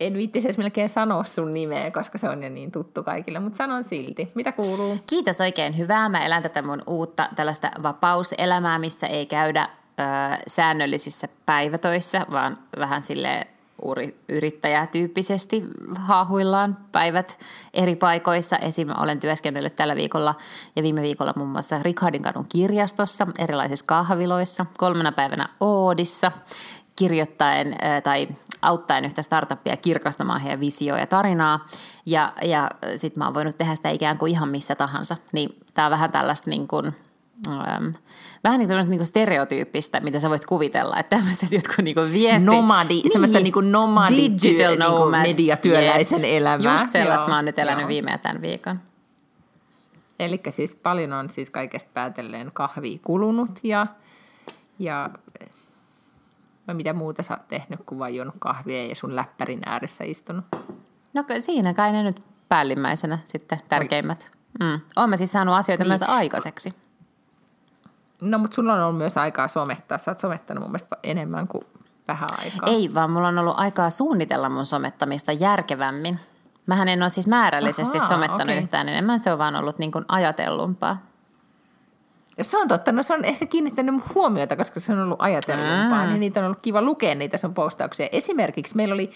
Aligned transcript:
En 0.00 0.14
viittisi 0.14 0.48
edes 0.48 0.58
melkein 0.58 0.88
sanoa 0.88 1.24
sun 1.24 1.54
nimeä, 1.54 1.90
koska 1.90 2.18
se 2.18 2.28
on 2.28 2.42
jo 2.42 2.48
niin 2.48 2.72
tuttu 2.72 3.02
kaikille, 3.02 3.38
mutta 3.38 3.56
sanon 3.56 3.84
silti. 3.84 4.32
Mitä 4.34 4.52
kuuluu? 4.52 4.98
Kiitos 5.06 5.40
oikein 5.40 5.78
hyvää. 5.78 6.08
Mä 6.08 6.24
elän 6.24 6.42
tätä 6.42 6.62
mun 6.62 6.82
uutta 6.86 7.28
tällaista 7.36 7.70
vapauselämää, 7.82 8.78
missä 8.78 9.06
ei 9.06 9.26
käydä 9.26 9.62
ö, 9.62 10.02
säännöllisissä 10.46 11.28
päivätöissä, 11.46 12.26
vaan 12.30 12.58
vähän 12.78 13.02
sille 13.02 13.46
yrittäjätyyppisesti 14.28 15.62
haahuillaan 15.94 16.76
päivät 16.92 17.38
eri 17.74 17.96
paikoissa. 17.96 18.56
Esim. 18.56 18.88
olen 18.98 19.20
työskennellyt 19.20 19.76
tällä 19.76 19.96
viikolla 19.96 20.34
ja 20.76 20.82
viime 20.82 21.02
viikolla 21.02 21.32
muun 21.36 21.48
muassa 21.48 21.82
Ricardin 21.82 22.22
kadun 22.22 22.46
kirjastossa, 22.48 23.26
erilaisissa 23.38 23.86
kahviloissa, 23.86 24.66
kolmena 24.78 25.12
päivänä 25.12 25.48
Oodissa 25.60 26.32
kirjoittaen 26.96 27.76
tai 28.02 28.28
auttaen 28.62 29.04
yhtä 29.04 29.22
startuppia 29.22 29.76
kirkastamaan 29.76 30.40
heidän 30.40 30.60
visioa 30.60 30.98
ja 30.98 31.06
tarinaa. 31.06 31.66
Ja, 32.06 32.32
ja 32.42 32.70
sitten 32.96 33.20
mä 33.20 33.24
oon 33.24 33.34
voinut 33.34 33.56
tehdä 33.56 33.74
sitä 33.74 33.90
ikään 33.90 34.18
kuin 34.18 34.32
ihan 34.32 34.48
missä 34.48 34.74
tahansa. 34.74 35.16
Niin 35.32 35.50
tää 35.74 35.86
on 35.86 35.90
vähän 35.90 36.12
tällaista 36.12 36.50
niin 36.50 36.68
kuin, 36.68 36.86
ähm, 37.48 37.86
vähän 38.44 38.58
niin 38.58 38.68
kuin 38.68 38.90
niinku 38.90 39.04
stereotyyppistä, 39.04 40.00
mitä 40.00 40.20
sä 40.20 40.30
voit 40.30 40.46
kuvitella, 40.46 40.96
että 40.98 41.16
tämmöiset 41.16 41.52
jotkut 41.52 41.84
niinku 41.84 42.00
viesti... 42.12 42.46
Nomadi, 42.46 42.94
niin, 42.94 43.12
semmoista 43.12 43.40
niinku 43.40 43.60
nomadi 43.60 44.16
digital 44.16 44.76
työ, 44.76 44.88
nomad. 44.88 45.22
Niinku 45.22 45.28
mediatyöläisen 45.28 46.20
Jep. 46.20 46.30
elämää. 46.30 46.72
Just 46.72 46.90
sellaista 46.90 47.24
Joo, 47.24 47.28
mä 47.28 47.36
oon 47.36 47.44
nyt 47.44 47.58
elänyt 47.58 47.80
joo. 47.80 47.88
viime 47.88 48.10
ja 48.10 48.18
tämän 48.18 48.42
viikon. 48.42 48.80
Eli 50.18 50.40
siis 50.48 50.74
paljon 50.74 51.12
on 51.12 51.30
siis 51.30 51.50
kaikesta 51.50 51.90
päätellen 51.94 52.50
kahvia 52.52 52.98
kulunut 53.04 53.50
ja, 53.62 53.86
ja 54.78 55.10
no 56.70 56.76
mitä 56.76 56.92
muuta 56.92 57.22
sä 57.22 57.34
oot 57.34 57.48
tehnyt 57.48 57.80
kuin 57.86 57.98
vain 57.98 58.16
juonut 58.16 58.34
kahvia 58.38 58.86
ja 58.86 58.94
sun 58.94 59.16
läppärin 59.16 59.60
ääressä 59.66 60.04
istunut? 60.04 60.44
No 61.14 61.24
siinä 61.40 61.74
kai 61.74 61.92
ne 61.92 62.02
nyt 62.02 62.22
päällimmäisenä 62.48 63.18
sitten 63.22 63.58
tärkeimmät. 63.68 64.30
Mm. 64.60 64.80
Mä 65.08 65.16
siis 65.16 65.32
saanut 65.32 65.54
asioita 65.54 65.84
Niin. 65.84 65.90
myös 65.90 66.02
aikaiseksi. 66.02 66.74
No 68.20 68.38
mutta 68.38 68.54
sulla 68.54 68.74
on 68.74 68.82
ollut 68.82 68.98
myös 68.98 69.16
aikaa 69.16 69.48
somettaa. 69.48 69.98
Sä 69.98 70.10
oot 70.10 70.18
somettanut 70.18 70.62
mun 70.62 70.70
mielestä 70.70 70.96
enemmän 71.02 71.48
kuin 71.48 71.62
vähän 72.08 72.28
aikaa. 72.44 72.68
Ei, 72.68 72.94
vaan 72.94 73.10
mulla 73.10 73.28
on 73.28 73.38
ollut 73.38 73.54
aikaa 73.58 73.90
suunnitella 73.90 74.50
mun 74.50 74.66
somettamista 74.66 75.32
järkevämmin. 75.32 76.18
Mähän 76.66 76.88
en 76.88 77.02
ole 77.02 77.10
siis 77.10 77.26
määrällisesti 77.28 77.98
Ahaa, 77.98 78.08
somettanut 78.08 78.42
okei. 78.42 78.58
yhtään 78.58 78.88
enemmän, 78.88 79.20
se 79.20 79.32
on 79.32 79.38
vaan 79.38 79.56
ollut 79.56 79.78
niin 79.78 79.92
kuin 79.92 80.04
ajatellumpaa. 80.08 80.96
Ja 82.40 82.44
se 82.44 82.58
on 82.58 82.68
totta, 82.68 82.92
no 82.92 83.02
se 83.02 83.14
on 83.14 83.24
ehkä 83.24 83.46
kiinnittänyt 83.46 83.94
mun 83.94 84.02
huomiota, 84.14 84.56
koska 84.56 84.80
se 84.80 84.92
on 84.92 85.02
ollut 85.02 85.22
ajatellumpaa, 85.22 86.00
Aa. 86.00 86.06
niin 86.06 86.20
niitä 86.20 86.40
on 86.40 86.46
ollut 86.46 86.58
kiva 86.62 86.82
lukea 86.82 87.14
niitä 87.14 87.36
sun 87.36 87.54
postauksia. 87.54 88.08
Esimerkiksi 88.12 88.76
meillä 88.76 88.94
oli 88.94 89.10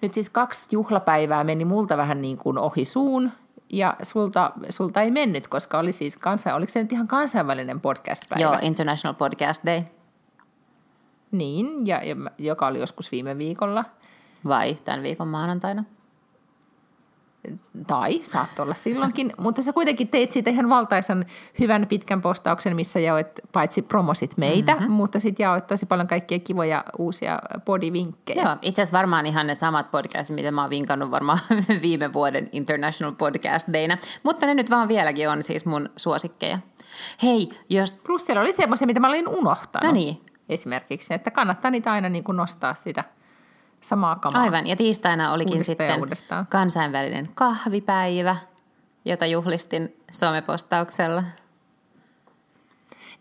nyt 0.00 0.14
siis 0.14 0.30
kaksi 0.30 0.68
juhlapäivää 0.72 1.44
meni 1.44 1.64
multa 1.64 1.96
vähän 1.96 2.22
niin 2.22 2.38
kuin 2.38 2.58
ohi 2.58 2.84
suun, 2.84 3.30
ja 3.70 3.94
sulta, 4.02 4.52
sulta 4.68 5.02
ei 5.02 5.10
mennyt, 5.10 5.48
koska 5.48 5.78
oli 5.78 5.92
siis 5.92 6.16
kansa, 6.16 6.54
oliko 6.54 6.72
se 6.72 6.82
nyt 6.82 6.92
ihan 6.92 7.08
kansainvälinen 7.08 7.80
podcast-päivä? 7.80 8.42
Joo, 8.42 8.58
International 8.62 9.14
Podcast 9.14 9.66
Day. 9.66 9.82
Niin, 11.30 11.86
ja, 11.86 12.04
ja, 12.04 12.16
joka 12.38 12.66
oli 12.66 12.78
joskus 12.78 13.12
viime 13.12 13.38
viikolla. 13.38 13.84
Vai 14.48 14.76
tämän 14.84 15.02
viikon 15.02 15.28
maanantaina? 15.28 15.84
Tai 17.86 18.20
saattoi 18.22 18.62
olla 18.62 18.74
silloinkin, 18.74 19.32
mutta 19.38 19.62
sä 19.62 19.72
kuitenkin 19.72 20.08
teit 20.08 20.32
siitä 20.32 20.50
ihan 20.50 20.68
valtaisan 20.68 21.26
hyvän 21.58 21.86
pitkän 21.86 22.22
postauksen, 22.22 22.76
missä 22.76 23.00
jaoit 23.00 23.26
paitsi 23.52 23.82
promosit 23.82 24.36
meitä, 24.36 24.74
mm-hmm. 24.74 24.92
mutta 24.92 25.20
sitten 25.20 25.44
jaoit 25.44 25.66
tosi 25.66 25.86
paljon 25.86 26.06
kaikkia 26.06 26.38
kivoja 26.38 26.84
uusia 26.98 27.38
podivinkkejä. 27.64 28.42
Joo, 28.42 28.56
itse 28.62 28.82
asiassa 28.82 28.98
varmaan 28.98 29.26
ihan 29.26 29.46
ne 29.46 29.54
samat 29.54 29.90
podcastit, 29.90 30.36
mitä 30.36 30.50
mä 30.50 30.60
oon 30.60 30.70
vinkannut 30.70 31.10
varmaan 31.10 31.38
viime 31.82 32.12
vuoden 32.12 32.48
International 32.52 33.14
Podcast 33.14 33.68
Dayna. 33.72 33.98
Mutta 34.22 34.46
ne 34.46 34.54
nyt 34.54 34.70
vaan 34.70 34.88
vieläkin 34.88 35.30
on 35.30 35.42
siis 35.42 35.66
mun 35.66 35.90
suosikkeja. 35.96 36.58
Hei, 37.22 37.50
jos... 37.70 37.92
Plus 37.92 38.26
siellä 38.26 38.40
oli 38.40 38.52
semmoisia, 38.52 38.86
mitä 38.86 39.00
mä 39.00 39.08
olin 39.08 39.28
unohtanut. 39.28 39.86
No 39.86 39.92
niin. 39.92 40.20
Esimerkiksi, 40.48 41.14
että 41.14 41.30
kannattaa 41.30 41.70
niitä 41.70 41.92
aina 41.92 42.08
niin 42.08 42.24
kuin 42.24 42.36
nostaa 42.36 42.74
sitä 42.74 43.04
samaa 43.88 44.16
kamaa. 44.16 44.42
Aivan, 44.42 44.66
ja 44.66 44.76
tiistaina 44.76 45.32
olikin 45.32 45.54
Uudestaan 45.54 45.76
ja 45.76 45.90
sitten 45.90 46.00
uudestaan. 46.00 46.46
kansainvälinen 46.46 47.28
kahvipäivä, 47.34 48.36
jota 49.04 49.26
juhlistin 49.26 49.94
somepostauksella. 50.10 51.24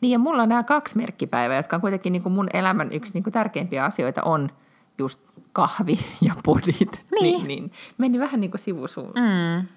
Niin 0.02 0.12
ja 0.12 0.20
mulla 0.20 0.44
on 0.44 0.50
nämä 0.50 0.64
kaksi 0.64 0.98
merkkipäivää, 0.98 1.58
jotka 1.58 1.76
on 1.76 1.82
kuitenkin 1.82 2.14
niin 2.14 2.24
kuin 2.24 2.34
mun 2.34 2.48
elämän 2.54 2.92
yksi 2.92 3.14
niin 3.14 3.24
kuin 3.24 3.34
tärkeimpiä 3.34 3.86
asioita 3.86 4.24
on 4.24 4.50
just 4.98 5.22
kahvi 5.54 6.00
ja 6.22 6.34
podit. 6.44 7.02
Niin. 7.22 7.48
niin 7.48 7.72
meni 7.98 8.20
vähän 8.20 8.42
niin 8.42 8.52
kuin 8.52 8.62
sivusuun. 8.62 9.14
Mm. 9.16 9.68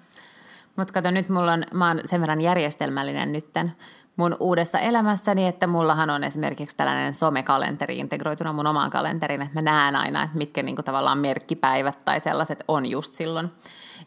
Mutta 0.75 0.93
kato, 0.93 1.11
nyt 1.11 1.29
mulla 1.29 1.53
on, 1.53 1.63
mä 1.73 1.87
oon 1.87 1.99
sen 2.05 2.21
verran 2.21 2.41
järjestelmällinen 2.41 3.31
nytten 3.31 3.71
mun 4.19 4.37
uudessa 4.39 4.79
elämässäni, 4.79 5.47
että 5.47 5.67
mullahan 5.67 6.09
on 6.09 6.23
esimerkiksi 6.23 6.77
tällainen 6.77 7.13
somekalenteri 7.13 7.97
integroituna 7.97 8.53
mun 8.53 8.67
omaan 8.67 8.89
kalenteriin, 8.89 9.41
että 9.41 9.53
mä 9.53 9.61
näen 9.61 9.95
aina, 9.95 10.23
että 10.23 10.37
mitkä 10.37 10.63
niinku 10.63 10.83
tavallaan 10.83 11.17
merkkipäivät 11.17 12.05
tai 12.05 12.19
sellaiset 12.19 12.63
on 12.67 12.85
just 12.85 13.13
silloin. 13.13 13.51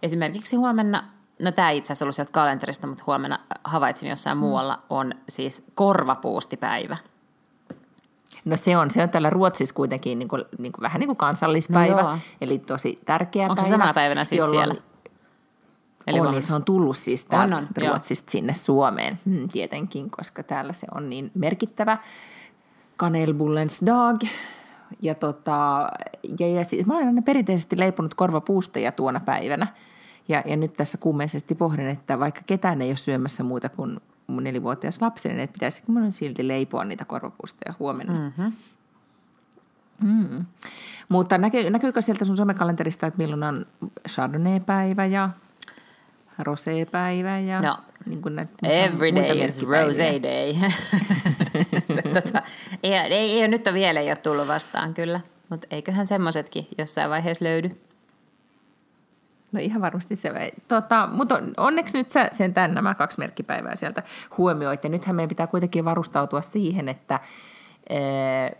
Esimerkiksi 0.02 0.56
huomenna, 0.56 1.04
no 1.42 1.52
tämä 1.52 1.70
itse 1.70 1.86
asiassa 1.86 2.04
ollut 2.04 2.14
sieltä 2.14 2.32
kalenterista, 2.32 2.86
mutta 2.86 3.04
huomenna 3.06 3.38
havaitsin 3.64 4.10
jossain 4.10 4.36
mm. 4.36 4.40
muualla, 4.40 4.78
on 4.90 5.12
siis 5.28 5.64
korvapuustipäivä. 5.74 6.96
No 8.44 8.56
se 8.56 8.76
on, 8.76 8.90
se 8.90 9.02
on 9.02 9.10
täällä 9.10 9.30
Ruotsissa 9.30 9.74
kuitenkin 9.74 10.18
niin 10.18 10.28
kuin, 10.28 10.44
niin 10.58 10.72
kuin, 10.72 10.82
vähän 10.82 11.00
niin 11.00 11.08
kuin 11.08 11.16
kansallispäivä, 11.16 12.02
No 12.02 12.08
joo. 12.08 12.18
eli 12.40 12.58
tosi 12.58 12.96
tärkeä 13.04 13.42
Onko 13.42 13.54
päivä. 13.54 13.66
se 13.66 13.70
samana 13.70 13.94
päivänä 13.94 14.24
siis 14.24 14.38
jolloin- 14.38 14.58
siellä? 14.66 14.91
Eli 16.06 16.18
on, 16.18 16.18
huomenna. 16.18 16.32
niin 16.32 16.42
se 16.42 16.54
on 16.54 16.64
tullut 16.64 16.96
siis 16.96 17.24
täältä 17.24 17.56
On, 17.56 17.62
on, 17.62 17.68
joo. 17.76 17.88
Ruotsista 17.88 18.30
sinne 18.30 18.54
Suomeen 18.54 19.18
hmm, 19.24 19.48
tietenkin, 19.48 20.10
koska 20.10 20.42
täällä 20.42 20.72
se 20.72 20.86
on 20.94 21.10
niin 21.10 21.30
merkittävä. 21.34 21.98
Kanelbullens 22.96 23.80
dag. 23.86 24.20
Ja, 25.02 25.14
tota, 25.14 25.88
ja, 26.40 26.48
ja 26.48 26.64
siis, 26.64 26.86
mä 26.86 26.94
olen 26.94 27.06
aina 27.06 27.22
perinteisesti 27.22 27.78
leiponut 27.78 28.14
korvapuustoja 28.14 28.92
tuona 28.92 29.20
päivänä. 29.20 29.66
Ja, 30.28 30.42
ja 30.46 30.56
nyt 30.56 30.72
tässä 30.72 30.98
kuumeisesti 30.98 31.54
pohdin, 31.54 31.88
että 31.88 32.18
vaikka 32.18 32.40
ketään 32.46 32.82
ei 32.82 32.88
ole 32.88 32.96
syömässä 32.96 33.42
muuta 33.42 33.68
kuin 33.68 34.00
mun 34.26 34.44
nelivuotias 34.44 35.00
lapsi, 35.00 35.28
niin 35.28 35.40
että 35.40 35.52
pitäisikö 35.54 35.92
mun 35.92 36.12
silti 36.12 36.48
leipoa 36.48 36.84
niitä 36.84 37.04
korvapuustoja 37.04 37.74
huomenna. 37.78 38.12
Mm-hmm. 38.12 38.52
Mm. 40.00 40.44
Mutta 41.08 41.38
näkyy, 41.38 41.70
näkyykö 41.70 42.02
sieltä 42.02 42.24
sun 42.24 42.36
somekalenterista, 42.36 43.06
että 43.06 43.18
milloin 43.18 43.42
on 43.42 43.66
Chardonnay-päivä 44.08 45.06
ja 45.06 45.30
Rosé-päivä 46.38 47.38
ja 47.38 47.60
No, 47.60 47.76
niin 48.06 48.22
kuin 48.22 48.36
näitä 48.36 48.52
Every 48.62 49.14
day 49.14 49.44
is 49.44 49.62
rose 49.62 50.20
day. 50.22 50.70
tota, 52.14 52.42
ei, 52.82 52.94
ei, 52.94 53.40
ei, 53.42 53.48
nyt 53.48 53.66
on 53.66 53.74
vielä 53.74 54.00
ei 54.00 54.08
ole 54.08 54.16
tullut 54.16 54.48
vastaan 54.48 54.94
kyllä, 54.94 55.20
mutta 55.48 55.66
eiköhän 55.70 56.06
semmoisetkin 56.06 56.68
jossain 56.78 57.10
vaiheessa 57.10 57.44
löydy. 57.44 57.70
No 59.52 59.60
ihan 59.60 59.82
varmasti 59.82 60.16
se. 60.16 60.52
Tota, 60.68 61.08
mutta 61.12 61.34
on- 61.34 61.54
onneksi 61.56 61.98
nyt 61.98 62.10
sä 62.10 62.28
sentään 62.32 62.74
nämä 62.74 62.94
kaksi 62.94 63.18
merkkipäivää 63.18 63.76
sieltä 63.76 64.02
huomioit. 64.38 64.84
Ja 64.84 64.90
nythän 64.90 65.16
meidän 65.16 65.28
pitää 65.28 65.46
kuitenkin 65.46 65.84
varustautua 65.84 66.42
siihen, 66.42 66.88
että 66.88 67.20
ee, 67.90 67.98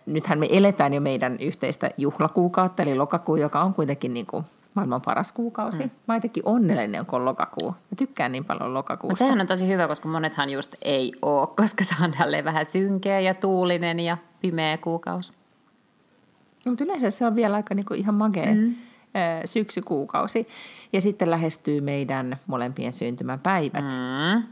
nythän 0.07 0.39
me 0.39 0.47
eletään 0.51 0.95
jo 0.95 1.01
meidän 1.01 1.37
yhteistä 1.41 1.91
juhlakuukautta, 1.97 2.83
eli 2.83 2.95
lokakuu, 2.95 3.37
joka 3.37 3.63
on 3.63 3.75
kuitenkin 3.75 4.15
niin 4.15 4.27
kuin 4.27 4.45
maailman 4.75 5.03
paras 5.03 5.33
kuukausi. 5.33 5.83
Mm. 5.83 5.91
Mä 6.09 6.15
jotenkin 6.15 6.43
onnellinen, 6.47 7.07
kun 7.07 7.19
on 7.19 7.25
lokakuu. 7.25 7.71
Mä 7.71 7.97
tykkään 7.97 8.33
niin 8.33 8.45
paljon 8.45 8.75
lokakuusta. 8.75 9.13
Mutta 9.13 9.25
sehän 9.25 9.41
on 9.41 9.47
tosi 9.47 9.69
hyvä, 9.69 9.89
koska 9.89 10.09
monethan 10.09 10.51
just 10.51 10.75
ei 10.83 11.13
ole, 11.23 11.47
koska 11.61 11.85
tämä 11.85 12.05
on 12.05 12.13
tälleen 12.19 12.45
vähän 12.45 12.67
synkeä 12.67 13.21
ja 13.21 13.35
tuulinen 13.35 14.01
ja 14.01 14.17
pimeä 14.41 14.79
kuukausi. 14.79 15.33
Mutta 16.67 16.85
yleensä 16.85 17.11
se 17.11 17.27
on 17.27 17.37
vielä 17.37 17.57
aika 17.57 17.75
niinku 17.75 17.95
ihan 17.95 18.15
makea 18.15 18.55
mm. 18.55 18.75
syksykuukausi. 19.45 20.49
Ja 20.93 21.01
sitten 21.01 21.31
lähestyy 21.31 21.81
meidän 21.81 22.37
molempien 22.47 22.95
syntymäpäivät. 22.95 23.85
Mm. 23.85 24.43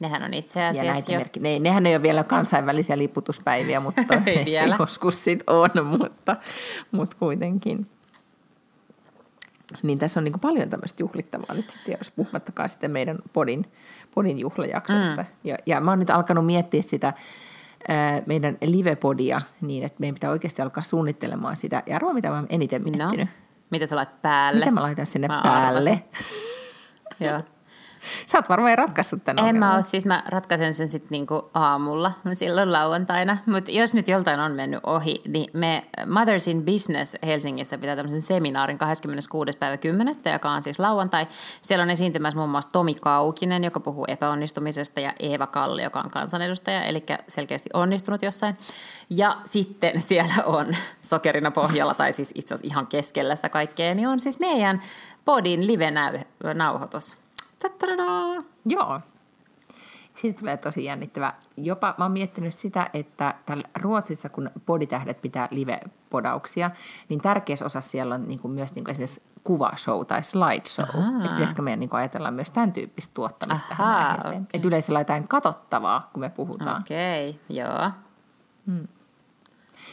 Nehän 0.00 0.22
on 0.22 0.34
itse 0.34 0.64
asiassa 0.64 1.12
jo. 1.12 1.18
merkki, 1.18 1.40
ne, 1.40 1.58
nehän 1.58 1.86
ei 1.86 1.94
ole 1.94 2.02
vielä 2.02 2.24
kansainvälisiä 2.24 2.98
liputuspäiviä, 2.98 3.80
mutta 3.80 4.02
Ei 4.26 4.44
vielä. 4.44 4.76
joskus 4.78 5.24
sit 5.24 5.42
on, 5.46 5.70
mutta, 5.98 6.36
mutta 6.90 7.16
kuitenkin. 7.20 7.86
Niin 9.82 9.98
tässä 9.98 10.20
on 10.20 10.24
niin 10.24 10.32
kuin 10.32 10.40
paljon 10.40 10.70
tämmöistä 10.70 11.02
juhlittavaa 11.02 11.54
nyt 11.56 11.78
tiedossa, 11.84 12.12
puhumattakaan 12.16 12.68
sitten 12.68 12.90
meidän 12.90 13.18
podin, 13.32 13.72
podin 14.14 14.38
juhlajaksosta. 14.38 15.22
Mm. 15.22 15.28
Ja, 15.44 15.56
ja 15.66 15.80
mä 15.80 15.90
oon 15.90 15.98
nyt 15.98 16.10
alkanut 16.10 16.46
miettiä 16.46 16.82
sitä 16.82 17.12
ää, 17.88 18.22
meidän 18.26 18.58
livepodia 18.62 19.40
niin, 19.60 19.84
että 19.84 19.96
meidän 20.00 20.14
pitää 20.14 20.30
oikeasti 20.30 20.62
alkaa 20.62 20.82
suunnittelemaan 20.82 21.56
sitä. 21.56 21.82
Ja 21.86 21.96
arvoa, 21.96 22.12
mitä 22.12 22.28
mä 22.28 22.34
oon 22.34 22.46
eniten 22.48 22.82
No, 22.82 22.90
miettinyt. 22.90 23.28
mitä 23.70 23.86
sä 23.86 23.96
laitat 23.96 24.22
päälle? 24.22 24.58
Mitä 24.60 24.70
mä 24.70 24.82
laitan 24.82 25.06
sinne 25.06 25.28
Mä 25.28 25.40
päälle? 25.42 26.02
Joo. 27.20 27.40
Sä 28.26 28.38
oot 28.38 28.48
varmaan 28.48 28.78
ratkaissut 28.78 29.24
tämän 29.24 29.38
En 29.38 29.48
ongelman. 29.48 29.68
mä 29.68 29.74
ole, 29.74 29.82
siis 29.82 30.06
mä 30.06 30.22
ratkaisen 30.28 30.74
sen 30.74 30.88
sitten 30.88 31.08
niinku 31.10 31.50
aamulla, 31.54 32.12
silloin 32.32 32.72
lauantaina. 32.72 33.36
Mutta 33.46 33.70
jos 33.70 33.94
nyt 33.94 34.08
joltain 34.08 34.40
on 34.40 34.52
mennyt 34.52 34.80
ohi, 34.82 35.22
niin 35.28 35.50
me 35.52 35.82
Mothers 36.06 36.48
in 36.48 36.64
Business 36.64 37.16
Helsingissä 37.26 37.78
pitää 37.78 37.96
tämmöisen 37.96 38.22
seminaarin 38.22 38.78
26. 38.78 39.58
päivä 39.58 39.76
10. 39.76 40.16
joka 40.32 40.50
on 40.50 40.62
siis 40.62 40.78
lauantai. 40.78 41.26
Siellä 41.60 41.82
on 41.82 41.90
esiintymässä 41.90 42.38
muun 42.38 42.50
muassa 42.50 42.70
Tomi 42.72 42.94
Kaukinen, 42.94 43.64
joka 43.64 43.80
puhuu 43.80 44.04
epäonnistumisesta, 44.08 45.00
ja 45.00 45.12
Eeva 45.18 45.46
Kalli, 45.46 45.82
joka 45.82 46.00
on 46.00 46.10
kansanedustaja, 46.10 46.82
eli 46.82 47.04
selkeästi 47.28 47.70
onnistunut 47.72 48.22
jossain. 48.22 48.56
Ja 49.10 49.36
sitten 49.44 50.02
siellä 50.02 50.44
on 50.46 50.66
sokerina 51.02 51.50
pohjalla, 51.50 51.94
tai 51.94 52.12
siis 52.12 52.32
itse 52.34 52.54
asiassa 52.54 52.72
ihan 52.72 52.86
keskellä 52.86 53.36
sitä 53.36 53.48
kaikkea, 53.48 53.94
niin 53.94 54.08
on 54.08 54.20
siis 54.20 54.40
meidän 54.40 54.80
podin 55.24 55.66
live-nauhoitus. 55.66 57.23
Tattaradaa! 57.64 58.42
Joo. 58.66 59.00
Siitä 60.16 60.38
tulee 60.38 60.56
tosi 60.56 60.84
jännittävä. 60.84 61.34
Jopa 61.56 61.94
mä 61.98 62.04
oon 62.04 62.12
miettinyt 62.12 62.54
sitä, 62.54 62.90
että 62.94 63.34
täällä 63.46 63.68
Ruotsissa, 63.80 64.28
kun 64.28 64.50
poditähdet 64.66 65.20
pitää 65.20 65.48
live-podauksia, 65.50 66.70
niin 67.08 67.20
tärkeä 67.20 67.56
osa 67.64 67.80
siellä 67.80 68.14
on 68.14 68.28
niin 68.28 68.38
kuin 68.38 68.54
myös 68.54 68.74
niin 68.74 68.84
kuin 68.84 68.90
esimerkiksi 68.92 69.22
kuvashow 69.44 70.06
tai 70.06 70.22
slideshow. 70.22 71.02
Että 71.16 71.28
pitäisikö 71.28 71.62
meidän 71.62 71.80
niin 71.80 71.92
ajatella 71.92 72.30
myös 72.30 72.50
tämän 72.50 72.72
tyyppistä 72.72 73.14
tuottamista 73.14 73.68
tähän 73.68 73.86
Ahaa, 73.86 74.08
aiheeseen. 74.08 74.42
okei. 74.42 74.46
Että 74.54 74.68
yleensä 74.68 74.98
jotain 74.98 75.28
katsottavaa, 75.28 76.10
kun 76.12 76.20
me 76.20 76.28
puhutaan. 76.28 76.80
Okei, 76.80 77.30
okay, 77.30 77.56
joo. 77.56 77.90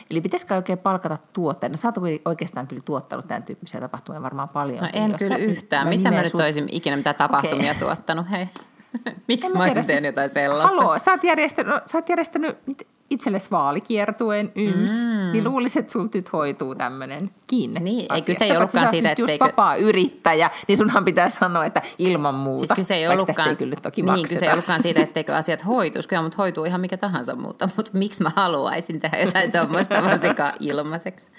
Eli 0.09 0.21
pitäisikö 0.21 0.55
oikein 0.55 0.77
palkata 0.79 1.17
tuotteita? 1.33 1.73
No 1.73 1.77
sä 1.77 1.87
oot 1.87 1.95
oikeastaan 2.25 2.67
kyllä 2.67 2.81
tuottanut 2.85 3.27
tämän 3.27 3.43
tyyppisiä 3.43 3.79
tapahtumia 3.79 4.21
varmaan 4.21 4.49
paljon. 4.49 4.83
No 4.83 4.89
en 4.93 5.15
kyllä 5.19 5.35
yhtään. 5.37 5.87
Mitä 5.87 6.11
mä 6.11 6.21
nyt 6.21 6.35
olisin 6.35 6.67
ikinä 6.71 6.97
mitä 6.97 7.13
tapahtumia 7.13 7.71
Okei. 7.71 7.79
tuottanut, 7.79 8.31
hei? 8.31 8.47
Miksi 9.27 9.51
En 9.51 9.57
mä 9.57 9.63
tiedä, 9.63 9.79
olisin 9.79 9.87
tehnyt 9.87 10.01
siis- 10.01 10.03
jotain 10.03 10.29
sellaista? 10.29 10.75
Haloo, 10.77 10.99
sä 10.99 11.11
oot 11.11 11.23
järjestänyt, 11.23 11.73
no, 11.73 11.81
sä 11.85 11.97
oot 11.97 12.09
järjestänyt 12.09 12.57
nyt 12.67 12.87
itsellesi 13.11 13.51
vaalikiertueen 13.51 14.51
yms, 14.55 14.91
mm. 14.91 15.31
niin 15.31 15.43
luulisin, 15.43 15.79
että 15.79 15.91
sulta 15.91 16.17
nyt 16.17 16.33
hoituu 16.33 16.75
tämmöinenkin 16.75 17.71
Niin, 17.79 18.05
ei 18.13 18.21
kyse 18.21 18.45
ei 18.45 18.57
ollutkaan 18.57 18.89
siitä, 18.89 19.09
just 19.09 19.21
etteikö- 19.21 19.45
vapaa 19.45 19.75
yrittäjä, 19.75 20.49
niin 20.67 20.77
sunhan 20.77 21.05
pitää 21.05 21.29
sanoa, 21.29 21.65
että 21.65 21.81
ilman 21.97 22.35
muuta. 22.35 22.59
Siis 22.59 22.71
kyse 22.75 22.95
ei 22.95 23.07
ollutkaan, 23.07 23.49
ei 23.49 23.55
kyllä 23.55 23.75
toki 23.81 24.01
niin, 24.01 24.05
makseta. 24.05 24.33
kyse 24.33 24.45
ei 24.45 24.51
ollutkaan 24.51 24.81
siitä, 24.81 25.01
etteikö 25.01 25.35
asiat 25.35 25.65
hoituisi. 25.65 26.07
Kyllä 26.09 26.21
mut 26.21 26.37
hoituu 26.37 26.65
ihan 26.65 26.81
mikä 26.81 26.97
tahansa 26.97 27.35
muuta, 27.35 27.69
mutta 27.77 27.91
miksi 27.93 28.23
mä 28.23 28.31
haluaisin 28.35 28.99
tehdä 28.99 29.19
jotain 29.19 29.51
tuommoista 29.51 30.03
varsinkaan 30.03 30.53
ilmaiseksi. 30.59 31.31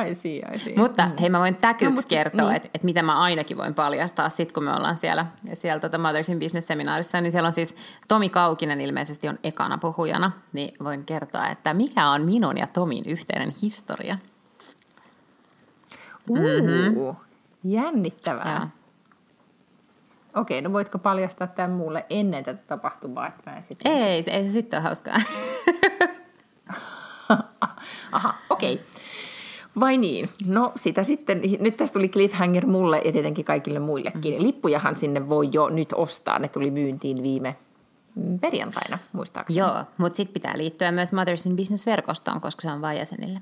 Ai 0.00 0.14
sii, 0.14 0.42
ai 0.50 0.58
sii. 0.58 0.76
Mutta 0.76 1.06
mm. 1.06 1.12
hei, 1.20 1.28
mä 1.30 1.38
voin 1.38 1.56
täkyksi 1.56 1.84
No, 1.84 1.90
mutta- 1.90 2.08
kertoa, 2.08 2.40
niin. 2.40 2.48
niin. 2.48 2.56
että, 2.56 2.68
että 2.74 2.84
mitä 2.84 3.02
mä 3.02 3.20
ainakin 3.20 3.56
voin 3.56 3.74
paljastaa 3.74 4.28
sit, 4.28 4.52
kun 4.52 4.64
me 4.64 4.72
ollaan 4.74 4.96
siellä, 4.96 5.26
siellä 5.52 5.80
tota 5.80 5.98
Mothers 5.98 6.28
in 6.28 6.38
Business-seminaarissa, 6.38 7.20
niin 7.20 7.32
siellä 7.32 7.46
on 7.46 7.52
siis 7.52 7.74
Tomi 8.08 8.28
Kaukinen 8.28 8.80
ilmeisesti 8.80 9.28
on 9.28 9.38
ekana 9.44 9.78
puhujana, 9.78 10.30
niin 10.52 10.74
voin 10.84 11.04
kertoa, 11.06 11.48
että 11.48 11.74
mikä 11.74 12.08
on 12.08 12.22
minun 12.22 12.56
ja 12.58 12.66
Tomin 12.66 13.04
yhteinen 13.06 13.52
historia. 13.62 14.18
Uu, 16.28 16.36
Mm-hmm. 16.36 17.16
jännittävää. 17.64 18.56
Joo. 18.58 18.68
Okei, 20.42 20.62
no 20.62 20.72
voitko 20.72 20.98
paljastaa 20.98 21.46
tämän 21.46 21.70
mulle 21.70 22.06
ennen 22.10 22.44
tätä 22.44 22.62
tapahtumaa, 22.66 23.26
että 23.28 23.50
mä 23.50 23.56
en 23.56 23.62
sitten... 23.62 23.92
Ei, 23.92 24.22
se, 24.22 24.30
ei 24.30 24.44
se 24.44 24.50
sitten 24.50 24.76
ole 24.78 24.84
hauskaa. 24.84 25.16
Aha, 28.12 28.34
okei. 28.50 28.74
Okay. 28.74 28.86
Vai 29.80 29.98
niin? 29.98 30.28
No 30.46 30.72
sitä 30.76 31.02
sitten, 31.02 31.42
nyt 31.60 31.76
tästä 31.76 31.92
tuli 31.92 32.08
cliffhanger 32.08 32.66
mulle 32.66 33.02
ja 33.04 33.12
tietenkin 33.12 33.44
kaikille 33.44 33.78
muillekin. 33.78 34.34
Mm. 34.34 34.42
Lippujahan 34.42 34.96
sinne 34.96 35.28
voi 35.28 35.48
jo 35.52 35.68
nyt 35.68 35.92
ostaa, 35.92 36.38
ne 36.38 36.48
tuli 36.48 36.70
myyntiin 36.70 37.22
viime 37.22 37.56
perjantaina, 38.40 38.98
muistaakseni. 39.12 39.58
Joo, 39.58 39.84
mutta 39.98 40.16
sitten 40.16 40.34
pitää 40.34 40.58
liittyä 40.58 40.92
myös 40.92 41.12
Mothers 41.12 41.46
in 41.46 41.56
Business-verkostoon, 41.56 42.40
koska 42.40 42.62
se 42.62 42.70
on 42.70 42.80
vain 42.80 42.98
jäsenille. 42.98 43.40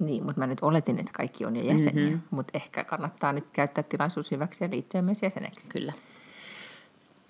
Niin, 0.00 0.24
mutta 0.24 0.40
mä 0.40 0.46
nyt 0.46 0.58
oletin, 0.62 0.98
että 0.98 1.12
kaikki 1.12 1.44
on 1.44 1.56
jo 1.56 1.62
jäseniä, 1.62 2.04
mm-hmm. 2.04 2.20
mutta 2.30 2.50
ehkä 2.54 2.84
kannattaa 2.84 3.32
nyt 3.32 3.44
käyttää 3.52 3.84
tilaisuus 3.84 4.30
hyväksi 4.30 4.64
ja 4.64 4.70
liittyä 4.70 5.02
myös 5.02 5.22
jäseneksi. 5.22 5.68
Kyllä. 5.68 5.92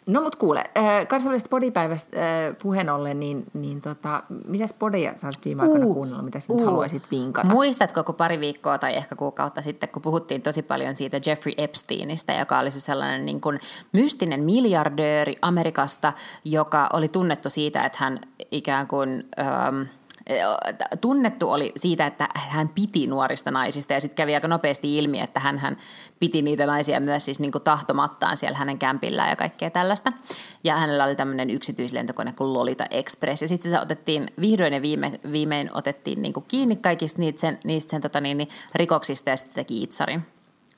No 0.07 0.21
mut 0.21 0.37
kuule, 0.37 0.65
äh, 0.79 1.07
kansainvälisestä 1.09 1.51
podipäivästä 1.51 2.17
äh, 2.17 2.57
puheen 2.63 2.91
ollen, 2.91 3.21
niin, 3.21 3.45
niin 3.55 3.81
tota, 3.81 4.23
mitäs 4.47 4.73
podeja 4.73 5.17
sä 5.17 5.27
oot 5.27 5.45
viime 5.45 5.63
aikoina 5.63 5.87
Uh, 5.87 5.95
kuunnellut, 5.95 6.25
mitä 6.25 6.41
sä 6.41 6.53
uh. 6.53 6.65
haluaisit 6.65 7.03
vinkata? 7.11 7.49
Muistatko, 7.49 8.05
kun 8.05 8.15
pari 8.15 8.41
viikkoa 8.41 8.79
tai 8.79 8.97
ehkä 8.97 9.17
kuukautta 9.17 9.63
sitten, 9.63 9.89
kun 9.89 10.03
puhuttiin 10.03 10.43
tosi 10.43 10.63
paljon 10.63 10.95
siitä 10.95 11.21
Jeffrey 11.27 11.55
Epsteinistä, 11.57 12.33
joka 12.33 12.59
oli 12.59 12.71
se 12.71 12.81
sellainen 12.81 13.27
niin 13.27 13.41
kuin 13.41 13.61
mystinen 13.93 14.45
miljardööri 14.45 15.35
Amerikasta, 15.43 16.13
joka 16.45 16.89
oli 16.93 17.09
tunnettu 17.09 17.51
siitä, 17.51 17.85
että 17.85 17.99
hän 18.01 18.21
ikään 18.51 18.87
kuin... 18.89 19.29
Ähm, 19.39 19.83
tunnettu 21.01 21.51
oli 21.51 21.73
siitä, 21.77 22.07
että 22.07 22.29
hän 22.35 22.69
piti 22.69 23.07
nuorista 23.07 23.51
naisista 23.51 23.93
ja 23.93 24.01
sitten 24.01 24.17
kävi 24.17 24.35
aika 24.35 24.49
nopeasti 24.49 24.99
ilmi, 24.99 25.21
että 25.21 25.41
hän, 25.41 25.59
hän 25.59 25.77
piti 26.19 26.43
niitä 26.43 26.67
naisia 26.67 27.01
myös 27.01 27.25
siis 27.25 27.41
niin 27.41 27.53
kuin 27.53 27.65
tahtomattaan 27.65 28.37
siellä 28.37 28.59
hänen 28.59 28.79
kämpillään 28.79 29.31
ja 29.31 29.37
kaikkea 29.37 29.71
tällaista. 29.71 30.13
Ja 30.65 30.77
hänellä 30.77 31.05
oli 31.05 31.17
tämmöinen 31.17 31.51
yksityislentokone 31.51 32.33
kuin 32.33 32.53
Lolita 32.53 32.85
Express 32.91 33.43
ja 33.43 33.49
sitten 33.49 33.71
se 33.71 33.81
otettiin 33.81 34.33
vihdoin 34.41 34.73
ja 34.73 34.83
viime, 34.83 35.21
viimein 35.33 35.71
otettiin 35.73 36.23
niin 36.23 36.33
kuin 36.33 36.45
kiinni 36.49 36.77
kaikista 36.77 37.21
niistä 37.21 37.41
sen, 37.41 37.59
niistä 37.65 37.91
sen 37.91 38.03
tota 38.03 38.21
niin, 38.21 38.39
niin, 38.39 38.49
rikoksista 38.75 39.31
ja 39.31 39.37
sitten 39.37 39.55
teki 39.55 39.83
itsarin 39.83 40.23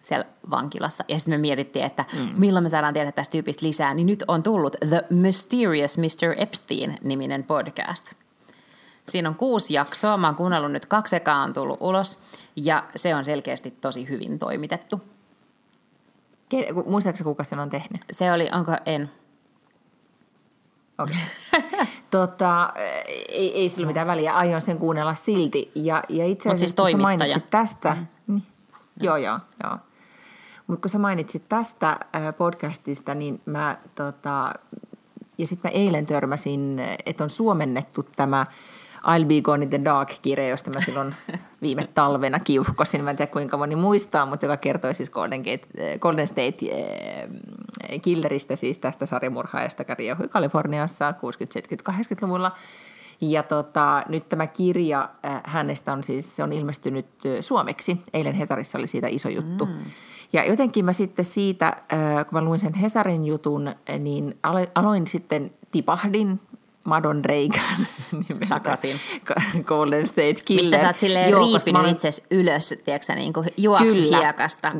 siellä 0.02 0.24
vankilassa. 0.50 1.04
Ja 1.08 1.18
sitten 1.18 1.34
me 1.34 1.38
mietittiin, 1.38 1.84
että 1.84 2.04
mm. 2.12 2.28
milloin 2.36 2.62
me 2.62 2.68
saadaan 2.68 2.94
tietää 2.94 3.12
tästä 3.12 3.32
tyypistä 3.32 3.66
lisää. 3.66 3.94
Niin 3.94 4.06
nyt 4.06 4.24
on 4.28 4.42
tullut 4.42 4.76
The 4.88 5.02
Mysterious 5.10 5.98
Mr. 5.98 6.34
Epstein-niminen 6.36 7.44
podcast. 7.44 8.25
Siinä 9.08 9.28
on 9.28 9.34
kuusi 9.34 9.74
jaksoa. 9.74 10.16
Mä 10.16 10.26
oon 10.26 10.36
kuunnellut 10.36 10.72
nyt 10.72 10.86
kaksi 10.86 11.16
ekaa 11.16 11.42
on 11.42 11.52
tullut 11.52 11.78
ulos. 11.80 12.18
Ja 12.56 12.84
se 12.96 13.14
on 13.14 13.24
selkeästi 13.24 13.70
tosi 13.70 14.08
hyvin 14.08 14.38
toimitettu. 14.38 15.02
Muistaakseni 16.86 17.24
kuka 17.24 17.44
sen 17.44 17.58
on 17.58 17.70
tehnyt? 17.70 18.00
Se 18.10 18.32
oli, 18.32 18.50
onko 18.52 18.72
en? 18.86 19.10
Okay. 20.98 21.16
tota, 22.10 22.72
ei, 23.28 23.54
ei 23.54 23.68
sillä 23.68 23.86
mitään 23.86 24.06
väliä, 24.06 24.34
aion 24.34 24.62
sen 24.62 24.78
kuunnella 24.78 25.14
silti. 25.14 25.70
Ja, 25.74 26.02
ja 26.08 26.26
itse 26.26 26.48
Mut 26.48 26.56
asiassa 26.56 26.84
siis 26.84 26.94
kun 26.94 27.02
mainitsit 27.02 27.50
tästä, 27.50 27.96
mm. 28.26 28.34
niin, 28.34 28.42
joo 29.00 29.16
joo, 29.16 29.38
joo. 29.64 29.78
Mutta 30.66 30.80
kun 30.80 30.90
sä 30.90 30.98
mainitsit 30.98 31.48
tästä 31.48 31.90
äh, 31.90 32.36
podcastista, 32.38 33.14
niin 33.14 33.40
mä 33.46 33.78
tota, 33.94 34.54
ja 35.38 35.46
sitten 35.46 35.70
mä 35.70 35.78
eilen 35.78 36.06
törmäsin, 36.06 36.78
että 37.06 37.24
on 37.24 37.30
suomennettu 37.30 38.02
tämä 38.02 38.46
I'll 39.06 39.24
Be 39.24 39.40
Gone 39.40 39.62
in 39.62 39.70
the 39.70 39.84
Dark-kirja, 39.84 40.48
josta 40.48 40.70
mä 40.74 40.80
silloin 40.80 41.14
viime 41.62 41.88
talvena 41.94 42.40
kiuhkosin. 42.40 43.04
Mä 43.04 43.10
en 43.10 43.16
tiedä 43.16 43.32
kuinka 43.32 43.56
moni 43.56 43.76
muistaa, 43.76 44.26
mutta 44.26 44.46
joka 44.46 44.56
kertoi 44.56 44.94
siis 44.94 45.10
Golden, 45.10 45.40
Gate, 45.40 45.98
Golden 45.98 46.26
State 46.26 46.56
eh, 46.62 47.28
Killeristä, 48.02 48.56
siis 48.56 48.78
tästä 48.78 49.06
sarjamurhaajasta, 49.06 49.80
joka 49.80 49.94
riehui 49.94 50.28
Kaliforniassa 50.28 51.10
60-, 51.10 51.90
70-, 51.90 51.94
80-luvulla. 51.94 52.52
Ja 53.20 53.42
tota, 53.42 54.02
nyt 54.08 54.28
tämä 54.28 54.46
kirja 54.46 55.08
äh, 55.24 55.40
hänestä 55.44 55.92
on 55.92 56.04
siis, 56.04 56.36
se 56.36 56.42
on 56.42 56.52
ilmestynyt 56.52 57.06
äh, 57.06 57.32
suomeksi. 57.40 58.00
Eilen 58.12 58.34
Hesarissa 58.34 58.78
oli 58.78 58.86
siitä 58.86 59.08
iso 59.08 59.28
juttu. 59.28 59.66
Mm. 59.66 59.72
Ja 60.32 60.44
jotenkin 60.44 60.84
mä 60.84 60.92
sitten 60.92 61.24
siitä, 61.24 61.76
kun 62.28 62.38
mä 62.38 62.44
luin 62.44 62.58
sen 62.58 62.74
Hesarin 62.74 63.24
jutun, 63.24 63.74
niin 63.98 64.38
alo- 64.42 64.70
aloin 64.74 65.06
sitten, 65.06 65.50
tipahdin 65.70 66.40
Madon 66.86 67.24
Reagan 67.24 67.86
nimeltä 68.12 68.46
Takaisin. 68.48 69.00
Golden 69.64 70.06
State 70.06 70.34
Killer. 70.44 70.62
Mistä 70.64 70.78
sä 70.78 70.86
oot 70.86 70.96
silleen 70.96 71.30
Joo, 71.30 71.40
mä 71.40 71.46
riipinyt 71.46 71.80
olen- 71.80 71.90
itsesi 71.92 72.22
ylös, 72.30 72.74
tiedätkö 72.84 73.14
niin 73.14 73.32
kuin 73.32 73.48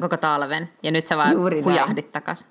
koko 0.00 0.16
talven. 0.16 0.68
Ja 0.82 0.90
nyt 0.90 1.06
sä 1.06 1.16
vaan 1.16 1.32
Juuri 1.32 1.62
hujahdit 1.62 2.12
takas. 2.12 2.48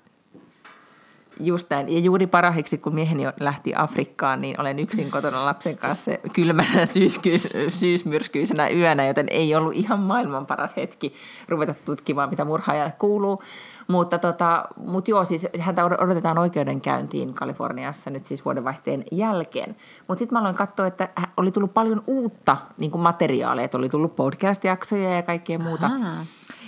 Just 1.40 1.70
näin. 1.70 1.88
Ja 1.94 1.98
juuri 1.98 2.26
parahiksi, 2.26 2.78
kun 2.78 2.94
mieheni 2.94 3.22
lähti 3.40 3.72
Afrikkaan, 3.76 4.40
niin 4.40 4.60
olen 4.60 4.78
yksin 4.78 5.10
kotona 5.10 5.44
lapsen 5.44 5.78
kanssa 5.78 6.10
kylmänä 6.32 6.86
syysky- 6.94 7.70
syysmyrskyisenä 7.70 8.68
yönä, 8.68 9.06
joten 9.06 9.26
ei 9.30 9.54
ollut 9.54 9.72
ihan 9.74 10.00
maailman 10.00 10.46
paras 10.46 10.76
hetki 10.76 11.14
ruveta 11.48 11.74
tutkimaan, 11.84 12.30
mitä 12.30 12.44
murhaajalle 12.44 12.92
kuuluu. 12.98 13.42
Mutta 13.88 14.18
tota, 14.18 14.64
mut 14.76 15.08
joo, 15.08 15.24
siis 15.24 15.48
häntä 15.58 15.84
odotetaan 15.84 16.38
oikeudenkäyntiin 16.38 17.34
Kaliforniassa 17.34 18.10
nyt 18.10 18.24
siis 18.24 18.44
vuodenvaihteen 18.44 19.04
jälkeen. 19.12 19.76
Mutta 20.08 20.18
sitten 20.18 20.36
mä 20.36 20.40
aloin 20.40 20.54
katsoa, 20.54 20.86
että 20.86 21.08
oli 21.36 21.50
tullut 21.50 21.74
paljon 21.74 22.02
uutta 22.06 22.56
niin 22.76 23.00
materiaalia, 23.00 23.64
että 23.64 23.78
oli 23.78 23.88
tullut 23.88 24.16
podcast-jaksoja 24.16 25.14
ja 25.14 25.22
kaikkea 25.22 25.58
muuta. 25.58 25.86
Aha. 25.86 26.24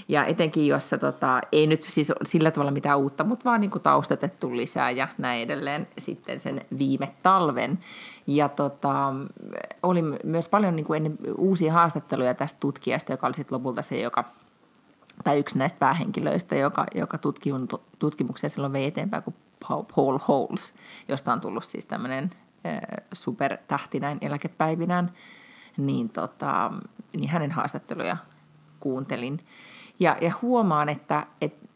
Ja 0.09 0.25
etenkin, 0.25 0.67
jossa 0.67 0.99
tota, 0.99 1.41
ei 1.53 1.67
nyt 1.67 1.83
siis 1.83 2.13
sillä 2.23 2.51
tavalla 2.51 2.71
mitään 2.71 2.99
uutta, 2.99 3.25
mutta 3.25 3.45
vaan 3.45 3.61
niin 3.61 3.71
taustatettu 3.83 4.57
lisää 4.57 4.91
ja 4.91 5.09
näin 5.19 5.43
edelleen 5.43 5.89
sitten 5.99 6.41
sen 6.41 6.61
viime 6.79 7.15
talven. 7.23 7.79
Ja 8.27 8.49
tota, 8.49 9.15
oli 9.83 10.03
myös 10.25 10.49
paljon 10.49 10.77
niin 10.77 10.87
kuin 10.87 10.97
ennen 10.97 11.19
uusia 11.39 11.73
haastatteluja 11.73 12.35
tästä 12.35 12.61
tutkijasta, 12.61 13.13
joka 13.13 13.27
oli 13.27 13.35
sitten 13.35 13.57
lopulta 13.57 13.83
se, 13.83 14.01
joka 14.01 14.25
tai 15.25 15.39
yksi 15.39 15.59
näistä 15.59 15.79
päähenkilöistä, 15.79 16.57
joka, 16.57 16.87
joka 16.95 17.19
tutkimuksia 17.99 18.49
silloin 18.49 18.73
vei 18.73 18.87
eteenpäin 18.87 19.23
kuin 19.23 19.37
Paul 19.69 20.19
Holes, 20.29 20.75
josta 21.09 21.33
on 21.33 21.41
tullut 21.41 21.65
siis 21.65 21.87
tämmöinen 21.87 22.31
supertähti 23.13 24.01
näin 24.01 24.19
eläkepäivinään, 24.21 25.13
niin, 25.77 26.09
tota, 26.09 26.73
niin 27.17 27.31
hänen 27.31 27.51
haastatteluja 27.51 28.17
kuuntelin. 28.81 29.47
Ja, 30.01 30.17
ja 30.21 30.33
huomaan, 30.43 30.89
että, 30.89 31.27
että 31.41 31.67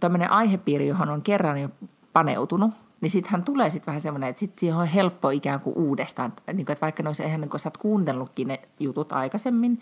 tämmöinen 0.00 0.30
aihepiiri, 0.30 0.88
johon 0.88 1.10
on 1.10 1.22
kerran 1.22 1.58
jo 1.58 1.68
paneutunut, 2.12 2.70
niin 3.00 3.10
sittenhän 3.10 3.44
tulee 3.44 3.70
sitten 3.70 3.86
vähän 3.86 4.00
semmoinen, 4.00 4.28
että 4.28 4.40
sitten 4.40 4.60
siihen 4.60 4.78
on 4.78 4.86
helppo 4.86 5.30
ikään 5.30 5.60
kuin 5.60 5.76
uudestaan. 5.76 6.32
Niin 6.46 6.66
kuin, 6.66 6.72
että 6.72 6.80
vaikka 6.80 7.02
ne 7.02 7.08
olisi 7.08 7.22
ihan 7.22 7.40
niin 7.40 7.50
kuin 7.50 7.60
sä 7.60 7.66
oot 7.68 7.76
kuunnellutkin 7.76 8.48
ne 8.48 8.60
jutut 8.80 9.12
aikaisemmin, 9.12 9.80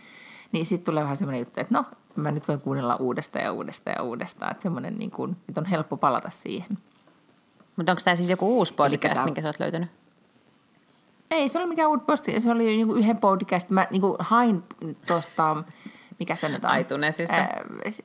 niin 0.53 0.67
sitten 0.67 0.85
tulee 0.85 1.03
vähän 1.03 1.17
semmoinen 1.17 1.39
juttu, 1.39 1.61
että 1.61 1.75
no, 1.75 1.85
mä 2.17 2.31
nyt 2.31 2.49
voin 2.49 2.61
kuunnella 2.61 2.97
uudestaan 2.97 3.45
ja 3.45 3.53
uudestaan 3.53 3.95
ja 3.99 4.03
uudestaan. 4.03 4.51
Että 4.51 4.63
semmoinen, 4.63 4.99
niin 4.99 5.11
kuin, 5.11 5.37
että 5.49 5.61
on 5.61 5.67
helppo 5.67 5.97
palata 5.97 6.31
siihen. 6.31 6.79
Mutta 7.77 7.93
onko 7.93 8.03
tämä 8.05 8.17
siis 8.17 8.31
joku 8.31 8.57
uusi 8.57 8.75
podcast, 8.75 9.15
tämä... 9.15 9.25
minkä 9.25 9.43
sä 9.43 9.49
oot 9.49 9.61
löytänyt? 9.61 9.89
Ei, 11.31 11.49
se 11.49 11.59
oli 11.59 11.67
mikään 11.67 11.91
uusi 11.91 12.05
posti. 12.05 12.41
Se 12.41 12.51
oli 12.51 12.65
niinku 12.65 12.95
yhden 12.95 13.19
podcast. 13.19 13.71
Mä 13.71 13.87
niinku 13.91 14.17
hain 14.19 14.63
tuosta, 15.07 15.65
mikä 16.19 16.35
se 16.35 16.49
nyt 16.49 16.65
on? 16.65 16.71
Aitunesista. 16.71 17.35
Ää, 17.35 17.65
se, 17.89 18.03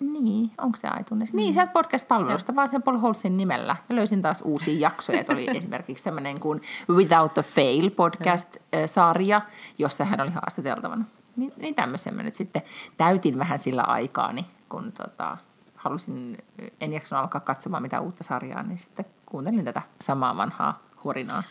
niin, 0.00 0.50
onko 0.58 0.76
se 0.76 0.88
iTunes? 1.00 1.32
Mm. 1.32 1.36
Niin, 1.36 1.54
sieltä 1.54 1.72
podcast-palvelusta, 1.72 2.54
vaan 2.54 2.68
sen 2.68 2.82
Paul 2.82 2.98
Holsin 2.98 3.36
nimellä. 3.36 3.76
Ja 3.88 3.96
löysin 3.96 4.22
taas 4.22 4.42
uusia 4.44 4.78
jaksoja. 4.78 5.20
että 5.20 5.32
oli 5.32 5.46
esimerkiksi 5.56 6.04
semmoinen 6.04 6.40
kuin 6.40 6.60
Without 6.90 7.38
a 7.38 7.42
Fail 7.42 7.90
podcast-sarja, 7.90 9.40
jossa 9.78 10.04
hän 10.04 10.20
oli 10.20 10.30
haastateltavana. 10.30 11.04
Niin, 11.36 11.52
niin 11.56 11.74
tämmöisen 11.74 12.14
mä 12.14 12.22
nyt 12.22 12.34
sitten 12.34 12.62
täytin 12.96 13.38
vähän 13.38 13.58
sillä 13.58 13.82
aikaani, 13.82 14.46
kun 14.68 14.92
tota, 14.92 15.36
halusin, 15.74 16.38
en 16.80 16.92
jaksanut 16.92 17.22
alkaa 17.22 17.40
katsomaan 17.40 17.82
mitä 17.82 18.00
uutta 18.00 18.24
sarjaa, 18.24 18.62
niin 18.62 18.78
sitten 18.78 19.04
kuuntelin 19.26 19.64
tätä 19.64 19.82
samaa 20.00 20.36
vanhaa 20.36 20.82
huorinaa 21.04 21.42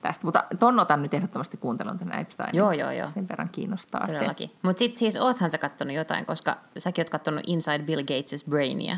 tästä. 0.00 0.26
Mutta 0.26 0.44
ton 0.58 0.78
otan 0.78 1.02
nyt 1.02 1.14
ehdottomasti 1.14 1.56
kuuntelun 1.56 1.98
tänä 1.98 2.20
Epsteinin. 2.20 2.58
Joo, 2.58 2.72
joo, 2.72 2.90
joo. 2.90 3.08
Sen 3.14 3.28
verran 3.28 3.48
kiinnostaa 3.52 4.06
Todellakin. 4.06 4.48
se. 4.48 4.54
Mutta 4.62 4.78
sitten 4.78 4.98
siis 4.98 5.16
oothan 5.16 5.50
sä 5.50 5.58
kattonut 5.58 5.94
jotain, 5.94 6.26
koska 6.26 6.56
säkin 6.78 7.02
oot 7.02 7.10
kattonut 7.10 7.42
Inside 7.46 7.84
Bill 7.84 8.02
Gates' 8.02 8.48
Brainia. 8.48 8.96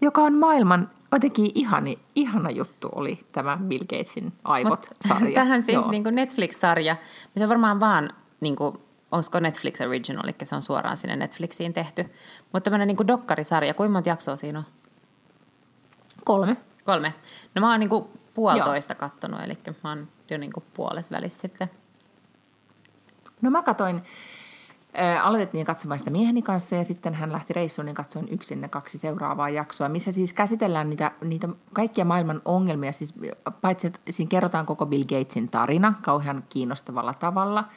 Joka 0.00 0.22
on 0.22 0.34
maailman 0.34 0.90
jotenkin 1.12 1.50
ihani, 1.54 1.98
ihana 2.14 2.50
juttu 2.50 2.88
oli 2.94 3.26
tämä 3.32 3.58
Bill 3.68 3.84
Gatesin 3.84 4.32
aivot-sarja. 4.44 5.34
Tähän 5.40 5.62
siis 5.62 5.88
niin 5.88 6.02
kuin 6.02 6.14
Netflix-sarja, 6.14 6.96
on 7.40 7.48
varmaan 7.48 7.80
vaan, 7.80 8.10
niin 8.44 8.56
kuin, 8.56 8.74
onko 9.12 9.40
Netflix 9.40 9.80
Original, 9.80 10.24
eli 10.24 10.34
se 10.42 10.56
on 10.56 10.62
suoraan 10.62 10.96
sinne 10.96 11.16
Netflixiin 11.16 11.72
tehty. 11.72 12.12
Mutta 12.52 12.64
tämmöinen 12.70 12.88
niin 12.88 13.06
dokkarisarja, 13.06 13.74
kuinka 13.74 13.92
monta 13.92 14.08
jaksoa 14.08 14.36
siinä 14.36 14.58
on? 14.58 14.64
Kolme. 16.24 16.56
Kolme. 16.84 17.14
No 17.54 17.60
mä 17.60 17.70
oon 17.70 17.80
niin 17.80 17.90
kuin 17.90 18.04
puolitoista 18.34 18.92
Joo. 18.92 18.98
kattonut, 18.98 19.40
eli 19.40 19.58
mä 19.84 19.90
oon 19.90 20.08
jo 20.30 20.38
niin 20.38 20.52
kuin 20.52 20.64
puolessa 20.74 21.16
välissä 21.16 21.40
sitten. 21.40 21.70
No 23.42 23.50
mä 23.50 23.62
katoin, 23.62 24.02
ää, 24.94 25.22
aloitettiin 25.22 25.66
katsomaan 25.66 25.98
sitä 25.98 26.10
mieheni 26.10 26.42
kanssa 26.42 26.76
ja 26.76 26.84
sitten 26.84 27.14
hän 27.14 27.32
lähti 27.32 27.52
reissuun, 27.52 27.86
niin 27.86 27.94
katsoin 27.94 28.28
yksin 28.28 28.60
ne 28.60 28.68
kaksi 28.68 28.98
seuraavaa 28.98 29.50
jaksoa, 29.50 29.88
missä 29.88 30.12
siis 30.12 30.32
käsitellään 30.32 30.90
niitä, 30.90 31.10
niitä 31.24 31.48
kaikkia 31.72 32.04
maailman 32.04 32.42
ongelmia, 32.44 32.92
siis 32.92 33.14
paitsi 33.60 33.86
että 33.86 34.00
siinä 34.10 34.28
kerrotaan 34.28 34.66
koko 34.66 34.86
Bill 34.86 35.04
Gatesin 35.04 35.48
tarina 35.48 35.94
kauhean 36.02 36.44
kiinnostavalla 36.48 37.14
tavalla– 37.14 37.64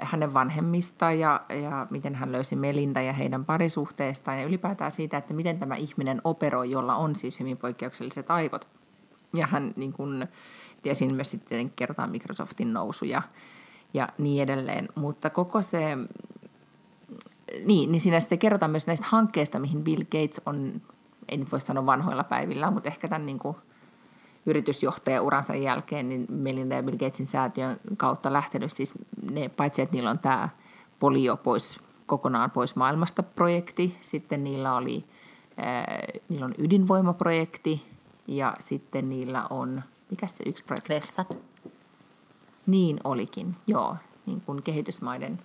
hänen 0.00 0.34
vanhemmista 0.34 1.12
ja, 1.12 1.40
ja 1.48 1.86
miten 1.90 2.14
hän 2.14 2.32
löysi 2.32 2.56
Melinda 2.56 3.02
ja 3.02 3.12
heidän 3.12 3.44
parisuhteestaan 3.44 4.38
ja 4.38 4.46
ylipäätään 4.46 4.92
siitä, 4.92 5.16
että 5.16 5.34
miten 5.34 5.58
tämä 5.58 5.74
ihminen 5.74 6.20
operoi, 6.24 6.70
jolla 6.70 6.96
on 6.96 7.16
siis 7.16 7.40
hyvin 7.40 7.56
poikkeukselliset 7.56 8.30
aivot. 8.30 8.68
Ja 9.34 9.46
hän 9.46 9.72
niin 9.76 9.92
kuin, 9.92 10.28
siinä 10.92 11.14
myös 11.14 11.30
sitten 11.30 11.70
kerrotaan 11.70 12.10
Microsoftin 12.10 12.72
nousu 12.72 13.04
ja, 13.04 13.22
ja 13.94 14.08
niin 14.18 14.42
edelleen. 14.42 14.88
Mutta 14.94 15.30
koko 15.30 15.62
se, 15.62 15.96
niin, 17.64 17.92
niin 17.92 18.00
siinä 18.00 18.20
sitten 18.20 18.38
kerrotaan 18.38 18.70
myös 18.70 18.86
näistä 18.86 19.06
hankkeista, 19.08 19.58
mihin 19.58 19.84
Bill 19.84 20.02
Gates 20.02 20.40
on, 20.46 20.82
ei 21.28 21.36
nyt 21.36 21.52
voi 21.52 21.60
sanoa 21.60 21.86
vanhoilla 21.86 22.24
päivillä, 22.24 22.70
mutta 22.70 22.88
ehkä 22.88 23.08
tämän 23.08 23.26
niin 23.26 23.38
kuin 23.38 23.56
yritysjohtajauransa 24.46 25.54
jälkeen, 25.54 26.08
niin 26.08 26.26
Melinda 26.30 26.74
ja 26.74 26.82
Bill 26.82 26.96
Gatesin 26.96 27.26
säätiön 27.26 27.76
kautta 27.96 28.32
lähtenyt 28.32 28.72
siis 28.72 28.94
ne, 29.30 29.48
paitsi 29.48 29.82
että 29.82 29.96
niillä 29.96 30.10
on 30.10 30.18
tämä 30.18 30.48
polio 30.98 31.36
pois, 31.36 31.78
kokonaan 32.06 32.50
pois 32.50 32.76
maailmasta 32.76 33.22
projekti, 33.22 33.98
sitten 34.00 34.44
niillä 34.44 34.74
oli, 34.74 35.04
ää, 35.56 36.02
niillä 36.28 36.46
on 36.46 36.54
ydinvoimaprojekti, 36.58 37.82
ja 38.26 38.56
sitten 38.58 39.08
niillä 39.08 39.46
on, 39.50 39.82
mikä 40.10 40.26
se 40.26 40.44
yksi 40.46 40.64
projekti? 40.64 40.88
Vessat. 40.94 41.38
Niin 42.66 43.00
olikin, 43.04 43.56
joo. 43.66 43.96
Niin 44.26 44.40
kuin 44.40 44.62
kehitysmaiden, 44.62 45.38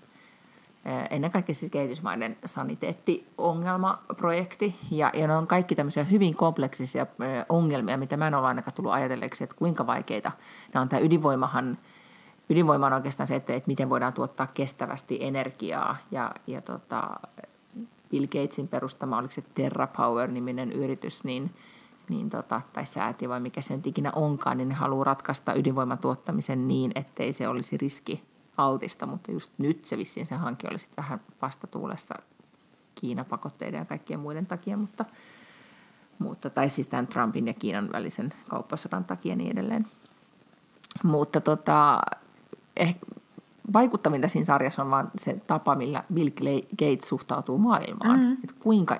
ennen 1.09 1.31
kaikkea 1.31 1.55
siis 1.55 1.71
kehitysmaiden 1.71 2.37
saniteettiongelmaprojekti. 2.45 4.75
Ja, 4.91 5.11
ja 5.13 5.27
ne 5.27 5.35
on 5.35 5.47
kaikki 5.47 5.75
tämmöisiä 5.75 6.03
hyvin 6.03 6.35
kompleksisia 6.35 7.05
ongelmia, 7.49 7.97
mitä 7.97 8.17
mä 8.17 8.27
en 8.27 8.35
ole 8.35 8.47
ainakaan 8.47 8.73
tullut 8.73 8.91
ajatelleeksi, 8.91 9.43
että 9.43 9.55
kuinka 9.55 9.87
vaikeita. 9.87 10.31
Nämä 10.73 10.81
on 10.81 10.89
tämä 10.89 10.99
ydinvoimahan, 10.99 11.77
ydinvoima 12.49 12.85
on 12.85 12.93
oikeastaan 12.93 13.27
se, 13.27 13.35
että, 13.35 13.53
että 13.53 13.67
miten 13.67 13.89
voidaan 13.89 14.13
tuottaa 14.13 14.47
kestävästi 14.47 15.17
energiaa. 15.21 15.97
Ja, 16.11 16.31
ja 16.47 16.61
tota, 16.61 17.09
Bill 18.09 18.27
Gatesin 18.27 18.67
perustama, 18.67 19.17
oliko 19.17 19.31
se 19.31 19.43
TerraPower-niminen 19.55 20.71
yritys, 20.71 21.23
niin– 21.23 21.51
niin 22.09 22.29
tota, 22.29 22.61
tai 22.73 22.85
säätiö 22.85 23.29
vai 23.29 23.39
mikä 23.39 23.61
se 23.61 23.75
nyt 23.75 23.87
ikinä 23.87 24.11
onkaan, 24.15 24.57
niin 24.57 24.69
ne 24.69 24.75
haluaa 24.75 25.03
ratkaista 25.03 25.53
ydinvoimatuottamisen 25.53 26.67
niin, 26.67 26.91
ettei 26.95 27.33
se 27.33 27.47
olisi 27.47 27.77
riski 27.77 28.23
altista, 28.59 29.05
mutta 29.05 29.31
just 29.31 29.51
nyt 29.57 29.85
se 29.85 29.97
vissiin 29.97 30.27
se 30.27 30.35
hanke 30.35 30.67
olisi 30.71 30.87
vähän 30.97 31.21
vastatuulessa 31.41 32.15
Kiinapakotteiden 32.95 33.77
ja 33.77 33.85
kaikkien 33.85 34.19
muiden 34.19 34.45
takia, 34.45 34.77
mutta, 34.77 35.05
mutta 36.19 36.49
tai 36.49 36.69
siis 36.69 36.87
tämän 36.87 37.07
Trumpin 37.07 37.47
ja 37.47 37.53
Kiinan 37.53 37.89
välisen 37.93 38.33
kauppasodan 38.49 39.05
takia 39.05 39.35
niin 39.35 39.51
edelleen. 39.51 39.87
Mutta 41.03 41.41
tota, 41.41 42.01
eh, 42.77 42.95
vaikuttavinta 43.73 44.27
siinä 44.27 44.45
sarjassa 44.45 44.81
on 44.81 44.91
vaan 44.91 45.11
se 45.17 45.41
tapa, 45.47 45.75
millä 45.75 46.03
Bill 46.13 46.29
Gates 46.69 47.09
suhtautuu 47.09 47.57
maailmaan. 47.57 48.19
Mm-hmm. 48.19 48.33
Että 48.33 48.55
kuinka 48.59 48.99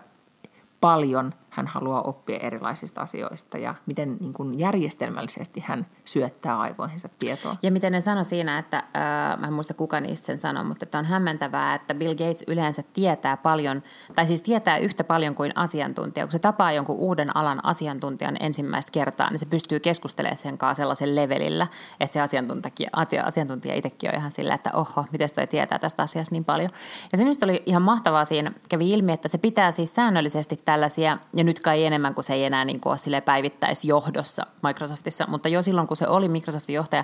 paljon 0.82 1.34
hän 1.50 1.68
haluaa 1.68 2.02
oppia 2.02 2.38
erilaisista 2.38 3.02
asioista 3.02 3.58
ja 3.58 3.76
miten 3.86 4.18
niin 4.20 4.34
kuin 4.34 4.60
järjestelmällisesti 4.60 5.64
hän 5.66 5.86
syöttää 6.06 6.60
aivoihinsa 6.60 7.10
tietoa. 7.20 7.56
Ja 7.64 7.72
miten 7.72 7.92
ne 7.92 8.02
sanoi 8.02 8.26
siinä, 8.26 8.58
että 8.58 8.78
äh, 8.78 9.40
mä 9.40 9.48
en 9.48 9.54
muista 9.54 9.74
kuka 9.74 10.00
niistä 10.00 10.26
sen 10.26 10.40
sanoi, 10.40 10.64
mutta 10.64 10.86
että 10.86 11.00
on 11.00 11.06
hämmentävää, 11.06 11.76
että 11.76 11.96
Bill 11.96 12.14
Gates 12.14 12.44
yleensä 12.48 12.84
tietää 12.94 13.38
paljon, 13.38 13.84
tai 14.16 14.28
siis 14.28 14.42
tietää 14.42 14.78
yhtä 14.78 15.04
paljon 15.04 15.36
kuin 15.36 15.52
asiantuntija. 15.56 16.26
Kun 16.26 16.32
se 16.32 16.40
tapaa 16.40 16.72
jonkun 16.72 16.96
uuden 16.96 17.38
alan 17.38 17.66
asiantuntijan 17.66 18.38
ensimmäistä 18.40 18.92
kertaa, 18.92 19.30
niin 19.30 19.40
se 19.40 19.46
pystyy 19.46 19.80
keskustelemaan 19.80 20.38
sen 20.38 20.58
kanssa 20.58 20.82
sellaisen 20.82 21.16
levelillä, 21.16 21.68
että 22.00 22.14
se 22.14 22.22
asiantuntija, 22.22 22.90
asiantuntija 23.26 23.76
itsekin 23.76 24.10
on 24.10 24.16
ihan 24.16 24.32
sillä, 24.32 24.54
että 24.54 24.72
oho, 24.74 25.06
miten 25.12 25.30
toi 25.36 25.48
tietää 25.48 25.80
tästä 25.80 26.04
asiasta 26.04 26.36
niin 26.36 26.46
paljon. 26.46 26.70
Ja 27.12 27.18
se 27.18 27.24
minusta 27.24 27.46
oli 27.46 27.64
ihan 27.66 27.82
mahtavaa 27.82 28.26
siinä, 28.26 28.52
kävi 28.70 28.90
ilmi, 28.90 29.12
että 29.12 29.28
se 29.28 29.38
pitää 29.38 29.72
siis 29.72 29.96
säännöllisesti 29.96 30.60
tällaisia, 30.66 31.18
ja 31.40 31.44
nyt 31.44 31.60
kai 31.60 31.86
enemmän 31.86 32.16
kuin 32.16 32.26
se 32.26 32.34
ei 32.34 32.46
enää 32.46 32.66
niin 32.66 32.80
kuin 32.80 32.98
ole 33.10 33.22
päivittäisjohdossa 33.22 34.46
Microsoftissa, 34.64 35.26
mutta 35.28 35.50
jo 35.50 35.62
silloin 35.62 35.88
kun 35.88 35.98
se 35.98 36.08
oli 36.08 36.30
Microsoftin 36.30 36.76
johtaja, 36.76 37.04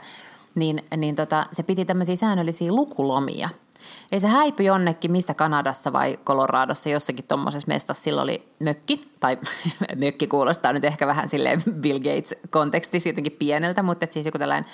niin, 0.56 0.84
niin 0.98 1.16
tota, 1.16 1.46
se 1.52 1.64
piti 1.64 1.86
tämmöisiä 1.86 2.16
säännöllisiä 2.16 2.72
lukulomia. 2.72 3.50
Eli 4.12 4.20
se 4.20 4.28
häipyi 4.28 4.66
jonnekin, 4.66 5.12
missä 5.12 5.34
Kanadassa 5.34 5.94
vai 5.94 6.20
Coloradossa, 6.26 6.90
jossakin 6.90 7.26
tuommoisessa 7.28 7.68
mestassa 7.68 8.04
sillä 8.04 8.22
oli 8.22 8.48
mökki, 8.60 9.08
tai 9.20 9.38
mökki 10.06 10.28
kuulostaa 10.28 10.74
nyt 10.74 10.86
ehkä 10.86 11.08
vähän 11.08 11.30
silleen 11.30 11.62
Bill 11.80 12.00
Gates-kontekstissa 12.00 13.10
jotenkin 13.10 13.36
pieneltä, 13.40 13.84
mutta 13.84 14.08
siis 14.10 14.26
joku 14.26 14.40
tällainen 14.40 14.66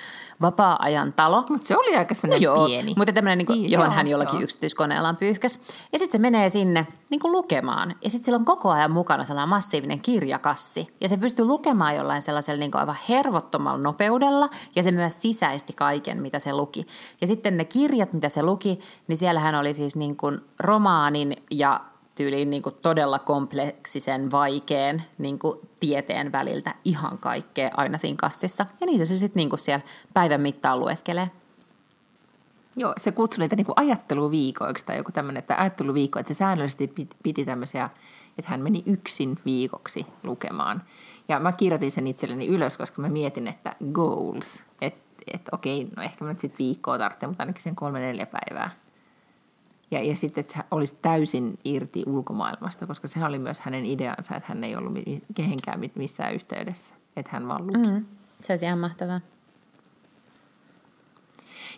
vapaa-ajan 0.42 1.14
talo. 1.14 1.46
Mutta 1.50 1.68
se 1.68 1.78
oli 1.78 1.98
aika 1.98 2.16
no 2.24 2.36
joo, 2.36 2.66
pieni. 2.66 2.94
mutta 2.98 3.14
tämmöinen, 3.14 3.38
niin 3.38 3.46
kuin, 3.46 3.62
Niin, 3.62 3.72
johon 3.72 3.88
joo, 3.88 3.96
hän 3.96 4.08
jollakin 4.08 4.36
joo. 4.36 4.44
yksityiskoneellaan 4.44 5.18
pyyhkäs. 5.18 5.60
Ja 5.94 6.00
sitten 6.00 6.12
se 6.12 6.22
menee 6.22 6.50
sinne 6.50 6.88
niin 7.10 7.20
kuin 7.20 7.32
lukemaan. 7.32 7.96
Ja 8.04 8.10
sitten 8.10 8.26
sillä 8.26 8.36
on 8.36 8.46
koko 8.46 8.70
ajan 8.70 8.92
mukana 8.92 9.26
sellainen 9.26 9.50
massiivinen 9.50 10.02
kirjakassi. 10.02 10.88
Ja 11.02 11.10
se 11.10 11.18
pystyy 11.18 11.46
lukemaan 11.46 11.96
jollain 11.96 12.22
sellaisella 12.22 12.60
niin 12.60 12.72
kuin 12.72 12.80
aivan 12.80 12.98
hervottomalla 13.10 13.84
nopeudella. 13.84 14.50
Ja 14.76 14.84
se 14.84 14.92
myös 14.92 15.22
sisäisti 15.22 15.74
kaiken, 15.74 16.22
mitä 16.22 16.40
se 16.40 16.54
luki. 16.54 16.86
Ja 17.22 17.28
sitten 17.28 17.58
ne 17.58 17.66
kirjat, 17.66 18.14
mitä 18.14 18.30
se 18.30 18.44
luki, 18.44 18.80
niin 19.08 19.18
siellähän 19.18 19.56
oli 19.56 19.74
siis 19.74 19.96
niin 19.96 20.18
kuin 20.18 20.42
romaanin 20.60 21.36
ja 21.52 21.82
tyyliin 22.16 22.50
niin 22.50 22.64
kuin 22.64 22.76
todella 22.82 23.20
kompleksisen, 23.20 24.32
vaikean 24.32 25.02
niin 25.18 25.40
kuin 25.40 25.60
tieteen 25.80 26.32
väliltä 26.32 26.76
ihan 26.86 27.18
kaikkea 27.18 27.70
aina 27.78 27.98
siinä 27.98 28.18
kassissa. 28.20 28.66
Ja 28.82 28.88
niitä 28.88 29.06
se 29.06 29.18
sitten 29.18 29.42
niin 29.42 29.60
siellä 29.60 29.86
päivän 30.14 30.42
mittaan 30.42 30.80
lueskelee. 30.80 31.32
Joo, 32.76 32.94
se 32.98 33.12
kutsui 33.12 33.42
niitä 33.42 33.56
niin 33.56 33.66
kuin 33.66 33.74
ajatteluviikoiksi 33.76 34.86
tai 34.86 34.98
joku 34.98 35.12
tämmöinen, 35.12 35.40
että 35.40 35.56
ajatteluviikko, 35.58 36.20
että 36.20 36.34
se 36.34 36.38
säännöllisesti 36.38 36.88
piti, 36.88 37.16
piti 37.24 37.46
tämmöisiä, 37.46 37.90
että 38.38 38.52
hän 38.52 38.62
meni 38.62 38.84
yksin 38.86 39.40
viikoksi 39.46 40.06
lukemaan. 40.24 40.84
Ja 41.28 41.40
mä 41.40 41.52
kirjoitin 41.52 41.92
sen 41.92 42.08
itselleni 42.08 42.48
ylös, 42.48 42.78
koska 42.78 43.02
mä 43.02 43.10
mietin, 43.10 43.48
että 43.48 43.76
goals, 43.94 44.64
että 44.82 45.02
et, 45.34 45.50
okei, 45.52 45.88
no 45.98 46.04
ehkä 46.04 46.26
mä 46.26 46.32
nyt 46.32 46.40
sitten 46.40 46.66
viikkoa 46.66 46.98
tarvitsen, 46.98 47.30
mutta 47.30 47.44
ainakin 47.44 47.62
sen 47.62 47.76
kolme 47.76 48.00
neljä 48.00 48.26
päivää. 48.26 48.72
Ja, 49.92 50.04
ja 50.04 50.16
sitten, 50.16 50.42
että 50.42 50.54
hän 50.56 50.66
olisi 50.72 50.98
täysin 51.02 51.60
irti 51.66 52.04
ulkomaailmasta, 52.08 52.88
koska 52.88 53.08
sehän 53.08 53.30
oli 53.30 53.40
myös 53.40 53.60
hänen 53.60 53.86
ideansa, 53.86 54.36
että 54.36 54.50
hän 54.50 54.64
ei 54.64 54.76
ollut 54.76 54.94
kehenkään 55.34 55.80
missään 55.96 56.34
yhteydessä, 56.34 56.94
että 57.16 57.32
hän 57.34 57.48
vaan 57.48 57.68
luki. 57.68 57.78
Mm, 57.78 58.06
se 58.40 58.54
olisi 58.54 58.66
ihan 58.66 58.80
mahtavaa. 58.80 59.22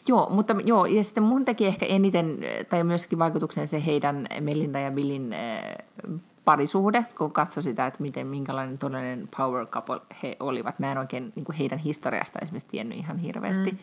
Joo, 0.08 0.30
mutta 0.30 0.56
joo, 0.66 0.86
ja 0.86 1.04
sitten 1.04 1.24
mun 1.24 1.46
teki 1.46 1.66
ehkä 1.66 1.86
eniten, 1.86 2.38
tai 2.70 2.84
myöskin 2.84 3.20
vaikutuksen 3.20 3.68
se 3.68 3.86
heidän 3.86 4.28
Melinda 4.40 4.80
ja 4.80 4.92
Billin 4.92 5.34
äh, 5.34 6.20
parisuhde, 6.46 7.06
kun 7.18 7.32
katsoi 7.32 7.64
sitä, 7.64 7.88
että 7.88 8.02
miten, 8.02 8.28
minkälainen 8.28 8.78
todellinen 8.78 9.30
power 9.38 9.66
couple 9.66 10.02
he 10.24 10.38
olivat. 10.40 10.80
Mä 10.80 10.92
en 10.92 10.98
oikein 10.98 11.34
niin 11.36 11.46
heidän 11.60 11.80
historiasta 11.80 12.40
esimerkiksi 12.42 12.68
tiennyt 12.68 12.98
ihan 12.98 13.18
hirveästi. 13.18 13.72
Mm. 13.72 13.78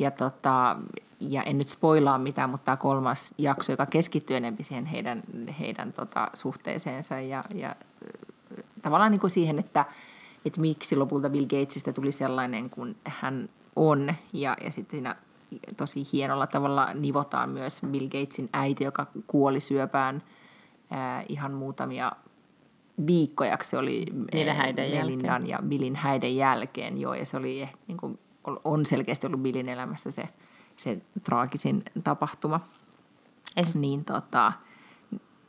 Ja, 0.00 0.10
tota, 0.10 0.76
ja 1.20 1.42
en 1.42 1.58
nyt 1.58 1.68
spoilaa 1.68 2.18
mitään, 2.18 2.50
mutta 2.50 2.64
tämä 2.64 2.76
kolmas 2.76 3.34
jakso, 3.38 3.72
joka 3.72 3.86
keskittyy 3.86 4.36
enemmän 4.36 4.64
siihen 4.64 4.86
heidän, 4.86 5.22
heidän 5.60 5.92
tota, 5.92 6.30
suhteeseensa 6.34 7.20
ja, 7.20 7.42
ja 7.54 7.68
äh, 7.68 8.64
tavallaan 8.82 9.12
niin 9.12 9.20
kuin 9.20 9.30
siihen, 9.30 9.58
että, 9.58 9.84
että 10.44 10.60
miksi 10.60 10.96
lopulta 10.96 11.30
Bill 11.30 11.46
Gatesista 11.46 11.92
tuli 11.92 12.12
sellainen 12.12 12.70
kuin 12.70 12.96
hän 13.04 13.48
on. 13.76 14.14
Ja, 14.32 14.56
ja 14.64 14.72
sitten 14.72 14.96
siinä 14.96 15.16
tosi 15.76 16.06
hienolla 16.12 16.46
tavalla 16.46 16.94
nivotaan 16.94 17.50
myös 17.50 17.80
Bill 17.86 18.08
Gatesin 18.08 18.48
äiti, 18.52 18.84
joka 18.84 19.06
kuoli 19.26 19.60
syöpään 19.60 20.22
ää, 20.90 21.24
ihan 21.28 21.52
muutamia 21.52 22.12
viikkojaksi 23.06 23.76
oli 23.76 24.06
ää, 24.46 24.54
häiden 24.54 24.90
Melindan 24.90 25.48
ja 25.48 25.58
Billin 25.68 25.96
häiden 25.96 26.36
jälkeen. 26.36 27.00
Joo, 27.00 27.14
ja 27.14 27.26
se 27.26 27.36
oli 27.36 27.62
ehkä, 27.62 27.78
niin 27.88 27.96
kuin, 27.96 28.18
on 28.64 28.86
selkeästi 28.86 29.26
ollut 29.26 29.42
Billin 29.42 29.68
elämässä 29.68 30.10
se, 30.10 30.28
se 30.76 30.98
traagisin 31.24 31.82
tapahtuma. 32.04 32.60
Ei 33.56 33.64
se- 33.64 33.78
Niin, 33.78 34.04
tota, 34.04 34.52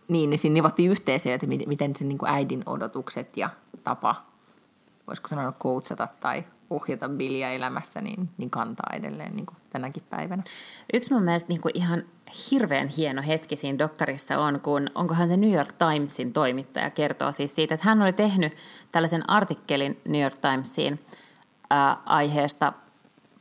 niin, 0.08 0.30
niin 0.30 0.38
siinä 0.38 0.54
nivottiin 0.54 0.92
yhteen 0.92 1.20
se, 1.20 1.34
että 1.34 1.48
miten, 1.48 1.96
sen 1.96 2.08
niin 2.08 2.18
kuin 2.18 2.32
äidin 2.32 2.64
odotukset 2.66 3.38
ja 3.38 3.50
tapa, 3.84 4.16
voisiko 5.08 5.28
sanoa 5.28 5.52
coachata 5.52 6.08
tai 6.20 6.44
ohjata 6.70 7.10
Billiä 7.10 7.52
elämässä, 7.52 8.02
niin, 8.02 8.30
niin 8.38 8.50
kantaa 8.50 8.90
edelleen 8.94 9.36
niin 9.36 9.46
kuin 9.46 9.58
tänäkin 9.70 10.04
päivänä. 10.10 10.44
Yksi 10.94 11.14
mun 11.14 11.24
mielestä 11.24 11.50
niin 11.50 11.62
kuin 11.62 11.72
ihan 11.78 12.04
hirveän 12.52 12.88
hieno 12.88 13.22
hetki 13.28 13.56
siinä 13.56 13.80
dokkarissa 13.80 14.40
on, 14.40 14.60
kun 14.60 14.90
onkohan 14.96 15.28
se 15.28 15.38
New 15.38 15.54
York 15.54 15.74
Timesin 15.74 16.34
toimittaja 16.34 16.90
kertoo 16.90 17.32
siis 17.32 17.56
siitä, 17.56 17.74
että 17.74 17.86
hän 17.90 18.02
oli 18.02 18.14
tehnyt 18.14 18.54
tällaisen 18.92 19.30
artikkelin 19.30 20.02
New 20.08 20.22
York 20.22 20.38
Timesiin 20.38 21.00
ää, 21.72 21.98
aiheesta 22.06 22.74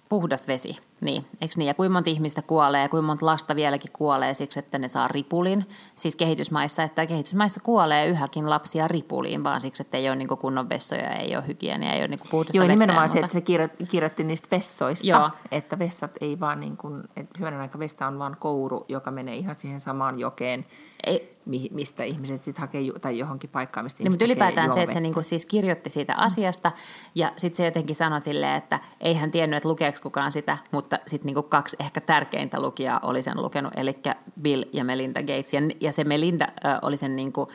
puhdas 0.08 0.48
vesi. 0.48 0.76
Niin, 1.00 1.24
eikö 1.40 1.54
niin? 1.56 1.66
Ja 1.66 1.74
kuinka 1.74 1.92
monta 1.92 2.10
ihmistä 2.10 2.42
kuolee 2.42 2.82
ja 2.82 2.88
kuinka 2.88 3.06
monta 3.06 3.26
lasta 3.26 3.56
vieläkin 3.56 3.92
kuolee 3.92 4.34
siksi, 4.34 4.58
että 4.58 4.78
ne 4.78 4.88
saa 4.88 5.08
ripulin. 5.08 5.66
Siis 5.94 6.16
kehitysmaissa, 6.16 6.82
että 6.82 7.06
kehitysmaissa 7.06 7.60
kuolee 7.60 8.06
yhäkin 8.06 8.50
lapsia 8.50 8.88
ripuliin, 8.88 9.44
vaan 9.44 9.60
siksi, 9.60 9.82
että 9.82 9.96
ei 9.96 10.08
ole 10.08 10.16
niin 10.16 10.28
kunnon 10.28 10.68
vessoja, 10.68 11.10
ei 11.10 11.36
ole 11.36 11.46
hygieniä, 11.46 11.92
ei 11.92 12.00
ole 12.00 12.08
niin 12.08 12.20
puhdasta 12.30 12.56
Joo, 12.56 12.66
nimenomaan 12.66 13.08
se, 13.08 13.18
että 13.18 13.32
se 13.32 13.40
kirjoitti, 13.88 14.24
niistä 14.24 14.48
vessoista, 14.56 15.06
Joo. 15.06 15.30
että 15.50 15.78
vessat 15.78 16.10
ei 16.20 16.40
vaan 16.40 16.60
niin 16.60 16.76
kuin, 16.76 17.02
että 17.16 17.38
hyvänen 17.38 17.60
aika 17.60 17.78
vessa 17.78 18.06
on 18.06 18.18
vaan 18.18 18.36
kouru, 18.40 18.84
joka 18.88 19.10
menee 19.10 19.36
ihan 19.36 19.58
siihen 19.58 19.80
samaan 19.80 20.18
jokeen, 20.18 20.66
Ei, 21.06 21.30
mi- 21.46 21.68
mistä 21.72 22.04
ihmiset 22.04 22.42
sitten 22.42 22.60
hakee, 22.60 22.80
ju- 22.80 22.98
tai 22.98 23.18
johonkin 23.18 23.50
paikkaan, 23.50 23.86
mistä 23.86 24.02
Niin, 24.02 24.12
mutta 24.12 24.24
ylipäätään 24.24 24.70
se, 24.70 24.82
että 24.82 24.94
se 24.94 25.00
niinku 25.00 25.22
siis 25.22 25.46
kirjoitti 25.46 25.90
siitä 25.90 26.14
asiasta 26.16 26.72
ja 27.14 27.32
sitten 27.36 27.56
se 27.56 27.64
jotenkin 27.64 27.96
sanoi 27.96 28.20
silleen, 28.20 28.54
että 28.54 28.80
ei 29.00 29.14
hän 29.14 29.30
tiennyt, 29.30 29.56
että 29.56 29.68
lukeeko 29.68 29.98
kukaan 30.02 30.32
sitä, 30.32 30.58
mutta 30.72 30.98
sitten 31.06 31.26
niinku 31.26 31.42
kaksi 31.42 31.76
ehkä 31.80 32.00
tärkeintä 32.00 32.60
lukijaa 32.62 33.00
oli 33.02 33.22
sen 33.22 33.42
lukenut, 33.42 33.72
eli 33.76 33.94
Bill 34.42 34.64
ja 34.72 34.84
Melinda 34.84 35.20
Gates. 35.20 35.54
Ja, 35.54 35.60
ja 35.80 35.92
se 35.92 36.04
Melinda 36.04 36.46
äh, 36.66 36.78
oli 36.82 36.96
sen 36.96 37.16
niinku 37.16 37.48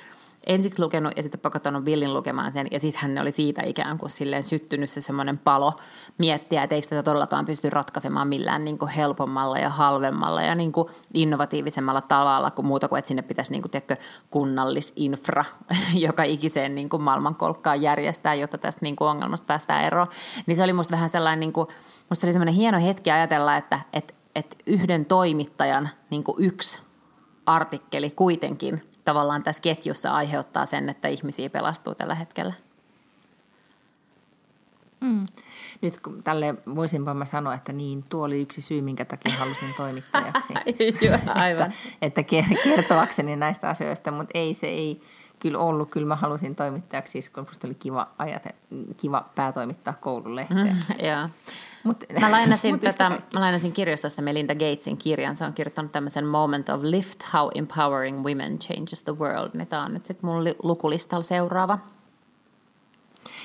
ensiksi 0.45 0.81
lukenut 0.81 1.13
ja 1.17 1.23
sitten 1.23 1.39
pakottanut 1.39 1.83
Billin 1.83 2.13
lukemaan 2.13 2.51
sen 2.51 2.67
ja 2.71 2.79
sitten 2.79 3.01
hän 3.01 3.17
oli 3.17 3.31
siitä 3.31 3.61
ikään 3.61 3.97
kuin 3.97 4.09
silleen 4.09 4.43
syttynyt 4.43 4.89
se 4.89 5.01
semmoinen 5.01 5.37
palo 5.37 5.73
miettiä, 6.17 6.63
että 6.63 6.75
eikö 6.75 6.87
tätä 6.87 7.03
todellakaan 7.03 7.45
pysty 7.45 7.69
ratkaisemaan 7.69 8.27
millään 8.27 8.65
niin 8.65 8.77
kuin 8.77 8.91
helpommalla 8.91 9.59
ja 9.59 9.69
halvemmalla 9.69 10.41
ja 10.41 10.55
niin 10.55 10.71
kuin 10.71 10.87
innovatiivisemmalla 11.13 12.01
tavalla 12.01 12.51
kuin 12.51 12.65
muuta 12.65 12.87
kuin, 12.87 12.99
että 12.99 13.07
sinne 13.07 13.21
pitäisi 13.21 13.51
niin 13.51 13.61
kuin, 13.61 13.71
tiedätkö, 13.71 13.95
kunnallisinfra 14.29 15.45
joka 15.93 16.23
ikiseen 16.23 16.75
niin 16.75 16.89
kuin 16.89 17.03
maailmankolkkaan 17.03 17.81
järjestää, 17.81 18.33
jotta 18.33 18.57
tästä 18.57 18.79
niin 18.81 18.95
kuin 18.95 19.07
ongelmasta 19.07 19.45
päästään 19.45 19.83
eroon. 19.83 20.07
Niin 20.45 20.55
se 20.55 20.63
oli 20.63 20.73
musta 20.73 20.91
vähän 20.91 21.09
sellainen, 21.09 21.39
niin 21.39 21.53
kuin, 21.53 21.67
musta 22.09 22.27
oli 22.27 22.33
semmoinen 22.33 22.55
hieno 22.55 22.79
hetki 22.79 23.11
ajatella, 23.11 23.57
että, 23.57 23.79
että, 23.93 24.13
että 24.35 24.55
yhden 24.65 25.05
toimittajan 25.05 25.89
niin 26.09 26.23
kuin 26.23 26.35
yksi 26.39 26.81
artikkeli 27.45 28.11
kuitenkin 28.11 28.94
tavallaan 29.05 29.43
tässä 29.43 29.61
ketjussa 29.61 30.15
aiheuttaa 30.15 30.65
sen, 30.65 30.89
että 30.89 31.07
ihmisiä 31.07 31.49
pelastuu 31.49 31.95
tällä 31.95 32.15
hetkellä. 32.15 32.53
Nyt 35.81 35.99
kun 35.99 36.23
tälle 36.23 36.55
voisinpa 36.75 37.13
mä 37.13 37.25
sanoa, 37.25 37.53
että 37.53 37.73
niin, 37.73 38.03
tuo 38.09 38.25
oli 38.25 38.41
yksi 38.41 38.61
syy, 38.61 38.81
minkä 38.81 39.05
takia 39.05 39.37
halusin 39.39 39.69
toimittajaksi. 39.77 40.53
Joo, 41.05 41.19
aivan. 41.27 41.71
että, 42.01 42.21
että 42.21 42.21
ke- 42.21 42.63
kertoakseni 42.63 43.35
näistä 43.35 43.69
asioista, 43.69 44.11
mutta 44.11 44.31
ei 44.33 44.53
se 44.53 44.67
ei 44.67 45.01
kyllä 45.39 45.59
ollut. 45.59 45.91
Kyllä 45.91 46.07
mä 46.07 46.15
halusin 46.15 46.55
toimittajaksi, 46.55 47.11
siis 47.11 47.29
kun 47.29 47.47
oli 47.63 47.75
kiva, 47.75 48.07
ajate, 48.17 48.55
kiva 48.97 49.29
päätoimittaa 49.35 49.93
koululehteen. 49.93 50.75
Mm. 50.89 51.05
Joo. 51.07 51.29
Mut, 51.85 52.03
Mä 52.21 52.31
lainasin, 52.31 52.73
mut 52.75 52.81
tätä, 52.81 53.09
mä 53.09 53.39
lainasin 53.39 53.73
kirjastosta 53.73 54.21
Melinda 54.21 54.53
Gatesin 54.53 54.97
kirjan. 54.97 55.35
Se 55.35 55.45
on 55.45 55.53
kirjoittanut 55.53 55.91
tämmöisen 55.91 56.25
Moment 56.25 56.69
of 56.69 56.83
Lift, 56.83 57.19
How 57.33 57.49
Empowering 57.55 58.25
Women 58.25 58.59
Changes 58.59 59.01
the 59.01 59.17
World. 59.17 59.49
Niin 59.53 59.67
tämä 59.67 59.85
on 59.85 59.93
nyt 59.93 60.05
sitten 60.05 60.29
mun 60.29 60.43
li- 60.43 60.55
lukulistalla 60.63 61.23
seuraava. 61.23 61.79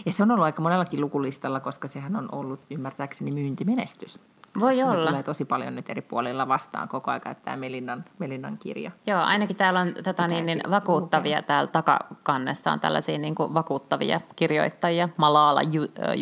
Ja 0.06 0.12
se 0.12 0.22
on 0.22 0.30
ollut 0.30 0.44
aika 0.44 0.62
monellakin 0.62 1.00
lukulistalla, 1.00 1.60
koska 1.60 1.88
sehän 1.88 2.16
on 2.16 2.28
ollut 2.32 2.60
ymmärtääkseni 2.70 3.30
myyntimenestys. 3.30 4.18
Voi 4.60 4.82
olla. 4.82 5.06
tulee 5.10 5.22
tosi 5.22 5.44
paljon 5.44 5.74
nyt 5.74 5.90
eri 5.90 6.02
puolilla 6.02 6.48
vastaan 6.48 6.88
koko 6.88 7.10
ajan, 7.10 7.36
tämä 7.44 7.56
Melinnan, 7.56 8.04
Melinnan 8.18 8.58
kirja. 8.58 8.90
Joo, 9.06 9.20
ainakin 9.20 9.56
täällä 9.56 9.80
on 9.80 9.94
tota, 10.04 10.28
niin, 10.28 10.46
niin, 10.46 10.60
vakuuttavia, 10.70 11.42
täällä 11.42 11.70
takakannessa 11.70 12.72
on 12.72 12.80
tällaisia 12.80 13.18
niin 13.18 13.34
kuin, 13.34 13.54
vakuuttavia 13.54 14.20
kirjoittajia. 14.36 15.08
Malala 15.16 15.60
Yu- 15.62 16.14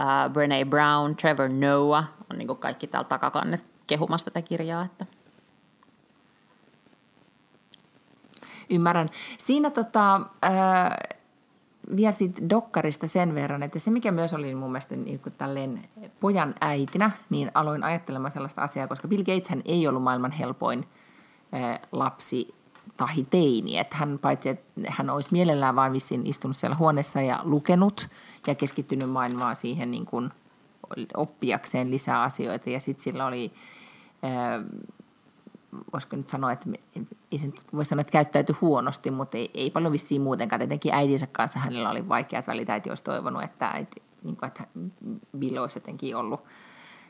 äh, 0.00 0.24
äh, 0.24 0.30
Brene 0.30 0.64
Brown, 0.64 1.16
Trevor 1.16 1.48
Noah 1.48 2.04
on 2.30 2.38
niin 2.38 2.56
kaikki 2.56 2.86
täällä 2.86 3.08
takakannessa 3.08 3.66
kehumassa 3.86 4.24
tätä 4.24 4.42
kirjaa. 4.42 4.84
Että. 4.84 5.06
Ymmärrän. 8.70 9.08
Siinä 9.38 9.70
tota, 9.70 10.20
ää, 10.42 10.98
vielä 11.96 12.12
siitä 12.12 12.50
dokkarista 12.50 13.08
sen 13.08 13.34
verran, 13.34 13.62
että 13.62 13.78
se 13.78 13.90
mikä 13.90 14.12
myös 14.12 14.34
oli 14.34 14.54
mun 14.54 14.70
mielestä 14.70 14.96
niin 14.96 15.20
kuin 15.20 15.34
pojan 16.20 16.54
äitinä, 16.60 17.10
niin 17.30 17.50
aloin 17.54 17.84
ajattelemaan 17.84 18.30
sellaista 18.30 18.62
asiaa, 18.62 18.88
koska 18.88 19.08
Bill 19.08 19.24
Gates 19.24 19.48
hän 19.48 19.62
ei 19.64 19.88
ollut 19.88 20.02
maailman 20.02 20.32
helpoin 20.32 20.88
ää, 21.52 21.80
lapsi 21.92 22.54
tahi 22.96 23.26
teini. 23.30 23.78
Että 23.78 23.96
hän 23.96 24.18
paitsi, 24.18 24.48
että 24.48 24.80
hän 24.88 25.10
olisi 25.10 25.28
mielellään 25.32 25.76
vaan 25.76 25.92
vissiin 25.92 26.26
istunut 26.26 26.56
siellä 26.56 26.76
huoneessa 26.76 27.20
ja 27.20 27.40
lukenut 27.44 28.08
ja 28.46 28.54
keskittynyt 28.54 29.10
maailmaan 29.10 29.56
siihen 29.56 29.90
niin 29.90 30.06
kuin 30.06 30.30
oppiakseen 31.16 31.90
lisää 31.90 32.22
asioita. 32.22 32.70
Ja 32.70 32.80
sitten 32.80 33.02
sillä 33.02 33.26
oli 33.26 33.52
ää, 34.22 34.62
voisiko 35.92 36.16
nyt 36.16 36.28
sanoa, 36.28 36.52
että 36.52 36.70
ei 37.32 37.38
se 37.38 37.48
voi 37.74 37.84
sanoa, 37.84 38.00
että 38.00 38.12
käyttäytyi 38.12 38.56
huonosti, 38.60 39.10
mutta 39.10 39.36
ei, 39.36 39.50
ei 39.54 39.70
paljon 39.70 39.92
vissiin 39.92 40.22
muutenkaan. 40.22 40.60
Tietenkin 40.60 40.94
äitinsä 40.94 41.26
kanssa 41.26 41.58
hänellä 41.58 41.90
oli 41.90 42.08
vaikeat 42.08 42.46
välit. 42.46 42.70
Äiti 42.70 42.90
olisi 42.90 43.04
toivonut, 43.04 43.42
että, 43.42 43.66
äiti, 43.66 44.02
niin 44.22 44.36
kuin, 44.36 44.46
että 44.46 44.64
Bill 45.38 45.56
olisi 45.56 45.76
jotenkin 45.76 46.16
ollut 46.16 46.40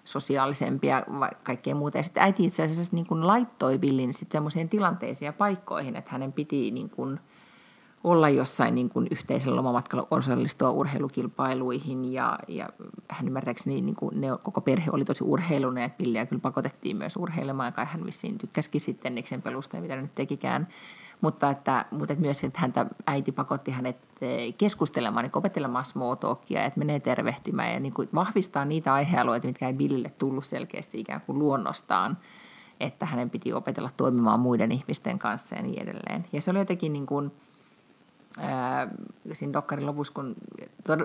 sosiaalisempia 0.05 0.97
ja 0.97 1.05
kaikkea 1.43 1.75
muuta. 1.75 1.99
Ja 1.99 2.03
sitten 2.03 2.23
äiti 2.23 2.45
itse 2.45 2.63
asiassa 2.63 2.97
niin 2.97 3.07
kuin 3.07 3.27
laittoi 3.27 3.79
Billin 3.79 4.15
sitten 4.15 4.33
semmoiseen 4.33 4.69
tilanteisiin 4.69 5.27
ja 5.27 5.33
paikkoihin, 5.33 5.97
että 5.97 6.11
hänen 6.11 6.33
piti 6.33 6.71
niin 6.71 6.91
kuin– 6.91 7.21
olla 8.05 8.29
jossain 8.29 8.75
niin 8.75 8.89
kuin 8.89 9.07
yhteisellä 9.11 9.57
lomamatkalla 9.57 10.07
osallistua 10.11 10.71
urheilukilpailuihin 10.71 12.13
ja, 12.13 12.39
ja 12.49 12.69
hän 13.09 13.27
ymmärtääkseni 13.29 13.83
niin 13.83 13.95
kuin 13.95 14.21
ne, 14.21 14.29
koko 14.45 14.61
perhe 14.61 14.91
oli 14.93 15.05
tosi 15.05 15.25
urheilunen, 15.25 15.85
että 15.85 15.99
Billiä 15.99 16.27
kyllä 16.27 16.41
pakotettiin 16.41 16.97
myös 16.97 17.17
urheilemaan 17.17 17.67
ja 17.67 17.73
kai 17.73 17.87
hän 17.87 18.07
vissiin 18.07 18.39
tykkäsikin 18.39 18.81
sitten 18.81 19.15
Niksen 19.15 19.43
pelusta 19.43 19.81
mitä 19.81 19.97
nyt 19.97 20.15
tekikään. 20.15 20.69
Mutta, 21.21 21.51
että, 21.51 21.85
mutta 21.91 22.13
että 22.13 22.23
myös, 22.23 22.45
että 22.45 22.61
häntä 22.61 22.87
äiti 23.07 23.33
pakotti 23.33 23.71
hänet 23.71 23.97
eh, 24.21 24.55
keskustelemaan, 24.59 25.25
niin 25.25 25.39
opettelemaan 25.39 25.85
small 25.85 26.15
talkia, 26.15 26.65
että 26.65 26.79
menee 26.79 27.01
tervehtimään 27.01 27.73
ja 27.73 27.81
niin 27.81 27.93
kuin 27.93 28.09
vahvistaa 28.15 28.65
niitä 28.65 28.95
aihealueita, 28.95 29.47
mitkä 29.47 29.67
ei 29.67 29.75
Billille 29.75 30.11
tullut 30.11 30.45
selkeästi 30.45 31.01
ikään 31.01 31.21
kuin 31.21 31.39
luonnostaan, 31.39 32.19
että 32.81 33.07
hänen 33.07 33.31
piti 33.31 33.53
opetella 33.53 33.91
toimimaan 33.97 34.41
muiden 34.41 34.73
ihmisten 34.73 35.19
kanssa 35.19 35.55
ja 35.55 35.63
niin 35.63 35.83
edelleen. 35.83 36.25
Ja 36.33 36.41
se 36.41 36.51
oli 36.51 36.59
jotenkin 36.59 36.93
niin 36.93 37.07
kuin, 37.07 37.33
ää, 38.39 38.89
siinä 39.33 39.53
dokkarin 39.53 39.87
lopussa, 39.87 40.13
kun 40.13 40.35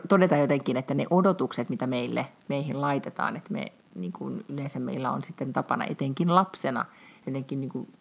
todetaan 0.09 0.41
jotenkin, 0.41 0.77
että 0.77 0.93
ne 0.93 1.05
odotukset, 1.09 1.69
mitä 1.69 1.87
meille, 1.87 2.27
meihin 2.47 2.81
laitetaan, 2.81 3.35
että 3.35 3.53
me 3.53 3.65
niin 3.95 4.11
kuin 4.11 4.45
yleensä 4.49 4.79
meillä 4.79 5.11
on 5.11 5.23
sitten 5.23 5.53
tapana 5.53 5.85
etenkin 5.85 6.35
lapsena 6.35 6.85
jotenkin 7.25 7.61
niin 7.61 7.71
kuin 7.71 7.93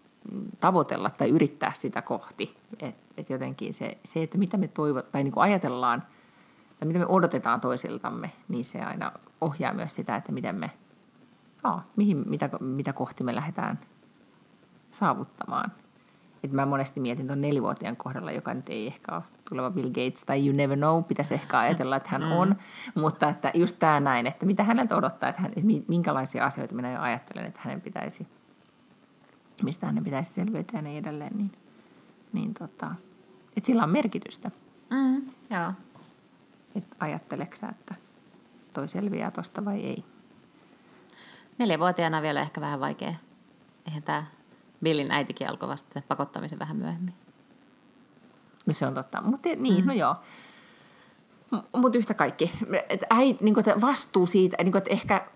tavoitella 0.61 1.11
tai 1.11 1.31
yrittää 1.31 1.73
sitä 1.75 2.03
kohti. 2.03 2.57
Että 2.81 3.07
et 3.17 3.31
jotenkin 3.31 3.75
se, 3.75 3.99
se, 4.05 4.23
että 4.23 4.39
mitä 4.39 4.57
me 4.57 4.69
toivot, 4.69 5.13
tai 5.13 5.25
niin 5.25 5.33
kuin 5.33 5.43
ajatellaan 5.43 6.03
tai 6.79 6.87
mitä 6.87 6.99
me 6.99 7.07
odotetaan 7.09 7.61
toisiltamme, 7.61 8.33
niin 8.49 8.65
se 8.65 8.83
aina 8.83 9.13
ohjaa 9.41 9.75
myös 9.75 9.95
sitä, 9.95 10.17
että 10.17 10.33
miten 10.33 10.57
me, 10.57 10.71
aa, 11.65 11.87
mihin, 11.97 12.25
mitä, 12.27 12.51
mitä 12.61 12.93
kohti 12.93 13.25
me 13.25 13.35
lähdetään 13.35 13.79
saavuttamaan. 14.93 15.73
Et 16.45 16.53
mä 16.53 16.67
monesti 16.67 17.01
mietin 17.01 17.27
tuon 17.27 17.41
nelivuotiaan 17.41 17.97
kohdalla, 17.97 18.33
joka 18.33 18.55
nyt 18.55 18.69
ei 18.69 18.87
ehkä 18.87 19.15
ole 19.15 19.23
tuleva 19.49 19.71
Bill 19.71 19.89
Gates, 19.89 20.25
tai 20.25 20.47
you 20.47 20.57
never 20.57 20.79
know, 20.79 21.05
pitäisi 21.05 21.35
ehkä 21.35 21.59
ajatella, 21.59 21.97
että 21.97 22.09
hän 22.09 22.23
mm. 22.23 22.33
on. 22.33 22.57
Mutta 22.95 23.29
että 23.29 23.51
just 23.55 23.77
tämä 23.79 24.01
näin, 24.01 24.27
että 24.27 24.47
mitä 24.47 24.65
häneltä 24.65 24.97
odottaa, 24.97 25.29
että, 25.29 25.43
hän, 25.43 25.51
että 25.57 25.89
minkälaisia 25.89 26.47
asioita 26.47 26.75
minä 26.75 26.93
jo 26.93 27.01
ajattelen, 27.01 27.47
että 27.47 27.61
hänen 27.65 27.81
pitäisi, 27.81 28.27
mistä 29.63 29.87
hänen 29.87 30.05
pitäisi 30.05 30.33
selviytyä 30.33 30.79
ja 30.79 30.83
niin 30.83 30.99
edelleen, 30.99 31.37
niin, 31.37 31.53
niin 32.33 32.55
tota, 32.55 32.95
että 33.57 33.67
sillä 33.67 33.85
on 33.85 33.91
merkitystä. 33.91 34.51
Mm, 34.91 35.17
joo. 35.51 35.73
Että 36.75 36.97
ajatteleksä, 37.01 37.69
että 37.69 37.95
toi 38.73 38.89
selviää 38.89 39.31
tosta 39.31 39.65
vai 39.65 39.81
ei? 39.81 40.05
Neljävuotiaana 41.59 42.23
vielä 42.23 42.41
ehkä 42.41 42.61
vähän 42.61 42.81
vaikea. 42.81 43.15
Eihän 43.87 44.03
tämä 44.03 44.25
Billin 44.83 45.11
äitikin 45.11 45.51
alkoi 45.51 45.69
vasta 45.69 45.93
sen 45.93 46.03
pakottamisen 46.09 46.59
vähän 46.59 46.77
myöhemmin. 46.77 47.15
No 48.67 48.73
se 48.73 48.87
on 48.87 48.95
totta. 48.95 49.23
Mutta 49.23 49.49
niin, 49.57 49.85
mm. 49.85 49.89
no 49.89 49.95
joo. 49.95 50.17
Mutta 51.77 51.99
yhtä 51.99 52.15
kaikki. 52.15 52.53
Et 52.89 53.05
äit, 53.11 53.41
niin 53.41 53.59
että 53.59 53.81
vastuu 53.81 54.27
siitä, 54.27 54.57
niin 54.63 54.73
kuin, 54.73 54.79
että 54.79 54.91
ehkä 54.91 55.27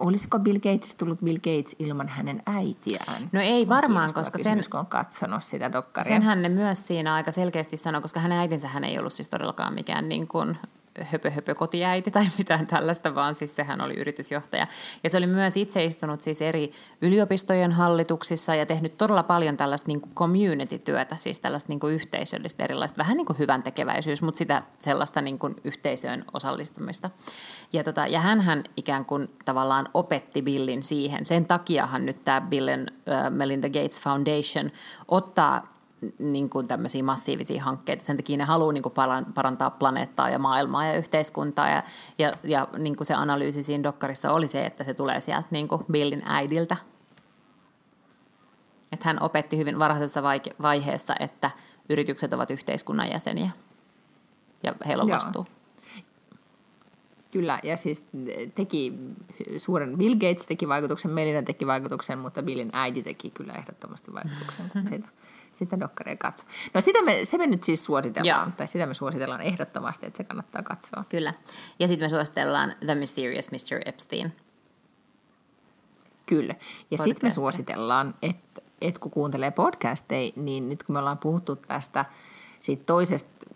olisiko 0.00 0.38
Bill 0.38 0.58
Gates 0.58 0.94
tullut 0.94 1.20
Bill 1.20 1.36
Gates 1.36 1.76
ilman 1.78 2.08
hänen 2.08 2.42
äitiään? 2.46 3.28
No 3.32 3.40
ei 3.40 3.68
varmaan, 3.68 4.14
koska 4.14 4.38
sen... 4.38 4.64
on 4.74 4.86
katsonut 4.86 5.44
sitä 5.44 5.72
dokkaria. 5.72 6.12
Sen 6.12 6.22
hän 6.22 6.52
myös 6.52 6.86
siinä 6.86 7.14
aika 7.14 7.32
selkeästi 7.32 7.76
sanoi, 7.76 8.02
koska 8.02 8.20
hänen 8.20 8.38
äitinsä 8.38 8.68
hän 8.68 8.84
ei 8.84 8.98
ollut 8.98 9.12
siis 9.12 9.28
todellakaan 9.28 9.74
mikään 9.74 10.08
niin 10.08 10.28
kuin 10.28 10.58
höpö, 11.04 11.30
höpö 11.30 11.54
kotiäiti 11.54 12.10
tai 12.10 12.26
mitään 12.38 12.66
tällaista, 12.66 13.14
vaan 13.14 13.34
siis 13.34 13.56
sehän 13.56 13.80
oli 13.80 13.94
yritysjohtaja. 13.94 14.66
Ja 15.04 15.10
se 15.10 15.16
oli 15.16 15.26
myös 15.26 15.56
itse 15.56 15.84
istunut 15.84 16.20
siis 16.20 16.42
eri 16.42 16.70
yliopistojen 17.02 17.72
hallituksissa 17.72 18.54
ja 18.54 18.66
tehnyt 18.66 18.98
todella 18.98 19.22
paljon 19.22 19.56
tällaista 19.56 19.88
niin 19.88 20.00
community-työtä, 20.14 21.16
siis 21.16 21.40
tällaista 21.40 21.68
niin 21.68 21.92
yhteisöllistä 21.92 22.64
erilaista, 22.64 22.98
vähän 22.98 23.16
niin 23.16 23.26
kuin 23.26 23.38
hyvän 23.38 23.62
tekeväisyys, 23.62 24.22
mutta 24.22 24.38
sitä 24.38 24.62
sellaista 24.78 25.20
niin 25.20 25.38
kuin 25.38 25.56
yhteisöön 25.64 26.24
osallistumista. 26.32 27.10
Ja, 27.72 27.84
tota, 27.84 28.06
ja 28.06 28.20
hän 28.20 28.64
ikään 28.76 29.04
kuin 29.04 29.28
tavallaan 29.44 29.88
opetti 29.94 30.42
Billin 30.42 30.82
siihen. 30.82 31.24
Sen 31.24 31.46
takiahan 31.46 32.06
nyt 32.06 32.24
tämä 32.24 32.40
Bill 32.40 32.68
and 32.68 32.88
Melinda 33.30 33.68
Gates 33.68 34.00
Foundation 34.00 34.70
ottaa 35.08 35.77
niin 36.18 36.50
kuin 36.50 36.68
tämmöisiä 36.68 37.02
massiivisia 37.02 37.62
hankkeita. 37.62 38.04
Sen 38.04 38.16
takia 38.16 38.36
ne 38.36 38.44
haluaa 38.44 38.72
niin 38.72 38.82
kuin 38.82 38.94
parantaa 39.34 39.70
planeettaa 39.70 40.30
ja 40.30 40.38
maailmaa 40.38 40.86
ja 40.86 40.98
yhteiskuntaa. 40.98 41.68
Ja, 41.68 41.82
ja, 42.18 42.32
ja 42.42 42.68
niin 42.78 42.96
kuin 42.96 43.06
se 43.06 43.14
analyysi 43.14 43.62
siinä 43.62 43.82
dokkarissa 43.84 44.32
oli 44.32 44.48
se, 44.48 44.66
että 44.66 44.84
se 44.84 44.94
tulee 44.94 45.20
sieltä 45.20 45.48
niin 45.50 45.68
kuin 45.68 45.84
Billin 45.92 46.22
äidiltä. 46.24 46.76
Että 48.92 49.08
hän 49.08 49.22
opetti 49.22 49.58
hyvin 49.58 49.78
varhaisessa 49.78 50.22
vaiheessa, 50.62 51.14
että 51.20 51.50
yritykset 51.88 52.32
ovat 52.32 52.50
yhteiskunnan 52.50 53.10
jäseniä 53.10 53.50
ja 54.62 54.74
heillä 54.86 55.02
on 55.02 55.10
vastuu. 55.10 55.46
Kyllä, 57.30 57.60
ja 57.62 57.76
siis 57.76 58.06
teki 58.54 58.92
suuren, 59.56 59.98
Bill 59.98 60.14
Gates 60.14 60.46
teki 60.46 60.68
vaikutuksen, 60.68 61.10
Melina 61.10 61.42
teki 61.42 61.66
vaikutuksen, 61.66 62.18
mutta 62.18 62.42
Billin 62.42 62.70
äiti 62.72 63.02
teki 63.02 63.30
kyllä 63.30 63.52
ehdottomasti 63.52 64.12
vaikutuksen, 64.14 64.70
sitä 65.58 65.68
sitä 65.68 65.80
dokkaria 65.80 66.16
katso. 66.16 66.44
No 66.74 66.80
sitä 66.80 67.02
me, 67.02 67.24
se 67.24 67.38
me 67.38 67.46
nyt 67.46 67.64
siis 67.64 67.84
suositellaan, 67.84 68.46
Joo. 68.46 68.52
tai 68.56 68.66
sitä 68.68 68.86
me 68.86 68.94
suositellaan 68.94 69.40
ehdottomasti, 69.40 70.06
että 70.06 70.16
se 70.16 70.24
kannattaa 70.24 70.62
katsoa. 70.62 71.04
Kyllä. 71.08 71.34
Ja 71.78 71.88
sitten 71.88 72.06
me 72.06 72.10
suositellaan 72.10 72.74
The 72.86 72.94
Mysterious 72.94 73.52
Mr. 73.52 73.80
Epstein. 73.84 74.32
Kyllä. 76.26 76.54
Ja 76.90 76.98
sitten 76.98 77.26
me 77.26 77.30
suositellaan, 77.30 78.14
että, 78.22 78.62
että 78.80 79.00
kun 79.00 79.10
kuuntelee 79.10 79.50
podcasteja, 79.50 80.32
niin 80.36 80.68
nyt 80.68 80.82
kun 80.82 80.92
me 80.92 80.98
ollaan 80.98 81.18
puhuttu 81.18 81.56
tästä 81.56 82.04
siitä 82.60 82.82
toisesta 82.86 83.46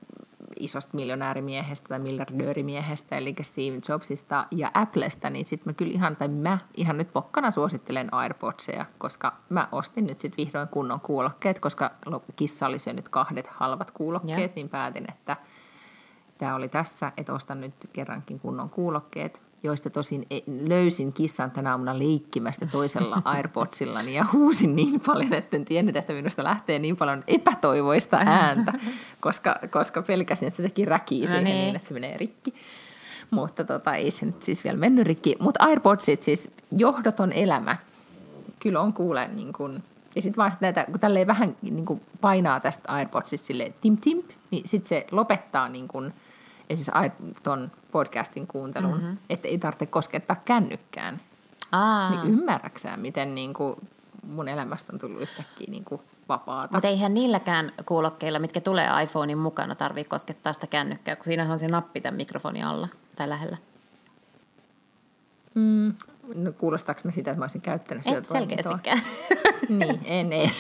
isosta 0.65 0.97
miljonäärimiehestä 0.97 1.89
tai 1.89 1.99
miljardöörimiehestä, 1.99 3.17
eli 3.17 3.35
Steve 3.43 3.81
Jobsista 3.89 4.47
ja 4.51 4.71
Applesta, 4.75 5.31
niin 5.31 5.47
sitten 5.47 5.71
mä 5.71 5.75
kyllä 5.75 5.93
ihan, 5.93 6.17
tai 6.17 6.29
mä 6.29 6.59
ihan 6.77 6.99
nyt 6.99 7.13
pokkana 7.13 7.51
suosittelen 7.51 8.15
AirPodseja, 8.15 8.87
koska 8.99 9.37
mä 9.49 9.69
ostin 9.73 10.07
nyt 10.07 10.19
sitten 10.19 10.45
vihdoin 10.45 10.69
kunnon 10.69 11.01
kuulokkeet, 11.01 11.59
koska 11.59 11.91
kissa 12.37 12.67
oli 12.67 12.79
syönyt 12.79 13.09
kahdet 13.09 13.47
halvat 13.47 13.91
kuulokkeet, 13.91 14.39
yeah. 14.39 14.55
niin 14.55 14.69
päätin, 14.69 15.05
että 15.09 15.37
tämä 16.39 16.55
oli 16.55 16.69
tässä, 16.69 17.13
että 17.17 17.33
ostan 17.33 17.61
nyt 17.61 17.75
kerrankin 17.93 18.41
kunnon 18.41 18.71
kuulokkeet 18.71 19.41
joista 19.63 19.91
tosin 19.91 20.27
e- 20.31 20.41
löysin 20.47 21.13
kissan 21.13 21.51
tänä 21.51 21.71
aamuna 21.71 21.99
leikkimästä 21.99 22.67
toisella 22.67 23.23
AirPodsillani 23.35 24.15
ja 24.15 24.27
huusin 24.33 24.77
niin 24.77 25.01
paljon, 25.01 25.33
että 25.33 25.57
en 25.57 25.65
tiennyt, 25.65 25.97
että 25.97 26.13
minusta 26.13 26.45
lähtee 26.45 26.79
niin 26.79 26.97
paljon 26.97 27.25
epätoivoista 27.27 28.17
ääntä, 28.17 28.73
koska, 29.23 29.57
koska 29.71 30.03
pelkäsin, 30.03 30.49
että 30.49 30.57
se 30.57 30.63
teki 30.63 30.85
räkiä 30.85 31.21
no 31.21 31.27
siihen 31.27 31.45
niin. 31.45 31.57
niin, 31.57 31.77
että 31.77 31.89
se 31.89 31.95
menee 31.95 32.17
rikki. 32.17 32.55
Mutta 33.31 33.65
tota, 33.65 33.95
ei 33.95 34.11
se 34.11 34.27
nyt 34.27 34.43
siis 34.43 34.65
vielä 34.65 34.79
mennyt 34.79 35.07
rikki. 35.07 35.37
Mutta 35.41 35.65
AirPodsit 35.65 36.23
siis 36.23 36.51
johdoton 36.71 37.33
elämä. 37.33 37.77
Kyllä 38.61 38.81
on 38.81 38.93
kuule 38.93 39.29
niin 39.29 39.53
kuin, 39.53 39.85
ja 40.15 40.23
sitten 40.23 40.37
vaan 40.37 40.51
sit 40.51 40.61
näitä, 40.61 40.85
kun 40.91 41.01
tälleen 41.01 41.27
vähän 41.27 41.57
niin 41.63 41.87
kuin 41.87 42.01
painaa 42.21 42.61
tästä 42.61 42.93
AirPodsista 42.93 43.47
sille 43.47 43.73
tim 43.81 43.97
tim, 43.97 44.23
niin 44.51 44.69
sitten 44.69 44.89
se 44.89 45.07
lopettaa 45.11 45.69
niin 45.69 45.89
kuin– 45.89 46.13
esimerkiksi 46.73 47.43
tuon 47.43 47.71
podcastin 47.93 48.47
kuuntelun, 48.47 48.95
mm-hmm. 48.95 49.17
että 49.31 49.49
ei 49.49 49.59
tarvitse 49.59 49.87
koskettaa 49.87 50.37
kännykkään. 50.45 51.21
Aa. 51.73 52.11
Niin 52.11 52.35
ymmärräksään, 52.35 53.01
miten 53.01 53.35
niin 53.35 53.55
kuin 53.55 53.77
mun 54.27 54.49
elämästä 54.49 54.93
on 54.93 54.99
tullut 54.99 55.21
yhtäkkiä 55.21 55.67
niin 55.71 55.85
kuin 55.85 56.01
vapaata. 56.29 56.69
Mutta 56.73 56.89
eihän 56.89 57.15
niilläkään 57.15 57.73
kuulokkeilla, 57.87 58.39
mitkä 58.39 58.61
tulee 58.61 58.89
iPhonein 59.03 59.39
mukana, 59.39 59.75
tarvitse 59.75 60.09
koskettaa 60.09 60.53
sitä 60.53 60.67
kännykkää, 60.67 61.17
kun 61.17 61.25
siinähän 61.25 61.53
on 61.53 61.59
se 61.59 61.69
nappi 61.69 62.01
tämän 62.01 62.17
mikrofonin 62.17 62.65
alla 62.65 62.89
tai 63.17 63.29
lähellä. 63.29 63.57
Mm, 65.55 65.95
no 66.35 66.53
kuulostaako 66.53 67.01
me 67.05 67.13
sitä, 67.13 67.31
että 67.31 67.39
mä 67.39 67.45
olisin 67.45 67.61
käyttänyt 67.61 68.05
sitä 68.05 68.19
Et 68.19 68.25
selkeästikään. 68.25 69.01
niin, 69.79 70.01
en, 70.05 70.33
en. 70.33 70.51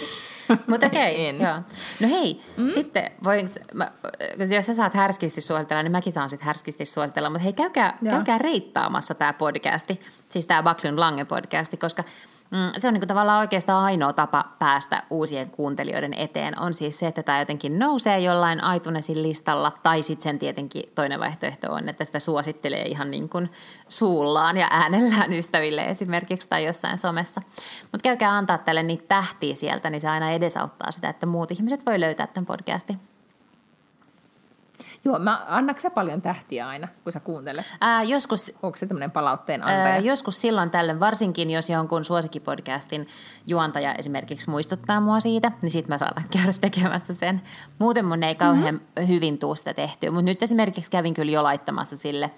Mutta 0.66 0.86
okei, 0.86 1.26
En. 1.28 1.40
joo. 1.40 1.54
No 2.00 2.08
hei, 2.08 2.40
mm? 2.56 2.70
sitten 2.70 3.10
voinko, 3.24 3.52
mä, 3.74 3.92
jos 4.50 4.66
sä 4.66 4.74
saat 4.74 4.94
härskisti 4.94 5.40
suositella, 5.40 5.82
niin 5.82 5.92
mäkin 5.92 6.12
saan 6.12 6.30
sitten 6.30 6.46
härskisti 6.46 6.84
suositella. 6.84 7.30
Mutta 7.30 7.42
hei, 7.42 7.52
käykää, 7.52 7.98
Joo. 8.02 8.14
käykää 8.14 8.38
reittaamassa 8.38 9.14
tämä 9.14 9.32
podcasti, 9.32 10.00
siis 10.28 10.46
tämä 10.46 10.62
Backlund 10.62 10.98
Lange 10.98 11.24
podcasti, 11.24 11.76
koska 11.76 12.04
mm, 12.52 12.72
se 12.76 12.88
on 12.88 12.94
niinku 12.94 13.06
tavallaan 13.06 13.40
oikeastaan 13.40 13.84
ainoa 13.84 14.12
tapa 14.12 14.44
päästä 14.58 15.02
uusien 15.10 15.50
kuuntelijoiden 15.50 16.14
eteen. 16.14 16.60
On 16.60 16.74
siis 16.74 16.98
se, 16.98 17.06
että 17.06 17.22
tämä 17.22 17.38
jotenkin 17.38 17.78
nousee 17.78 18.18
jollain 18.18 18.60
iTunesin 18.76 19.22
listalla, 19.22 19.72
tai 19.82 20.02
sitten 20.02 20.22
sen 20.22 20.38
tietenkin 20.38 20.82
toinen 20.94 21.20
vaihtoehto 21.20 21.72
on, 21.72 21.88
että 21.88 22.04
sitä 22.04 22.18
suosittelee 22.18 22.82
ihan 22.82 23.10
niin 23.10 23.28
kuin 23.28 23.50
suullaan 23.88 24.56
ja 24.56 24.68
äänellään 24.70 25.32
ystäville 25.32 25.84
esimerkiksi 25.84 26.48
tai 26.48 26.64
jossain 26.64 26.98
somessa. 26.98 27.42
Mutta 27.82 28.02
käykää 28.02 28.36
antaa 28.36 28.58
tälle 28.58 28.82
niitä 28.82 29.04
tähtiä 29.08 29.54
sieltä, 29.54 29.90
niin 29.90 30.00
se 30.00 30.08
aina 30.08 30.30
edesauttaa 30.30 30.90
sitä, 30.90 31.08
että 31.08 31.26
muut 31.26 31.50
ihmiset 31.50 31.86
voi 31.86 32.00
löytää 32.00 32.26
tämän 32.26 32.46
podcastin. 32.46 33.11
Joo, 35.04 35.18
mä, 35.18 35.46
annatko 35.48 35.80
sä 35.80 35.90
paljon 35.90 36.22
tähtiä 36.22 36.68
aina, 36.68 36.88
kun 37.04 37.12
sä 37.12 37.20
kuuntelet? 37.20 37.66
Ää, 37.80 38.02
joskus 38.02 38.52
Onko 38.62 38.76
se 38.78 38.86
tämmöinen 38.86 39.10
palautteen 39.10 39.62
antaja? 39.62 39.84
Ää, 39.84 39.98
joskus 39.98 40.40
silloin 40.40 40.70
tällöin, 40.70 41.00
varsinkin 41.00 41.50
jos 41.50 41.70
jonkun 41.70 42.04
suosikkipodcastin 42.04 43.06
juontaja 43.46 43.94
esimerkiksi 43.94 44.50
muistuttaa 44.50 45.00
mua 45.00 45.20
siitä, 45.20 45.52
niin 45.62 45.70
sit 45.70 45.88
mä 45.88 45.98
saatan 45.98 46.24
käydä 46.36 46.52
tekemässä 46.60 47.14
sen. 47.14 47.42
Muuten 47.78 48.04
mun 48.04 48.22
ei 48.22 48.34
kauhean 48.34 48.74
mm-hmm. 48.74 49.08
hyvin 49.08 49.38
tuu 49.38 49.54
sitä 49.54 49.74
tehtyä, 49.74 50.10
mutta 50.10 50.24
nyt 50.24 50.42
esimerkiksi 50.42 50.90
kävin 50.90 51.14
kyllä 51.14 51.32
jo 51.32 51.42
laittamassa 51.42 51.96
sille 51.96 52.30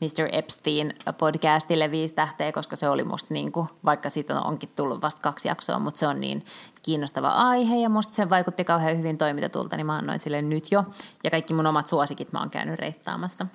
Mr. 0.00 0.28
Epstein 0.32 0.94
podcastille 1.18 1.90
viisi 1.90 2.14
tähteä, 2.14 2.52
koska 2.52 2.76
se 2.76 2.88
oli 2.88 3.04
musta 3.04 3.34
niin 3.34 3.52
kuin, 3.52 3.68
vaikka 3.84 4.08
siitä 4.08 4.40
onkin 4.40 4.68
tullut 4.76 5.02
vasta 5.02 5.22
kaksi 5.22 5.48
jaksoa, 5.48 5.78
mutta 5.78 5.98
se 5.98 6.06
on 6.06 6.20
niin 6.20 6.44
kiinnostava 6.82 7.28
aihe 7.28 7.76
ja 7.76 7.88
musta 7.88 8.14
se 8.14 8.30
vaikutti 8.30 8.64
kauhean 8.64 8.98
hyvin 8.98 9.18
toimitetulta, 9.18 9.76
niin 9.76 9.86
mä 9.86 9.96
annoin 9.96 10.18
sille 10.18 10.42
nyt 10.42 10.72
jo. 10.72 10.84
Ja 11.24 11.30
kaikki 11.30 11.54
mun 11.54 11.66
omat 11.66 11.86
suosikit 11.86 12.32
mä 12.32 12.38
oon 12.38 12.50
käynyt 12.50 12.78
reittaamassa. 12.78 13.46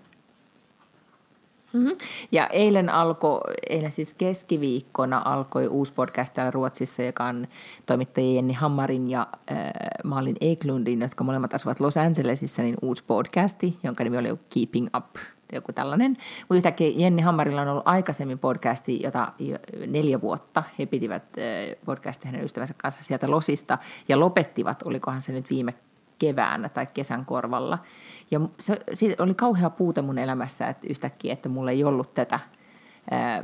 Mm-hmm. 1.73 1.97
Ja 2.31 2.47
eilen 2.47 2.89
alkoi, 2.89 3.41
eilen 3.69 3.91
siis 3.91 4.13
keskiviikkona 4.13 5.21
alkoi 5.25 5.67
uusi 5.67 5.93
podcast 5.93 6.33
täällä 6.33 6.51
Ruotsissa, 6.51 7.03
joka 7.03 7.25
on 7.25 7.47
toimittajien 7.85 8.35
Jenni 8.35 8.53
Hammarin 8.53 9.09
ja 9.09 9.27
äh, 9.51 9.57
Malin 10.03 10.35
Eklundin, 10.41 11.01
jotka 11.01 11.23
molemmat 11.23 11.53
asuvat 11.53 11.79
Los 11.79 11.97
Angelesissa, 11.97 12.61
niin 12.61 12.75
uusi 12.81 13.03
podcasti, 13.03 13.77
jonka 13.83 14.03
nimi 14.03 14.17
oli 14.17 14.39
Keeping 14.53 14.87
Up, 14.97 15.15
joku 15.51 15.73
tällainen. 15.73 16.11
Mutta 16.39 16.55
yhtäkkiä 16.55 16.91
Jenni 16.95 17.21
Hammarilla 17.21 17.61
on 17.61 17.67
ollut 17.67 17.87
aikaisemmin 17.87 18.39
podcasti, 18.39 19.03
jota 19.03 19.31
jo 19.39 19.57
neljä 19.87 20.21
vuotta 20.21 20.63
he 20.79 20.85
pitivät 20.85 21.23
podcastia 21.85 22.31
hänen 22.31 22.45
ystävänsä 22.45 22.73
kanssa 22.77 23.03
sieltä 23.03 23.31
Losista 23.31 23.77
ja 24.09 24.19
lopettivat, 24.19 24.83
olikohan 24.83 25.21
se 25.21 25.31
nyt 25.31 25.49
viime 25.49 25.73
keväänä 26.19 26.69
tai 26.69 26.87
kesän 26.93 27.25
korvalla. 27.25 27.77
Ja 28.31 28.41
se, 28.59 28.79
siitä 28.93 29.23
oli 29.23 29.33
kauhea 29.33 29.69
puute 29.69 30.01
mun 30.01 30.17
elämässä, 30.17 30.67
että 30.67 30.87
yhtäkkiä, 30.89 31.33
että 31.33 31.49
mulla 31.49 31.71
ei 31.71 31.83
ollut 31.83 32.13
tätä 32.13 32.39
ää, 33.11 33.43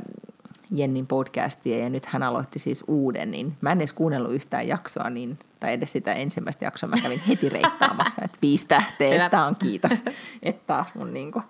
Jennin 0.70 1.06
podcastia 1.06 1.78
ja 1.78 1.90
nyt 1.90 2.06
hän 2.06 2.22
aloitti 2.22 2.58
siis 2.58 2.84
uuden, 2.86 3.30
niin 3.30 3.56
mä 3.60 3.72
en 3.72 3.78
edes 3.78 3.92
kuunnellut 3.92 4.32
yhtään 4.32 4.68
jaksoa, 4.68 5.10
niin, 5.10 5.38
tai 5.60 5.72
edes 5.72 5.92
sitä 5.92 6.12
ensimmäistä 6.12 6.64
jaksoa, 6.64 6.88
mä 6.88 6.96
kävin 7.02 7.20
heti 7.28 7.48
reittaamassa, 7.48 8.22
että 8.24 8.38
viisi 8.42 8.66
tähteä, 8.66 9.24
että 9.24 9.44
on 9.44 9.54
kiitos, 9.58 10.02
että 10.42 10.62
taas 10.66 10.94
mun 10.94 11.14
niinku, 11.14 11.42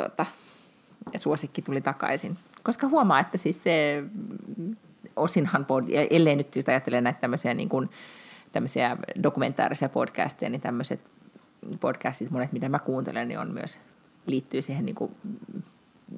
tuota, 0.00 0.26
suosikki 1.16 1.62
tuli 1.62 1.80
takaisin. 1.80 2.36
Koska 2.62 2.88
huomaa, 2.88 3.20
että 3.20 3.38
siis 3.38 3.62
se 3.62 4.04
mm, 4.56 4.76
osinhan, 5.16 5.64
pod, 5.64 5.84
ellei 6.10 6.36
nyt 6.36 6.56
just 6.56 6.68
ajattele 6.68 7.00
näitä 7.00 7.20
tämmöisiä, 7.20 7.54
niin 7.54 7.68
kuin, 7.68 7.90
tämmöisiä 8.52 8.96
dokumentaarisia 9.22 9.88
podcasteja, 9.88 10.50
niin 10.50 10.60
tämmöiset 10.60 11.00
podcastit, 11.80 12.30
monet 12.30 12.52
mitä 12.52 12.68
mä 12.68 12.78
kuuntelen, 12.78 13.28
niin 13.28 13.38
on 13.38 13.54
myös, 13.54 13.80
liittyy 14.26 14.62
siihen 14.62 14.84
niin 14.86 14.94
kuin 14.94 15.16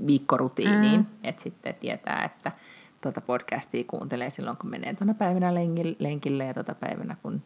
viikkorutiiniin, 0.07 1.01
mm. 1.01 1.07
että 1.23 1.43
sitten 1.43 1.75
tietää, 1.75 2.25
että 2.25 2.53
tuota 3.01 3.21
podcastia 3.21 3.85
kuuntelee 3.87 4.31
silloin, 4.31 4.57
kun 4.57 4.71
menee 4.71 4.95
tuona 4.95 5.15
päivänä 5.15 5.55
lenkille 5.99 6.45
ja 6.45 6.55
tuota 6.55 6.75
päivänä, 6.75 7.17
kun, 7.23 7.43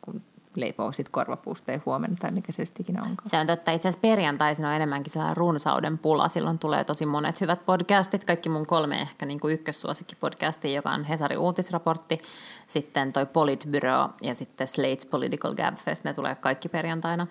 kun 0.00 0.22
leipoo 0.60 0.92
sit 0.92 1.08
korvapuusteen 1.08 1.82
huomenna 1.86 2.16
tai 2.20 2.30
mikä 2.30 2.52
se 2.52 2.64
sitten 2.66 2.84
ikinä 2.84 3.02
onkaan. 3.02 3.30
Se 3.30 3.38
on 3.38 3.46
totta. 3.46 3.72
Itse 3.72 3.88
asiassa 3.88 4.00
perjantaisin 4.08 4.64
on 4.64 4.72
enemmänkin 4.72 5.12
sellainen 5.12 5.36
runsauden 5.36 5.98
pula. 5.98 6.28
Silloin 6.28 6.58
tulee 6.58 6.84
tosi 6.84 7.06
monet 7.06 7.40
hyvät 7.40 7.66
podcastit. 7.66 8.24
Kaikki 8.24 8.48
mun 8.48 8.66
kolme 8.66 9.00
ehkä 9.00 9.26
niin 9.26 9.40
kuin 9.40 9.54
ykkössuosikkipodcastia, 9.54 10.70
joka 10.74 10.90
on 10.90 11.04
Hesari 11.04 11.36
uutisraportti, 11.36 12.18
sitten 12.66 13.12
toi 13.12 13.26
Politbyro 13.26 14.08
ja 14.22 14.34
sitten 14.34 14.68
Slate's 14.68 15.08
Political 15.10 15.54
Gabfest. 15.54 16.04
Ne 16.04 16.12
tulee 16.12 16.34
kaikki 16.34 16.68
perjantaina. 16.68 17.26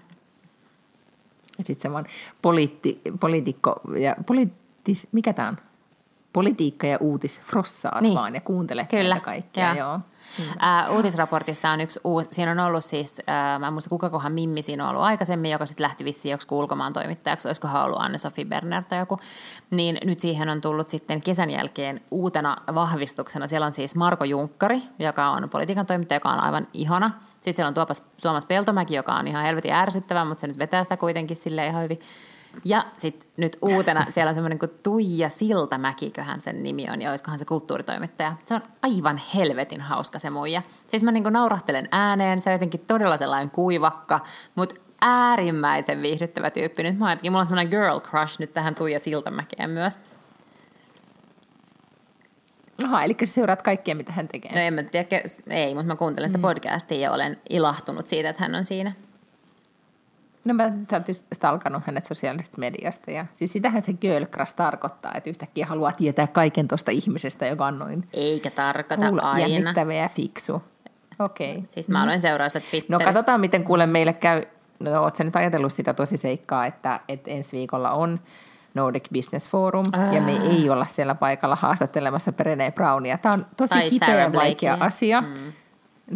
Ja 1.58 1.64
sitten 1.64 1.82
semmoinen 1.82 2.12
poliitti, 2.42 3.02
poliitikko 3.20 3.82
ja 4.00 4.16
poliittis, 4.26 5.08
mikä 5.12 5.34
tämä 5.34 5.48
on? 5.48 5.58
Politiikka 6.34 6.88
ja 6.88 6.98
uutis 7.02 7.42
frossaat 7.42 8.02
Niin. 8.02 8.16
vaan 8.16 8.36
ja 8.36 8.42
kuuntele 8.42 8.88
Kyllä, 8.90 9.22
näitä 9.26 9.62
joo. 9.62 9.76
Joo. 9.76 10.00
Ää, 10.60 10.90
uutisraportissa 10.90 11.70
on 11.70 11.82
yksi 11.82 12.00
uusi, 12.04 12.30
siinä 12.32 12.52
on 12.52 12.60
ollut 12.60 12.84
siis, 12.84 13.22
ää, 13.28 13.60
mä 13.60 13.68
en 13.68 13.74
muista 13.74 13.90
kuka 13.90 14.10
kohan 14.10 14.34
Mimmi 14.34 14.62
siinä 14.62 14.84
on 14.84 14.90
ollut 14.90 15.04
aikaisemmin, 15.04 15.52
joka 15.52 15.66
sitten 15.66 15.84
lähti 15.84 16.06
vissiin 16.06 16.32
joku 16.32 16.60
ulkomaan 16.60 16.94
toimittajaksi, 16.94 17.48
olisikohan 17.48 17.84
ollut 17.84 18.02
Anne-Sofi 18.02 18.46
Berner 18.46 18.84
tai 18.84 19.00
joku, 19.00 19.18
niin 19.72 19.98
nyt 20.04 20.20
siihen 20.20 20.50
on 20.50 20.62
tullut 20.62 20.88
sitten 20.88 21.22
kesän 21.22 21.50
jälkeen 21.50 22.02
uutena 22.12 22.58
vahvistuksena, 22.76 23.48
siellä 23.48 23.68
on 23.68 23.74
siis 23.74 23.96
Marko 23.96 24.24
Junkkari, 24.24 24.82
joka 25.00 25.30
on 25.30 25.50
politiikan 25.50 25.86
toimittaja, 25.86 26.16
joka 26.16 26.30
on 26.30 26.40
aivan 26.40 26.68
ihana, 26.74 27.12
siis 27.42 27.56
siellä 27.56 27.68
on 27.68 27.74
Tuomas, 27.74 28.04
Tuomas 28.22 28.46
Peltomäki, 28.46 28.96
joka 28.96 29.16
on 29.16 29.28
ihan 29.28 29.44
helvetin 29.44 29.74
ärsyttävä, 29.74 30.26
mutta 30.26 30.42
se 30.42 30.48
nyt 30.48 30.60
vetää 30.60 30.84
sitä 30.84 30.98
kuitenkin 30.98 31.38
sille 31.38 31.68
ihan 31.68 31.84
hyvin, 31.84 32.00
ja 32.66 32.86
sitten 32.98 33.30
nyt 33.38 33.58
uutena 33.62 34.06
siellä 34.10 34.30
on 34.30 34.36
semmoinen 34.36 34.60
kuin 34.60 34.72
Tuija 34.84 35.30
Siltamäkiköhän 35.30 36.40
sen 36.40 36.64
nimi 36.64 36.90
on, 36.90 37.02
ja 37.02 37.10
olisikohan 37.10 37.40
se 37.40 37.46
kulttuuritoimittaja. 37.46 38.34
Se 38.46 38.54
on 38.54 38.62
aivan 38.82 39.22
helvetin 39.36 39.82
hauska 39.82 40.20
se 40.20 40.30
muija. 40.30 40.62
Siis 40.88 41.04
mä 41.04 41.12
niinku 41.12 41.30
naurahtelen 41.30 41.88
ääneen, 41.92 42.42
se 42.42 42.50
on 42.50 42.54
jotenkin 42.54 42.84
todella 42.88 43.18
sellainen 43.18 43.52
kuivakka, 43.52 44.20
mutta 44.56 44.82
äärimmäisen 45.02 46.02
viihdyttävä 46.02 46.50
tyyppi. 46.50 46.84
Nyt 46.84 46.98
mä 46.98 47.06
ajattelin, 47.06 47.32
mulla 47.32 47.40
on 47.40 47.46
semmoinen 47.46 47.70
girl 47.70 48.00
crush 48.00 48.40
nyt 48.40 48.54
tähän 48.54 48.76
Tuija 48.76 49.00
Siltamäkeen 49.00 49.70
myös. 49.70 50.00
Aha, 52.86 53.04
eli 53.04 53.16
sä 53.20 53.34
seuraat 53.34 53.62
kaikkea, 53.62 53.96
mitä 53.96 54.12
hän 54.12 54.28
tekee. 54.28 54.52
No 54.52 54.60
en 54.60 54.74
mä 54.74 54.84
tiedä, 54.84 55.22
ei, 55.50 55.76
mutta 55.76 55.88
mä 55.88 55.96
kuuntelen 55.96 56.30
sitä 56.30 56.42
podcastia 56.42 56.98
ja 56.98 57.12
olen 57.12 57.42
ilahtunut 57.50 58.08
siitä, 58.08 58.30
että 58.30 58.44
hän 58.44 58.56
on 58.56 58.66
siinä. 58.66 58.92
No 60.48 60.54
mä 60.54 60.72
sä 60.92 60.98
oot 60.98 61.08
just 61.08 61.26
stalkannut 61.34 61.84
hänet 61.86 62.06
sosiaalisesta 62.06 62.60
mediasta. 62.60 63.12
Ja, 63.12 63.26
siis 63.34 63.54
sitähän 63.54 63.82
se 63.82 63.94
girl 63.94 64.26
crush 64.26 64.56
tarkoittaa, 64.56 65.12
että 65.16 65.30
yhtäkkiä 65.30 65.66
haluaa 65.66 65.92
tietää 65.92 66.28
kaiken 66.28 66.68
tuosta 66.68 66.92
ihmisestä, 66.92 67.46
joka 67.48 67.66
on 67.66 67.80
noin 67.80 68.08
Eikä 68.14 68.50
tarkoita 68.52 69.08
kuule, 69.08 69.22
aina. 69.22 69.48
jännittävä 69.48 69.94
ja 69.94 70.10
fiksu. 70.10 70.62
Okei. 71.20 71.52
Okay. 71.56 71.64
Siis 71.70 71.90
mä 71.90 72.04
aloin 72.04 72.20
seuraa 72.20 72.50
sitä 72.50 72.60
No 72.60 72.70
Twitterissä. 72.70 73.06
katsotaan, 73.06 73.40
miten 73.42 73.64
kuule 73.64 73.86
meille 73.86 74.14
käy. 74.14 74.44
No 74.80 75.02
oot 75.04 75.16
sä 75.16 75.24
nyt 75.24 75.36
ajatellut 75.36 75.74
sitä 75.74 75.94
tosi 75.94 76.18
seikkaa, 76.18 76.66
että, 76.66 77.00
että 77.08 77.32
ensi 77.32 77.58
viikolla 77.58 77.92
on 77.92 78.20
Nordic 78.74 79.04
Business 79.14 79.50
Forum, 79.50 79.86
Ah. 79.94 80.14
ja 80.14 80.22
me 80.22 80.32
ei 80.32 80.70
olla 80.70 80.86
siellä 80.86 81.16
paikalla 81.16 81.56
haastattelemassa 81.56 82.32
Brené 82.32 82.72
Brownia. 82.74 83.18
Tämä 83.18 83.34
on 83.34 83.46
tosi 83.58 83.70
Tai 83.74 83.90
kipeä 83.90 84.16
ja 84.20 84.34
vaikea 84.34 84.78
asia. 84.80 85.22
Mm. 85.22 85.54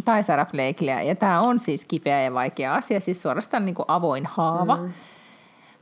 Tai 0.04 0.22
Sarah 0.22 0.50
Blakeleya. 0.50 1.02
Ja 1.02 1.14
tämä 1.14 1.40
on 1.40 1.60
siis 1.60 1.84
kipeä 1.84 2.22
ja 2.22 2.34
vaikea 2.34 2.74
asia, 2.74 3.00
siis 3.00 3.22
suorastaan 3.22 3.64
niin 3.64 3.74
kuin 3.74 3.86
avoin 3.88 4.26
haava. 4.26 4.76
Mm. 4.76 4.92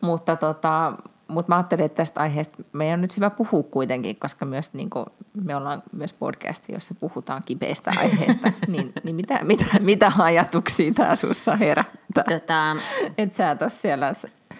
Mutta 0.01 0.37
tota, 0.37 0.92
mutta 1.31 1.53
mä 1.53 1.57
ajattelin, 1.57 1.85
että 1.85 1.96
tästä 1.96 2.20
aiheesta 2.20 2.62
meidän 2.73 2.94
on 2.94 3.01
nyt 3.01 3.16
hyvä 3.16 3.31
puhua 3.31 3.62
kuitenkin, 3.62 4.16
koska 4.16 4.44
myös 4.44 4.73
niin 4.73 4.90
kuin, 4.90 5.07
me 5.44 5.57
ollaan 5.57 5.83
myös 5.92 6.12
podcast, 6.12 6.68
jossa 6.68 6.94
puhutaan 6.94 7.42
kipeistä 7.44 7.92
aiheista. 8.01 8.53
niin 8.68 8.92
niin 9.05 9.16
mitä, 9.16 9.38
mitä, 9.42 9.64
mitä 9.81 10.12
ajatuksia 10.18 10.92
tämä 10.94 11.16
sussa 11.16 11.57
herättää? 11.57 12.25
Tota, 12.25 12.77
Että 13.18 13.37
sä 13.37 13.51
et 13.51 13.62
ole 13.62 13.70
siellä 13.70 14.12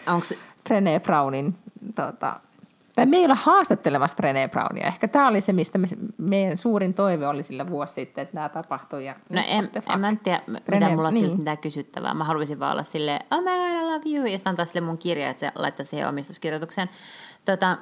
onks, 0.07 0.35
Brené 0.69 1.01
Brownin, 1.03 1.59
tota, 1.95 2.41
tai 2.95 3.07
me 3.07 3.17
ei 3.17 3.25
olla 3.25 3.35
haastattelemassa 3.35 4.17
Brené 4.23 4.49
Brownia. 4.51 4.87
Ehkä 4.87 5.09
tämä 5.09 5.29
oli 5.29 5.41
se, 5.41 5.53
mistä 5.53 5.79
me, 5.79 5.87
meidän 6.19 6.59
suurin 6.59 6.95
toive 6.95 7.27
oli 7.27 7.43
sillä 7.43 7.69
vuosi 7.71 7.95
sitten, 7.95 8.23
että 8.23 8.35
nämä 8.35 8.49
tapahtui. 8.49 9.07
Ja 9.07 9.15
No 9.29 9.43
en, 9.47 9.71
en 9.95 10.01
mä 10.01 10.17
tiedä, 10.23 10.41
mitä 10.47 10.89
René, 10.89 10.91
mulla 10.91 11.09
on 11.09 11.15
niin. 11.15 11.25
siltä 11.25 11.39
mitään 11.39 11.59
kysyttävää. 11.59 12.15
Mä 12.15 12.25
haluaisin 12.25 12.61
vaan 12.61 12.73
olla 12.73 12.83
silleen, 12.83 13.21
oh 13.31 13.39
my 13.39 13.51
god, 13.51 13.83
I 13.83 13.85
love 13.85 14.17
you, 14.17 14.27
ja 14.27 14.39
sitten 14.39 14.51
antaa 14.51 14.65
sille 14.65 14.81
mun 14.81 14.99
kirja, 14.99 15.29
että 15.29 15.41
se 15.41 15.53
laittaa 15.55 15.87
siihen 15.87 16.09
omistuskirjoitukseen. 16.09 16.89
Tota, 17.45 17.77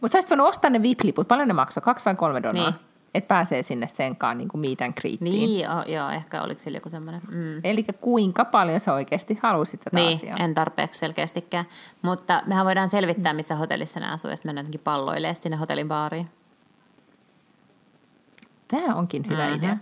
Mutta 0.00 0.12
sä 0.12 0.18
olisit 0.18 0.30
voinut 0.30 0.48
ostaa 0.48 0.70
ne 0.70 0.82
VIP-liput. 0.82 1.28
Paljon 1.28 1.48
ne 1.48 1.54
maksoi? 1.54 1.82
Kaksi 1.82 2.04
vai 2.04 2.14
kolme 2.14 2.42
dollaa? 2.42 2.70
Niin. 2.70 2.85
Että 3.16 3.28
pääsee 3.28 3.62
sinne 3.62 3.86
senkaan 3.88 4.38
niin 4.38 4.48
kuin 4.48 4.60
and 4.80 4.92
greetiin. 5.00 5.24
niin, 5.24 5.70
oh, 5.70 5.88
joo, 5.88 6.10
ehkä 6.10 6.42
oliko 6.42 6.58
sillä 6.60 6.76
joku 6.76 6.88
semmoinen. 6.88 7.20
Mm. 7.30 7.60
Eli 7.64 7.84
kuinka 8.00 8.44
paljon 8.44 8.80
sä 8.80 8.92
oikeasti 8.94 9.38
halusit 9.42 9.80
tätä 9.80 9.96
Niin, 9.98 10.16
asiaa? 10.16 10.36
en 10.36 10.54
tarpeeksi 10.54 10.98
selkeästikään. 10.98 11.64
Mutta 12.02 12.42
mehän 12.46 12.66
voidaan 12.66 12.88
selvittää, 12.88 13.32
missä 13.32 13.54
hotellissa 13.56 14.00
ne 14.00 14.08
asuu, 14.10 14.30
ja 14.30 14.36
sitten 14.36 14.48
mennään 14.48 14.62
jotenkin 14.62 14.80
sinne 15.34 15.56
hotellin 15.56 15.88
baariin. 15.88 16.28
Tämä 18.68 18.94
onkin 18.94 19.26
hyvä 19.30 19.46
Mhm. 19.48 19.56
idea. 19.58 19.76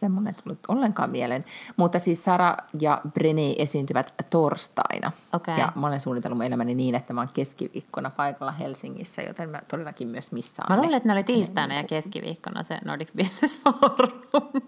Tätä 0.00 0.08
mun 0.08 0.26
ei 0.26 0.32
tullut 0.32 0.58
ollenkaan 0.68 1.10
mieleen. 1.10 1.44
Mutta 1.76 1.98
siis 1.98 2.24
Sara 2.24 2.56
ja 2.80 3.00
Brené 3.08 3.54
esiintyvät 3.58 4.14
torstaina. 4.30 5.12
Okei. 5.32 5.58
Ja 5.58 5.72
mä 5.74 5.86
olen 5.86 6.00
suunnitellut 6.00 6.38
mun 6.38 6.46
elämäni 6.46 6.74
niin, 6.74 6.94
että 6.94 7.12
mä 7.12 7.20
oon 7.20 7.30
keskiviikkona 7.34 8.10
paikalla 8.10 8.52
Helsingissä, 8.52 9.22
joten 9.22 9.48
mä 9.50 9.60
todellakin 9.68 10.08
myös 10.08 10.32
missaan. 10.32 10.66
Mä 10.72 10.76
luulen, 10.76 10.94
että 10.96 11.08
ne 11.08 11.12
oli 11.12 11.24
tiistaina 11.24 11.74
ja 11.74 11.84
keskiviikkona 11.84 12.62
se 12.62 12.78
Nordic 12.84 13.12
Business 13.16 13.60
Forum. 13.62 14.62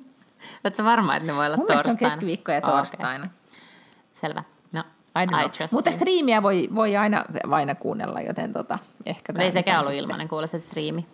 Oletko 0.64 0.84
varma, 0.84 1.16
että 1.16 1.26
ne 1.26 1.36
voi 1.36 1.46
olla 1.46 1.56
Mun 1.56 1.66
torstaina? 1.66 1.98
keskiviikko 1.98 2.52
ja 2.52 2.60
torstaina. 2.60 3.30
Selvä. 4.12 4.42
No, 4.72 4.84
Mutta 5.72 5.92
striimiä 5.92 6.42
voi, 6.42 6.68
voi 6.74 6.96
aina, 6.96 7.24
aina 7.50 7.74
kuunnella, 7.74 8.20
joten 8.20 8.52
tota, 8.52 8.78
ehkä... 9.06 9.32
Ei 9.38 9.50
sekään 9.50 9.78
ollut 9.80 9.90
sitten- 9.90 10.04
ilmainen, 10.04 10.28
kuule 10.28 10.46
se 10.46 10.60
striimi. 10.60 11.06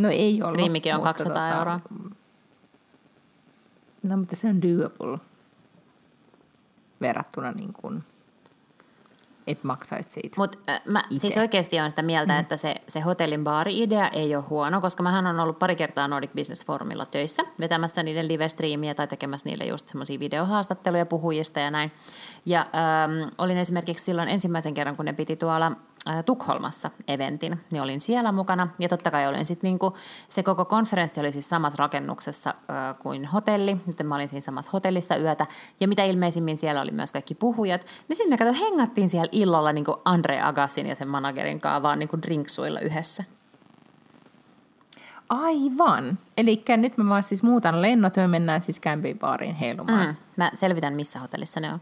No 0.00 0.08
ei 0.08 0.34
ollut. 0.34 0.54
Striimikin 0.54 0.94
on 0.94 1.00
mutta 1.00 1.12
200 1.12 1.58
euroa. 1.58 1.80
No 4.04 4.16
mutta 4.16 4.36
se 4.36 4.48
on 4.48 4.62
doable 4.62 5.18
verrattuna 7.00 7.52
niin 7.52 7.72
kuin, 7.72 8.04
et 9.46 9.64
maksaisi 9.64 10.10
siitä. 10.10 10.34
Mutta 10.36 10.58
mä 10.84 11.02
Ite. 11.10 11.20
siis 11.20 11.36
oikeasti 11.36 11.78
olen 11.78 11.90
sitä 11.90 12.02
mieltä, 12.02 12.32
mm. 12.32 12.38
että 12.38 12.56
se, 12.56 12.74
se 12.88 13.00
hotellin 13.00 13.44
baari-idea 13.44 14.08
ei 14.08 14.36
ole 14.36 14.44
huono, 14.44 14.80
koska 14.80 15.02
mähän 15.02 15.26
on 15.26 15.40
ollut 15.40 15.58
pari 15.58 15.76
kertaa 15.76 16.08
Nordic 16.08 16.30
Business 16.36 16.66
Forumilla 16.66 17.06
töissä, 17.06 17.42
vetämässä 17.60 18.02
niiden 18.02 18.28
live-striimiä 18.28 18.94
tai 18.94 19.06
tekemässä 19.06 19.48
niille 19.48 19.64
just 19.64 19.88
semmoisia 19.88 20.20
videohaastatteluja 20.20 21.06
puhujista 21.06 21.60
ja 21.60 21.70
näin. 21.70 21.92
Ja 22.46 22.60
ähm, 22.60 23.28
olin 23.38 23.58
esimerkiksi 23.58 24.04
silloin 24.04 24.28
ensimmäisen 24.28 24.74
kerran, 24.74 24.96
kun 24.96 25.04
ne 25.04 25.12
piti 25.12 25.36
tuolla 25.36 25.66
äh, 25.66 25.76
Tukholmassa 26.26 26.90
eventin, 27.08 27.60
niin 27.70 27.82
olin 27.82 28.00
siellä 28.00 28.32
mukana. 28.32 28.68
Ja 28.78 28.88
totta 28.88 29.10
kai 29.10 29.26
olin 29.26 29.44
sitten 29.44 29.68
niinku, 29.68 29.92
se 30.28 30.42
koko 30.42 30.64
konferenssi 30.64 31.20
oli 31.20 31.32
siis 31.32 31.48
samassa 31.48 31.76
rakennuksessa 31.78 32.54
äh, 32.70 32.98
kuin 32.98 33.26
hotelli, 33.26 33.76
nyt 33.86 34.02
mä 34.04 34.14
olin 34.14 34.28
siinä 34.28 34.40
samassa 34.40 34.70
hotellissa 34.72 35.16
yötä. 35.16 35.46
Ja 35.80 35.88
mitä 35.88 36.04
ilmeisimmin 36.04 36.56
siellä 36.56 36.80
oli 36.80 36.90
myös 36.90 37.12
kaikki 37.12 37.34
puhujat. 37.34 37.86
Niin 38.08 38.16
sitten 38.16 38.32
me 38.32 38.38
kato, 38.38 38.64
hengattiin 38.64 39.10
siellä 39.10 39.28
illalla 39.32 39.72
niinku 39.72 39.96
Andre 40.04 40.42
Agassin 40.42 40.86
ja 40.86 40.94
sen 40.94 41.08
managerin 41.08 41.60
kanssa 41.60 41.82
vaan 41.82 41.98
niinku 41.98 42.22
drinksuilla 42.22 42.80
yhdessä. 42.80 43.24
Aivan. 45.28 46.18
Eli 46.36 46.64
nyt 46.76 46.96
mä 46.96 47.08
vaan 47.08 47.22
siis 47.22 47.42
muutan 47.42 47.82
lennot 47.82 48.16
ja 48.16 48.22
me 48.22 48.28
mennään 48.28 48.62
siis 48.62 48.80
campingbaariin 48.80 49.54
heilumaan. 49.54 50.06
Mm. 50.06 50.10
Mm. 50.10 50.16
Mä 50.36 50.50
selvitän, 50.54 50.94
missä 50.94 51.18
hotellissa 51.18 51.60
ne 51.60 51.72
on. 51.72 51.80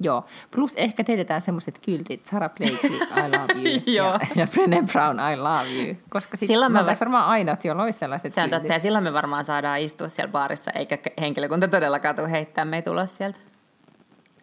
Joo. 0.00 0.24
Plus 0.50 0.72
ehkä 0.76 1.04
teetetään 1.04 1.40
semmoiset 1.40 1.78
kyltit, 1.78 2.26
Sarah 2.26 2.50
Blakely, 2.50 2.96
I 2.96 3.38
love 3.38 3.70
you, 3.70 3.82
ja, 3.96 4.20
ja 4.36 4.46
Brené 4.46 4.92
Brown, 4.92 5.18
I 5.32 5.36
love 5.36 5.86
you. 5.86 5.96
Koska 6.08 6.36
sit 6.36 6.46
Silloin 6.46 6.72
me 6.72 6.80
oltais 6.80 7.00
varmaan 7.00 7.26
ainoat, 7.26 7.64
joilla 7.64 7.82
olisi 7.82 7.98
sellaiset 7.98 8.32
Se 8.32 8.40
on 8.40 8.44
kyltit. 8.48 8.62
totta, 8.62 8.72
ja 8.72 8.78
silloin 8.78 9.04
me 9.04 9.12
varmaan 9.12 9.44
saadaan 9.44 9.80
istua 9.80 10.08
siellä 10.08 10.32
baarissa, 10.32 10.70
eikä 10.70 10.98
henkilökunta 11.20 11.68
todellakaan 11.68 12.16
tule 12.16 12.30
heittää 12.30 12.64
meitä 12.64 12.90
ulos 12.90 13.16
sieltä. 13.16 13.38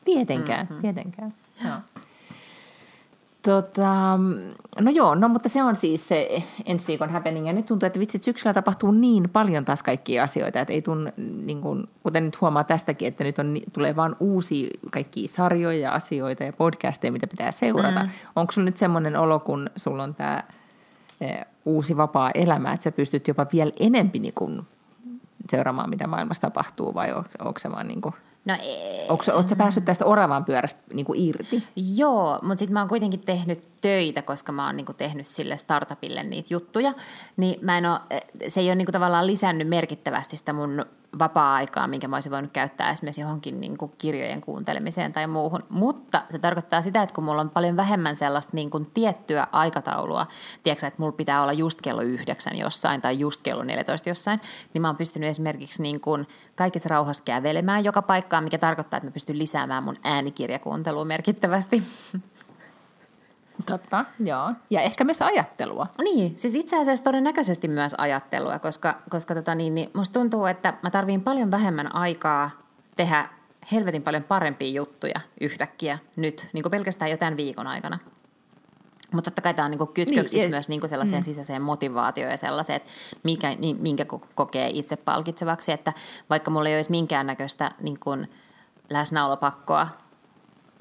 Tietenkään, 0.06 0.66
mm-hmm. 0.66 0.82
tietenkään. 0.82 1.34
Joo. 1.66 1.76
Tota, 3.42 4.20
no 4.80 4.92
joo, 4.92 5.16
no 5.16 5.28
mutta 5.28 5.50
se 5.50 5.64
on 5.64 5.76
siis 5.76 6.08
se 6.08 6.44
ensi 6.66 6.88
viikon 6.88 7.10
happening. 7.10 7.48
Ja 7.48 7.54
nyt 7.54 7.66
tuntuu, 7.66 7.88
että 7.88 8.00
vitsit 8.00 8.24
syksyllä 8.24 8.54
tapahtuu 8.54 8.92
niin 8.92 9.30
paljon 9.30 9.66
taas 9.66 9.84
kaikkia 9.84 10.24
asioita, 10.24 10.60
että 10.60 10.74
ei 10.74 10.82
tunnu, 10.82 11.12
niin 11.18 11.62
kuin, 11.62 11.90
kuten 12.04 12.26
nyt 12.26 12.42
huomaa 12.42 12.64
tästäkin, 12.64 13.08
että 13.08 13.24
nyt 13.24 13.40
on, 13.40 13.58
tulee 13.74 13.96
vaan 13.96 14.16
uusia 14.20 14.70
kaikkia 14.92 15.28
sarjoja 15.28 15.80
ja 15.80 15.94
asioita 15.94 16.44
ja 16.44 16.54
podcasteja, 16.54 17.12
mitä 17.12 17.28
pitää 17.28 17.52
seurata. 17.52 18.04
Mm. 18.04 18.10
Onko 18.36 18.52
sulla 18.52 18.66
nyt 18.66 18.78
semmoinen 18.78 19.16
olo, 19.16 19.40
kun 19.40 19.70
sulla 19.76 20.04
on 20.04 20.16
tämä 20.16 20.44
uusi 21.66 21.98
vapaa 21.98 22.32
elämä, 22.34 22.74
että 22.74 22.84
sä 22.84 22.92
pystyt 22.92 23.28
jopa 23.28 23.46
vielä 23.54 23.72
enempi 23.80 24.20
niin 24.20 24.34
kuin, 24.34 24.62
seuraamaan, 25.50 25.90
mitä 25.90 26.08
maailmassa 26.08 26.42
tapahtuu, 26.42 26.94
vai 26.94 27.14
on- 27.14 27.26
onko 27.40 27.60
se 27.60 27.72
vaan 27.72 27.88
niin 27.88 28.02
kuin, 28.02 28.16
No 28.46 28.56
ei. 28.62 29.08
Onko 29.10 29.24
sä 29.48 29.56
päässyt 29.56 29.86
tästä 29.86 30.06
oravan 30.06 30.46
pyörästä 30.46 30.82
niin 30.94 31.06
kuin 31.06 31.20
irti? 31.20 31.64
Joo, 31.96 32.40
mutta 32.42 32.60
sitten 32.60 32.74
mä 32.74 32.80
oon 32.80 32.90
kuitenkin 32.90 33.20
tehnyt 33.20 33.68
töitä, 33.82 34.22
koska 34.22 34.52
mä 34.52 34.66
oon 34.66 34.78
niinku 34.78 34.94
tehnyt 34.94 35.28
sille 35.28 35.58
startupille 35.58 36.24
niitä 36.24 36.54
juttuja, 36.54 36.94
niin 37.38 37.60
mä 37.62 37.78
en 37.78 37.86
oo, 37.86 38.00
se 38.48 38.60
ei 38.60 38.68
ole 38.68 38.76
niinku 38.76 38.92
tavallaan 38.92 39.28
lisännyt 39.28 39.68
merkittävästi 39.68 40.38
sitä 40.38 40.54
mun 40.54 40.86
vapaa-aikaa, 41.20 41.88
minkä 41.88 42.08
mä 42.08 42.16
olisin 42.16 42.32
voinut 42.32 42.52
käyttää 42.52 42.92
esimerkiksi 42.92 43.22
johonkin 43.22 43.62
niinku 43.62 43.88
kirjojen 43.88 44.42
kuuntelemiseen 44.42 45.14
tai 45.14 45.28
muuhun. 45.28 45.64
Mutta 45.70 46.22
se 46.30 46.40
tarkoittaa 46.40 46.82
sitä, 46.82 47.04
että 47.04 47.16
kun 47.16 47.24
mulla 47.24 47.42
on 47.42 47.50
paljon 47.50 47.78
vähemmän 47.78 48.18
sellaista 48.18 48.52
niinku 48.54 48.80
tiettyä 48.94 49.48
aikataulua, 49.52 50.28
tiedätkö, 50.64 50.88
että 50.88 51.00
mulla 51.00 51.12
pitää 51.12 51.44
olla 51.44 51.54
just 51.54 51.82
kello 51.82 52.02
yhdeksän 52.02 52.58
jossain 52.58 53.02
tai 53.02 53.20
just 53.20 53.42
kello 53.42 53.64
14 53.64 54.10
jossain, 54.10 54.42
niin 54.74 54.82
mä 54.82 54.88
oon 54.88 54.98
pystynyt 54.98 55.30
esimerkiksi 55.30 55.82
niinku 55.82 56.18
kaikessa 56.56 56.90
rauhassa 56.90 57.24
kävelemään 57.24 57.84
joka 57.84 58.02
paikkaan, 58.02 58.44
mikä 58.44 58.58
tarkoittaa, 58.58 58.98
että 58.98 59.08
mä 59.08 59.12
pystyn 59.12 59.40
lisäämään 59.40 59.84
mun 59.84 59.98
äänikirjakuuntelua 60.04 61.06
merkittävästi. 61.06 61.84
Totta, 63.66 64.06
joo. 64.20 64.52
Ja 64.70 64.82
ehkä 64.82 65.04
myös 65.04 65.22
ajattelua. 65.22 65.88
Niin, 66.04 66.40
siis 66.40 66.56
itse 66.56 66.82
asiassa 66.82 67.04
todennäköisesti 67.04 67.68
myös 67.68 67.96
ajattelua, 67.98 68.60
koska, 68.60 69.02
koska 69.10 69.36
tota 69.36 69.56
niin, 69.56 69.76
niin 69.76 69.90
musta 69.94 70.20
tuntuu, 70.20 70.46
että 70.46 70.74
mä 70.84 70.90
tarviin 70.90 71.22
paljon 71.22 71.52
vähemmän 71.52 71.96
aikaa 71.96 72.50
tehdä 72.96 73.30
helvetin 73.72 74.04
paljon 74.04 74.24
parempia 74.24 74.72
juttuja 74.72 75.22
yhtäkkiä 75.42 76.00
nyt, 76.18 76.50
niin 76.54 76.64
kuin 76.64 76.72
pelkästään 76.72 77.12
jo 77.12 77.18
tämän 77.18 77.38
viikon 77.38 77.68
aikana. 77.68 78.00
Mutta 79.14 79.32
totta 79.32 79.42
kai 79.42 79.54
tämä 79.54 79.66
on 79.66 79.72
niinku 79.72 79.86
kytköksissä 79.86 80.38
Niin, 80.38 80.42
niin, 80.42 80.52
myös 80.52 80.70
niinku 80.70 80.88
sellaiseen 80.88 81.22
mm. 81.22 81.26
sisäiseen 81.26 81.62
motivaatioon 81.62 82.32
ja 82.32 82.38
sellaiseen, 82.38 82.78
että 82.78 82.92
mikä, 83.24 83.56
niin, 83.56 83.82
minkä 83.82 84.06
ko- 84.14 84.28
kokee 84.36 84.70
itse 84.74 84.96
palkitsevaksi. 84.96 85.72
Että 85.72 85.94
vaikka 86.30 86.52
mulla 86.52 86.70
ei 86.70 86.76
olisi 86.76 86.92
minkäännäköistä 86.92 87.72
niin 87.82 88.00
kuin 88.00 88.32
läsnäolopakkoa 88.90 89.88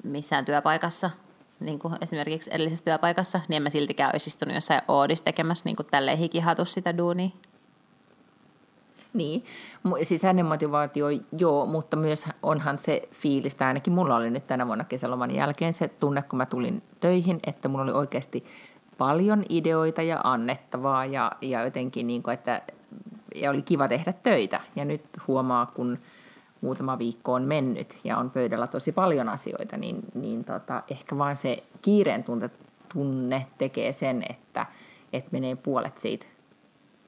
missään 0.03 0.45
työpaikassa, 0.45 1.09
niin 1.61 1.79
kuin 1.79 1.93
esimerkiksi 2.01 2.51
edellisessä 2.53 2.83
työpaikassa, 2.83 3.39
niin 3.47 3.55
en 3.55 3.63
mä 3.63 3.69
siltikään 3.69 4.11
olisi 4.13 4.29
istunut 4.29 4.55
jossain 4.55 4.81
Oodissa 4.87 5.25
tekemässä 5.25 5.65
niin 5.65 5.75
kuin 5.75 5.87
tälleen 5.91 6.17
hikihatus 6.17 6.73
sitä 6.73 6.97
duunia. 6.97 7.29
Niin, 9.13 9.43
sisäinen 10.03 10.45
motivaatio 10.45 11.07
joo, 11.37 11.65
mutta 11.65 11.97
myös 11.97 12.25
onhan 12.43 12.77
se 12.77 13.01
fiilis, 13.11 13.55
tai 13.55 13.67
ainakin 13.67 13.93
mulla 13.93 14.15
oli 14.15 14.29
nyt 14.29 14.47
tänä 14.47 14.67
vuonna 14.67 14.83
kesäloman 14.83 15.35
jälkeen 15.35 15.73
se 15.73 15.87
tunne, 15.87 16.21
kun 16.21 16.37
mä 16.37 16.45
tulin 16.45 16.83
töihin, 16.99 17.39
että 17.47 17.67
mulla 17.67 17.83
oli 17.83 17.91
oikeasti 17.91 18.45
paljon 18.97 19.45
ideoita 19.49 20.01
ja 20.01 20.21
annettavaa 20.23 21.05
ja, 21.05 21.31
ja 21.41 21.63
jotenkin 21.63 22.07
niin 22.07 22.23
kuin, 22.23 22.33
että 22.33 22.61
ja 23.35 23.49
oli 23.49 23.61
kiva 23.61 23.87
tehdä 23.87 24.13
töitä. 24.13 24.59
Ja 24.75 24.85
nyt 24.85 25.01
huomaa, 25.27 25.65
kun 25.65 25.99
muutama 26.61 26.99
viikko 26.99 27.33
on 27.33 27.43
mennyt 27.43 27.97
ja 28.03 28.17
on 28.17 28.29
pöydällä 28.31 28.67
tosi 28.67 28.91
paljon 28.91 29.29
asioita, 29.29 29.77
niin, 29.77 30.03
niin 30.13 30.43
tota, 30.43 30.83
ehkä 30.91 31.17
vaan 31.17 31.35
se 31.35 31.63
kiireen 31.81 32.23
tunne, 32.23 32.49
tunne 32.93 33.47
tekee 33.57 33.93
sen, 33.93 34.23
että, 34.29 34.65
että 35.13 35.29
menee 35.31 35.55
puolet 35.55 35.97
siitä 35.97 36.25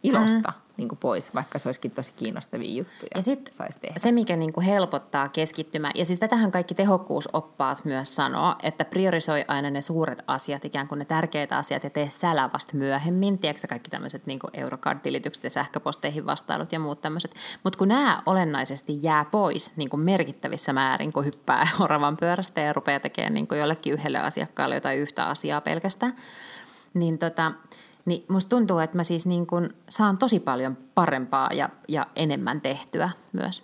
ilosta 0.03 0.49
mm. 0.49 0.62
Niin 0.77 0.89
kuin 0.89 0.99
pois, 0.99 1.35
vaikka 1.35 1.59
se 1.59 1.67
olisikin 1.67 1.91
tosi 1.91 2.13
kiinnostavia 2.15 2.77
juttuja. 2.77 3.09
Ja 3.15 3.21
sitten 3.21 3.53
se, 3.97 4.11
mikä 4.11 4.35
niinku 4.35 4.61
helpottaa 4.61 5.29
keskittymään, 5.29 5.93
ja 5.95 6.05
siis 6.05 6.19
tätähän 6.19 6.51
kaikki 6.51 6.75
tehokkuusoppaat 6.75 7.85
myös 7.85 8.15
sanoo, 8.15 8.55
että 8.63 8.85
priorisoi 8.85 9.45
aina 9.47 9.69
ne 9.69 9.81
suuret 9.81 10.23
asiat, 10.27 10.65
ikään 10.65 10.87
kuin 10.87 10.99
ne 10.99 11.05
tärkeät 11.05 11.51
asiat, 11.51 11.83
ja 11.83 11.89
tee 11.89 12.09
sälä 12.09 12.49
vasta 12.53 12.77
myöhemmin. 12.77 13.39
Tiedätkö 13.39 13.67
kaikki 13.67 13.89
tämmöiset 13.89 14.25
niinku 14.25 14.47
Eurocard-tilitykset 14.53 15.43
ja 15.43 15.49
sähköposteihin 15.49 16.25
vastailut 16.25 16.71
ja 16.71 16.79
muut 16.79 17.01
tämmöiset. 17.01 17.35
Mutta 17.63 17.79
kun 17.79 17.87
nämä 17.87 18.21
olennaisesti 18.25 18.93
jää 19.01 19.25
pois 19.25 19.77
niin 19.77 19.89
kuin 19.89 19.99
merkittävissä 19.99 20.73
määrin, 20.73 21.13
kun 21.13 21.25
hyppää 21.25 21.67
oravan 21.83 22.17
pyörästä 22.17 22.61
ja 22.61 22.73
rupeaa 22.73 22.99
tekemään 22.99 23.33
niin 23.33 23.47
kuin 23.47 23.59
jollekin 23.59 23.93
yhdelle 23.93 24.19
asiakkaalle 24.19 24.75
jotain 24.75 24.99
yhtä 24.99 25.25
asiaa 25.25 25.61
pelkästään, 25.61 26.15
niin 26.93 27.19
tota, 27.19 27.51
niin 28.05 28.25
musta 28.29 28.49
tuntuu, 28.49 28.79
että 28.79 28.97
mä 28.97 29.03
siis 29.03 29.25
niin 29.25 29.47
kun 29.47 29.69
saan 29.89 30.17
tosi 30.17 30.39
paljon 30.39 30.77
parempaa 30.95 31.49
ja, 31.53 31.69
ja 31.87 32.07
enemmän 32.15 32.61
tehtyä 32.61 33.09
myös. 33.33 33.63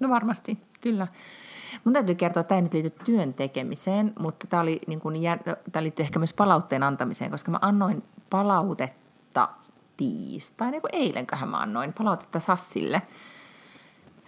No 0.00 0.08
varmasti, 0.08 0.58
kyllä. 0.80 1.06
Mun 1.84 1.92
täytyy 1.92 2.14
kertoa, 2.14 2.40
että 2.40 2.48
tämä 2.48 2.56
ei 2.56 2.62
nyt 2.62 2.74
liity 2.74 2.90
työn 2.90 3.34
tekemiseen, 3.34 4.12
mutta 4.18 4.46
tämä, 4.46 4.62
oli, 4.62 4.80
niin 4.86 5.00
kuin, 5.00 5.16
tämä 5.72 5.82
liittyy 5.82 6.02
ehkä 6.02 6.18
myös 6.18 6.32
palautteen 6.32 6.82
antamiseen, 6.82 7.30
koska 7.30 7.50
mä 7.50 7.58
annoin 7.62 8.02
palautetta 8.30 9.48
tiistaina, 9.96 10.80
kun 10.80 10.90
eilenköhän 10.92 11.48
mä 11.48 11.60
annoin 11.60 11.92
palautetta 11.92 12.40
Sassille. 12.40 13.02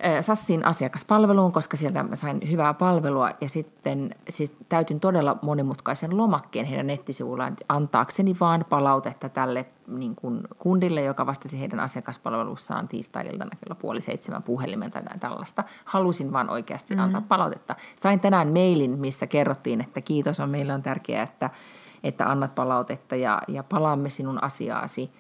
Ö, 0.05 0.23
Sassin 0.23 0.65
asiakaspalveluun, 0.65 1.53
koska 1.53 1.77
sieltä 1.77 2.03
mä 2.03 2.17
sain 2.17 2.41
hyvää 2.51 2.75
palvelua 2.75 3.31
ja 3.41 3.49
sitten 3.49 4.15
siis 4.29 4.53
täytin 4.69 5.01
todella 5.01 5.39
monimutkaisen 5.43 6.17
lomakkeen 6.17 6.67
heidän 6.67 6.87
nettisivullaan 6.87 7.57
antaakseni 7.69 8.37
vaan 8.41 8.65
palautetta 8.69 9.29
tälle 9.29 9.67
niin 9.87 10.15
kuin 10.15 10.41
kundille, 10.59 11.03
joka 11.03 11.27
vastasi 11.27 11.61
heidän 11.61 11.81
asiakaspalvelussaan 11.81 12.89
tiistai-iltana 12.89 13.57
kello 13.65 13.75
puoli 13.75 14.01
seitsemän 14.01 14.43
puhelimen 14.43 14.91
tai 14.91 15.03
tällaista. 15.21 15.65
Halusin 15.85 16.33
vaan 16.33 16.51
oikeasti 16.51 16.95
mm-hmm. 16.95 17.05
antaa 17.05 17.23
palautetta. 17.29 17.77
Sain 17.97 18.21
tänään 18.21 18.53
mailin, 18.53 18.99
missä 18.99 19.27
kerrottiin, 19.27 19.81
että 19.81 20.01
kiitos 20.01 20.41
on, 20.41 20.51
meillä 20.51 20.75
on 20.75 20.83
tärkeää, 20.83 21.23
että, 21.23 21.51
että 22.05 22.31
annat 22.31 22.55
palautetta 22.55 23.17
ja, 23.17 23.43
ja 23.49 23.63
palaamme 23.63 24.11
sinun 24.11 24.45
asiaasi 24.45 25.13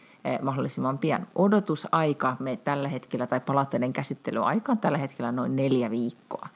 mahdollisimman 0.43 0.99
pian. 0.99 1.27
Odotusaika 1.35 2.37
me 2.41 2.57
tällä 2.57 2.89
hetkellä, 2.89 3.27
tai 3.27 3.41
palautteiden 3.41 3.93
käsittelyaika 3.93 4.73
on 4.73 4.79
tällä 4.79 4.99
hetkellä 4.99 5.33
noin 5.33 5.57
neljä 5.57 5.91
viikkoa, 5.91 6.49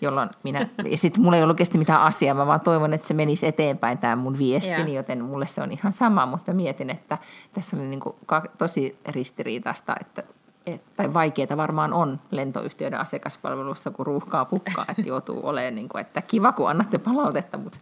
jolloin 0.00 0.30
minä, 0.42 0.68
sitten 0.94 1.22
mulla 1.22 1.36
ei 1.36 1.42
ollut 1.42 1.54
oikeasti 1.54 1.78
mitään 1.78 2.02
asiaa, 2.02 2.34
mä 2.34 2.46
vaan 2.46 2.60
toivon, 2.60 2.94
että 2.94 3.06
se 3.06 3.14
menisi 3.14 3.46
eteenpäin 3.46 3.98
tämä 3.98 4.16
mun 4.16 4.38
viestini, 4.38 4.94
Joo. 4.94 4.96
joten 4.96 5.24
mulle 5.24 5.46
se 5.46 5.62
on 5.62 5.72
ihan 5.72 5.92
sama, 5.92 6.26
mutta 6.26 6.52
mietin, 6.52 6.90
että 6.90 7.18
tässä 7.52 7.76
on 7.76 7.90
niin 7.90 8.00
kuin 8.00 8.16
tosi 8.58 8.98
ristiriitaista, 9.08 9.96
että 10.00 10.22
et, 10.66 10.82
tai 10.96 11.14
vaikeaa 11.14 11.56
varmaan 11.56 11.92
on 11.92 12.20
lentoyhtiöiden 12.30 13.00
asiakaspalvelussa, 13.00 13.90
kun 13.90 14.06
ruuhkaa 14.06 14.44
pukkaa, 14.44 14.84
että 14.88 15.02
joutuu 15.02 15.40
olemaan, 15.42 15.74
niin 15.74 15.88
kuin, 15.88 16.00
että 16.00 16.22
kiva 16.22 16.52
kun 16.52 16.70
annatte 16.70 16.98
palautetta, 16.98 17.58
mutta 17.58 17.78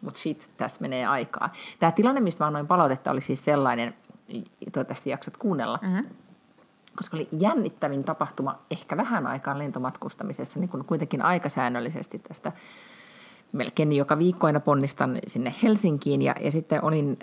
mut 0.00 0.16
shit, 0.16 0.50
tässä 0.56 0.80
menee 0.80 1.06
aikaa. 1.06 1.52
Tämä 1.78 1.92
tilanne, 1.92 2.20
mistä 2.20 2.44
mä 2.44 2.46
annoin 2.46 2.66
palautetta, 2.66 3.10
oli 3.10 3.20
siis 3.20 3.44
sellainen, 3.44 3.94
toivottavasti 4.72 5.10
jaksat 5.10 5.36
kuunnella, 5.36 5.78
mm-hmm. 5.82 6.04
koska 6.96 7.16
oli 7.16 7.28
jännittävin 7.38 8.04
tapahtuma 8.04 8.58
ehkä 8.70 8.96
vähän 8.96 9.26
aikaan 9.26 9.58
lentomatkustamisessa, 9.58 10.60
niin 10.60 10.70
kuin 10.70 10.84
kuitenkin 10.84 11.22
aika 11.22 11.48
säännöllisesti 11.48 12.18
tästä 12.18 12.52
melkein 13.52 13.92
joka 13.92 14.18
viikko 14.18 14.46
aina 14.46 14.60
ponnistan 14.60 15.18
sinne 15.26 15.54
Helsinkiin. 15.62 16.22
Ja, 16.22 16.34
ja 16.40 16.50
sitten 16.50 16.84
olin, 16.84 17.18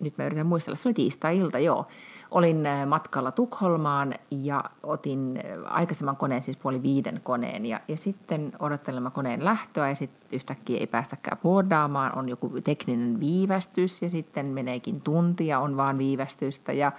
nyt 0.00 0.18
mä 0.18 0.26
yritän 0.26 0.46
muistella, 0.46 0.76
se 0.76 0.88
oli 0.88 0.94
tiistai-ilta, 0.94 1.58
joo, 1.58 1.86
olin 2.30 2.66
äh, 2.66 2.86
matkalla 2.86 3.32
Tukholmaan 3.32 4.14
ja 4.30 4.64
otin 4.82 5.40
äh, 5.44 5.76
aikaisemman 5.76 6.16
koneen, 6.16 6.42
siis 6.42 6.56
puoli 6.56 6.82
viiden 6.82 7.20
koneen. 7.24 7.66
Ja, 7.66 7.80
ja 7.88 7.96
sitten 7.96 8.52
odottelemme 8.58 9.10
koneen 9.10 9.44
lähtöä 9.44 9.88
ja 9.88 9.94
sitten 9.94 10.20
yhtäkkiä 10.32 10.78
ei 10.78 10.86
päästäkään 10.86 11.38
boardaamaan, 11.42 12.18
on 12.18 12.28
joku 12.28 12.52
tekninen 12.64 13.20
viivästys 13.20 14.02
ja 14.02 14.10
sitten 14.10 14.46
meneekin 14.46 15.00
tuntia, 15.00 15.60
on 15.60 15.76
vaan 15.76 15.98
viivästystä. 15.98 16.72
Ja, 16.72 16.92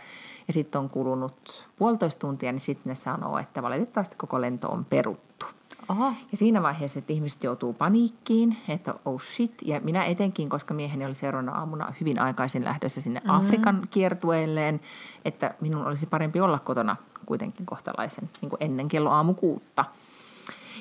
ja 0.48 0.54
sitten 0.54 0.80
on 0.80 0.90
kulunut 0.90 1.68
puolitoista 1.78 2.20
tuntia, 2.20 2.52
niin 2.52 2.60
sitten 2.60 2.90
ne 2.90 2.96
sanoo, 2.96 3.38
että 3.38 3.62
valitettavasti 3.62 4.16
koko 4.16 4.42
lento 4.42 4.68
on 4.68 4.86
peruttu. 4.86 5.46
Oho. 5.90 6.14
Ja 6.32 6.38
siinä 6.38 6.62
vaiheessa, 6.62 7.00
että 7.00 7.14
ihmiset 7.14 7.44
joutuu 7.44 7.74
paniikkiin, 7.74 8.58
että 8.68 8.94
oh 9.06 9.22
shit, 9.22 9.54
ja 9.66 9.80
minä 9.80 10.04
etenkin, 10.04 10.50
koska 10.50 10.74
mieheni 10.74 11.06
oli 11.06 11.16
seuraavana 11.16 11.52
aamuna 11.52 11.94
hyvin 12.00 12.20
aikaisin 12.20 12.66
lähdössä 12.66 13.02
sinne 13.02 13.20
mm-hmm. 13.20 13.40
Afrikan 13.40 13.82
kiertueelleen, 13.90 14.82
että 15.26 15.56
minun 15.62 15.86
olisi 15.86 16.06
parempi 16.06 16.42
olla 16.42 16.60
kotona 16.60 16.96
kuitenkin 17.26 17.66
kohtalaisen 17.66 18.30
niin 18.42 18.50
kuin 18.50 18.64
ennen 18.64 18.88
kello 18.88 19.10
aamu 19.10 19.34
kuutta. 19.34 19.86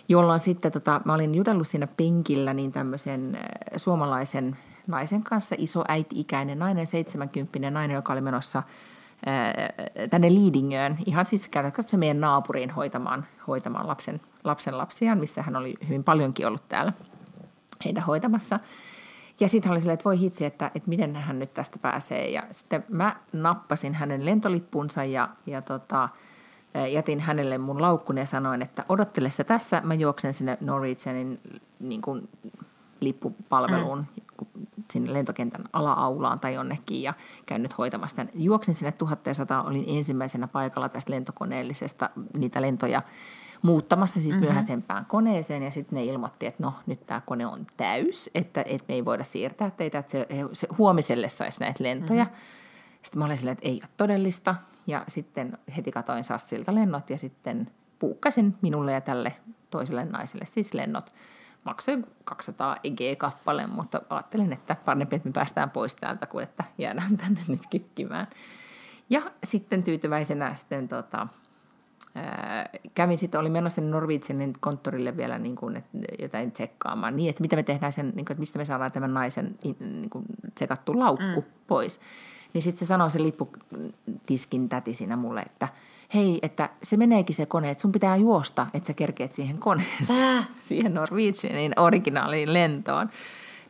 Jolloin 0.08 0.40
sitten 0.40 0.72
tota, 0.72 1.00
mä 1.04 1.14
olin 1.14 1.34
jutellut 1.34 1.68
siinä 1.68 1.86
penkillä 1.86 2.54
niin 2.54 2.72
tämmöisen 2.72 3.34
äh, 3.34 3.42
suomalaisen 3.76 4.56
naisen 4.86 5.22
kanssa, 5.22 5.54
iso 5.58 5.84
äiti-ikäinen 5.88 6.58
nainen, 6.58 6.86
70 6.86 7.70
nainen, 7.70 7.94
joka 7.94 8.12
oli 8.12 8.20
menossa 8.20 8.58
äh, 8.58 10.08
tänne 10.10 10.34
Liidingöön, 10.34 10.98
ihan 11.06 11.26
siis 11.26 11.48
käytännössä 11.48 11.96
meidän 11.96 12.20
naapuriin 12.20 12.70
hoitamaan, 12.70 13.26
hoitamaan 13.46 13.88
lapsen, 13.88 14.20
lapsen 14.48 14.78
lapsiaan, 14.78 15.18
missä 15.18 15.42
hän 15.42 15.56
oli 15.56 15.74
hyvin 15.88 16.04
paljonkin 16.04 16.46
ollut 16.46 16.68
täällä 16.68 16.92
heitä 17.84 18.00
hoitamassa. 18.00 18.60
Ja 19.40 19.48
sitten 19.48 19.68
hän 19.68 19.74
oli 19.74 19.80
silleen, 19.80 19.94
että 19.94 20.04
voi 20.04 20.18
hitsi, 20.18 20.44
että, 20.44 20.70
että 20.74 20.88
miten 20.88 21.16
hän 21.16 21.38
nyt 21.38 21.54
tästä 21.54 21.78
pääsee. 21.78 22.30
Ja 22.30 22.42
sitten 22.50 22.84
mä 22.88 23.16
nappasin 23.32 23.94
hänen 23.94 24.26
lentolippunsa 24.26 25.04
ja, 25.04 25.28
ja 25.46 25.62
tota, 25.62 26.08
jätin 26.92 27.20
hänelle 27.20 27.58
mun 27.58 27.82
laukkuni 27.82 28.20
ja 28.20 28.26
sanoin, 28.26 28.62
että 28.62 28.84
odottele 28.88 29.30
se 29.30 29.44
tässä, 29.44 29.82
mä 29.84 29.94
juoksen 29.94 30.34
sinne 30.34 30.58
Norwegianin 30.60 31.40
niin 31.80 32.02
kuin, 32.02 32.28
lippupalveluun 33.00 33.98
mm. 33.98 34.22
sinne 34.90 35.12
lentokentän 35.12 35.64
ala-aulaan 35.72 36.40
tai 36.40 36.54
jonnekin 36.54 37.02
ja 37.02 37.14
käyn 37.46 37.62
nyt 37.62 37.78
hoitamassa 37.78 38.16
tämän. 38.16 38.32
Juoksin 38.34 38.74
sinne 38.74 38.92
1100, 38.92 39.62
olin 39.62 39.84
ensimmäisenä 39.86 40.48
paikalla 40.48 40.88
tästä 40.88 41.12
lentokoneellisesta 41.12 42.10
niitä 42.36 42.62
lentoja 42.62 43.02
muuttamassa 43.62 44.20
siis 44.20 44.34
mm-hmm. 44.34 44.44
myöhäisempään 44.44 45.06
koneeseen 45.06 45.62
ja 45.62 45.70
sitten 45.70 45.96
ne 45.96 46.04
ilmoitti, 46.04 46.46
että 46.46 46.62
no 46.62 46.74
nyt 46.86 47.06
tämä 47.06 47.20
kone 47.26 47.46
on 47.46 47.66
täys, 47.76 48.30
että, 48.34 48.62
että 48.66 48.84
me 48.88 48.94
ei 48.94 49.04
voida 49.04 49.24
siirtää 49.24 49.70
teitä, 49.70 49.98
että 49.98 50.12
se, 50.12 50.26
se 50.52 50.68
huomiselle 50.78 51.28
saisi 51.28 51.60
näitä 51.60 51.84
lentoja. 51.84 52.24
Mm-hmm. 52.24 52.38
Sitten 53.02 53.18
mä 53.18 53.24
olin 53.24 53.38
silleen, 53.38 53.52
että 53.52 53.68
ei 53.68 53.80
ole 53.82 53.90
todellista 53.96 54.54
ja 54.86 55.04
sitten 55.08 55.58
heti 55.76 55.92
katoin 55.92 56.24
Sassilta 56.24 56.74
lennot 56.74 57.10
ja 57.10 57.18
sitten 57.18 57.70
puukkasin 57.98 58.56
minulle 58.62 58.92
ja 58.92 59.00
tälle 59.00 59.36
toiselle 59.70 60.04
naiselle 60.04 60.46
siis 60.46 60.74
lennot. 60.74 61.12
Maksoin 61.64 62.06
200 62.24 62.76
EG-kappale, 62.84 63.66
mutta 63.66 64.02
ajattelin, 64.10 64.52
että 64.52 64.76
parempi, 64.84 65.16
että 65.16 65.28
me 65.28 65.32
päästään 65.32 65.70
pois 65.70 65.94
täältä 65.94 66.26
kuin 66.26 66.42
että 66.42 66.64
jäädään 66.78 67.16
tänne 67.24 67.40
nyt 67.48 67.60
kykkimään. 67.70 68.26
Ja 69.10 69.22
sitten 69.44 69.82
tyytyväisenä 69.82 70.54
sitten 70.54 70.88
tota, 70.88 71.26
kävin 72.94 73.18
sitten, 73.18 73.40
oli 73.40 73.50
menossa 73.50 73.80
Norwegianin 73.80 74.52
konttorille 74.60 75.16
vielä 75.16 75.38
niin 75.38 75.56
kuin, 75.56 75.76
että 75.76 75.98
jotain 76.18 76.52
tsekkaamaan, 76.52 77.16
niin 77.16 77.30
että 77.30 77.42
mitä 77.42 77.56
me 77.56 77.62
tehdään 77.62 77.92
sen, 77.92 78.06
niin 78.06 78.24
kuin, 78.24 78.32
että 78.32 78.40
mistä 78.40 78.58
me 78.58 78.64
saadaan 78.64 78.92
tämän 78.92 79.14
naisen 79.14 79.58
niin 79.64 80.10
kuin, 80.10 80.24
tsekattu 80.54 80.98
laukku 80.98 81.40
mm. 81.40 81.46
pois. 81.66 82.00
Niin 82.54 82.62
sitten 82.62 82.78
se 82.78 82.86
sanoi 82.86 83.10
se 83.10 83.22
lipputiskin 83.22 84.68
täti 84.68 84.94
siinä 84.94 85.16
mulle, 85.16 85.40
että 85.40 85.68
hei, 86.14 86.38
että 86.42 86.70
se 86.82 86.96
meneekin 86.96 87.34
se 87.34 87.46
kone, 87.46 87.70
että 87.70 87.82
sun 87.82 87.92
pitää 87.92 88.16
juosta, 88.16 88.66
että 88.74 88.86
sä 88.86 88.94
kerkeet 88.94 89.32
siihen 89.32 89.58
koneeseen, 89.58 90.36
äh. 90.38 90.48
siihen 90.68 90.94
Norwegianin 90.94 91.72
originaaliin 91.76 92.52
lentoon. 92.52 93.10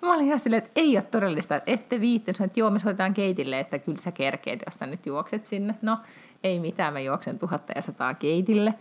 Mä 0.02 0.14
olin 0.14 0.26
ihan 0.26 0.38
silleen, 0.38 0.62
että 0.62 0.70
ei 0.76 0.96
ole 0.96 1.02
todellista, 1.02 1.56
että 1.56 1.72
ette 1.72 2.00
viittynyt, 2.00 2.40
että 2.40 2.60
joo, 2.60 2.70
me 2.70 2.78
soitetaan 2.78 3.14
keitille, 3.14 3.60
että 3.60 3.78
kyllä 3.78 3.98
sä 3.98 4.12
kerkeet, 4.12 4.62
jos 4.66 4.74
sä 4.74 4.86
nyt 4.86 5.06
juokset 5.06 5.46
sinne. 5.46 5.74
No, 5.82 5.98
ei 6.44 6.60
mitään, 6.60 6.92
mä 6.92 7.00
juoksen 7.00 7.38
tuhatta 7.38 7.72
ja 7.76 7.82
sataa 7.82 8.14
keitille, 8.14 8.74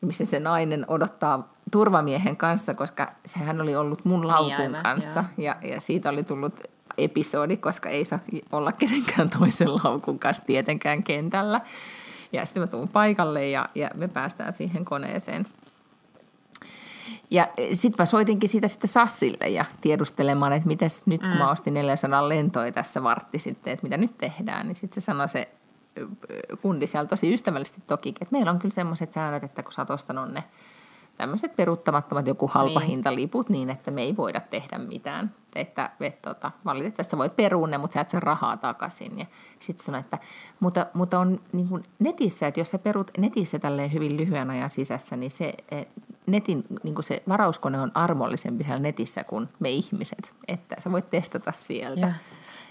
missä 0.00 0.24
se 0.24 0.40
nainen 0.40 0.84
odottaa 0.88 1.48
turvamiehen 1.70 2.36
kanssa, 2.36 2.74
koska 2.74 3.12
sehän 3.26 3.60
oli 3.60 3.76
ollut 3.76 4.04
mun 4.04 4.28
laukun 4.28 4.48
niin 4.48 4.60
aivan, 4.60 4.82
kanssa. 4.82 5.24
Ja, 5.38 5.56
ja 5.62 5.80
siitä 5.80 6.08
oli 6.08 6.24
tullut 6.24 6.60
episodi, 6.98 7.56
koska 7.56 7.88
ei 7.88 8.04
saa 8.04 8.18
olla 8.52 8.72
kenenkään 8.72 9.30
toisen 9.30 9.74
laukun 9.74 10.18
kanssa 10.18 10.42
tietenkään 10.46 11.02
kentällä. 11.02 11.60
Ja 12.32 12.44
sitten 12.44 12.62
mä 12.62 12.66
tuun 12.66 12.88
paikalle 12.88 13.48
ja, 13.48 13.68
ja 13.74 13.90
me 13.94 14.08
päästään 14.08 14.52
siihen 14.52 14.84
koneeseen. 14.84 15.46
Ja 17.30 17.48
sitten 17.72 18.02
mä 18.02 18.06
soitinkin 18.06 18.48
siitä 18.48 18.68
sitten 18.68 18.88
Sassille 18.88 19.48
ja 19.48 19.64
tiedustelemaan, 19.80 20.52
että 20.52 20.68
miten 20.68 20.90
nyt 21.06 21.22
kun 21.22 21.36
mä 21.36 21.50
ostin 21.50 21.74
400 21.74 22.28
lentoja 22.28 22.72
tässä 22.72 23.02
vartti 23.02 23.38
sitten, 23.38 23.72
että 23.72 23.86
mitä 23.86 23.96
nyt 23.96 24.18
tehdään, 24.18 24.66
niin 24.66 24.76
sitten 24.76 25.02
se 25.02 25.04
sanoi 25.04 25.28
se 25.28 25.48
kundi 26.62 26.86
siellä 26.86 27.08
tosi 27.08 27.34
ystävällisesti 27.34 27.82
toki, 27.86 28.08
että 28.08 28.26
meillä 28.30 28.50
on 28.50 28.58
kyllä 28.58 28.74
semmoiset 28.74 29.12
säännöt, 29.12 29.44
että 29.44 29.62
kun 29.62 29.72
sä 29.72 29.82
oot 29.82 29.90
ostanut 29.90 30.32
ne 30.32 30.44
tämmöiset 31.16 31.56
peruuttamattomat 31.56 32.26
joku 32.26 32.48
halpa 32.48 32.80
niin. 32.80 32.88
hintaliput 32.88 33.48
niin, 33.48 33.70
että 33.70 33.90
me 33.90 34.02
ei 34.02 34.16
voida 34.16 34.40
tehdä 34.40 34.78
mitään. 34.78 35.34
Että 35.54 35.90
et, 36.00 36.22
tota, 36.22 36.50
valitettavasti 36.64 37.10
sä 37.10 37.18
voit 37.18 37.36
perua 37.36 37.66
ne, 37.66 37.78
mutta 37.78 37.94
sä 37.94 38.00
et 38.00 38.10
sen 38.10 38.22
rahaa 38.22 38.56
takaisin. 38.56 39.18
Ja 39.18 39.26
sitten 39.60 39.84
sanoi, 39.84 40.00
että 40.00 40.18
mutta, 40.60 40.86
mutta 40.94 41.18
on 41.18 41.40
niin 41.52 41.68
kuin 41.68 41.82
netissä, 41.98 42.46
että 42.46 42.60
jos 42.60 42.70
sä 42.70 42.78
perut 42.78 43.10
netissä 43.18 43.58
tälleen 43.58 43.92
hyvin 43.92 44.16
lyhyen 44.16 44.50
ajan 44.50 44.70
sisässä, 44.70 45.16
niin 45.16 45.30
se 45.30 45.54
netin, 46.26 46.64
niin 46.82 46.94
kuin 46.94 47.04
se 47.04 47.22
varauskone 47.28 47.80
on 47.80 47.90
armollisempi 47.94 48.64
siellä 48.64 48.80
netissä 48.80 49.24
kuin 49.24 49.48
me 49.60 49.70
ihmiset. 49.70 50.34
Että 50.48 50.76
sä 50.80 50.92
voit 50.92 51.10
testata 51.10 51.52
sieltä. 51.52 52.14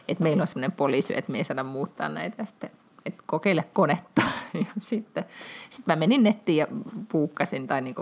Että 0.08 0.24
meillä 0.24 0.42
on 0.42 0.48
semmoinen 0.48 0.72
poliisi, 0.72 1.18
että 1.18 1.32
me 1.32 1.38
ei 1.38 1.44
saada 1.44 1.64
muuttaa 1.64 2.10
näitä 2.10 2.46
sitten 2.46 2.72
että 3.06 3.24
kokeile 3.26 3.64
konetta. 3.74 4.22
Ja 4.54 4.66
sitten 4.80 5.26
sit 5.70 5.88
mä 5.88 5.96
menin 5.96 6.24
nettiin 6.24 6.58
ja 6.58 6.68
puukkasin 7.12 7.68
tai 7.68 7.82
niin 7.82 7.96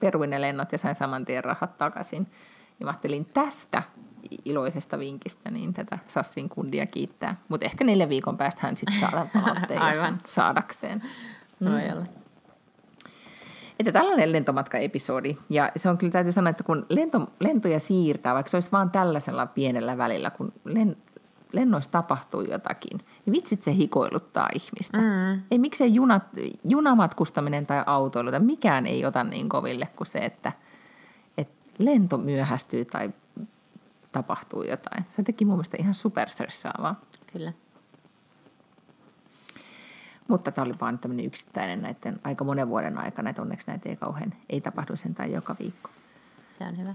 peruin 0.00 0.30
ne 0.30 0.40
lennot 0.40 0.72
ja 0.72 0.78
sain 0.78 0.94
saman 0.94 1.24
tien 1.24 1.44
rahat 1.44 1.78
takaisin. 1.78 2.26
Ja 2.80 2.86
mä 2.86 2.90
ajattelin 2.90 3.24
tästä 3.24 3.82
iloisesta 4.44 4.98
vinkistä 4.98 5.50
niin 5.50 5.74
tätä 5.74 5.98
Sassin 6.08 6.48
kundia 6.48 6.86
kiittää. 6.86 7.36
Mutta 7.48 7.66
ehkä 7.66 7.84
neljän 7.84 8.08
viikon 8.08 8.36
päästä 8.36 8.60
hän 8.62 8.76
sitten 8.76 9.00
saada 9.00 9.26
palautteen 9.34 9.80
saadakseen. 10.28 11.02
Mm. 11.60 12.06
Että 13.78 13.92
tällainen 13.92 14.32
lentomatka-episodi. 14.32 15.36
Ja 15.50 15.72
se 15.76 15.88
on 15.88 15.98
kyllä 15.98 16.12
täytyy 16.12 16.32
sanoa, 16.32 16.50
että 16.50 16.64
kun 16.64 16.86
lento, 16.88 17.26
lentoja 17.40 17.80
siirtää, 17.80 18.34
vaikka 18.34 18.50
se 18.50 18.56
olisi 18.56 18.72
vaan 18.72 18.90
tällaisella 18.90 19.46
pienellä 19.46 19.98
välillä, 19.98 20.30
kun 20.30 20.52
len, 20.64 20.96
lennoissa 21.54 21.90
tapahtuu 21.90 22.40
jotakin, 22.40 22.98
niin 22.98 23.32
vitsit 23.32 23.62
se 23.62 23.74
hikoiluttaa 23.74 24.48
ihmistä. 24.54 24.98
Mm. 24.98 25.42
Ei 25.50 25.58
miksei 25.58 25.94
junat, 25.94 26.22
junamatkustaminen 26.64 27.66
tai 27.66 27.82
autoilu 27.86 28.30
tai 28.30 28.40
mikään 28.40 28.86
ei 28.86 29.04
ota 29.04 29.24
niin 29.24 29.48
koville 29.48 29.88
kuin 29.96 30.06
se, 30.06 30.18
että, 30.18 30.52
että 31.38 31.66
lento 31.78 32.18
myöhästyy 32.18 32.84
tai 32.84 33.10
tapahtuu 34.12 34.62
jotain. 34.62 35.04
Se 35.16 35.22
teki 35.22 35.44
mun 35.44 35.54
mielestä 35.54 35.76
ihan 35.80 35.94
superstressaavaa. 35.94 37.00
Kyllä. 37.32 37.52
Mutta 40.28 40.52
tämä 40.52 40.64
oli 40.64 40.74
vaan 40.80 40.98
tämmöinen 40.98 41.26
yksittäinen 41.26 41.82
näiden 41.82 42.20
aika 42.24 42.44
monen 42.44 42.68
vuoden 42.68 42.98
aikana, 42.98 43.30
että 43.30 43.42
onneksi 43.42 43.66
näitä 43.66 43.88
ei 43.88 43.96
kauhean, 43.96 44.34
ei 44.50 44.60
tapahdu 44.60 44.96
sen 44.96 45.14
tai 45.14 45.32
joka 45.32 45.56
viikko. 45.60 45.90
Se 46.48 46.64
on 46.64 46.78
hyvä. 46.78 46.94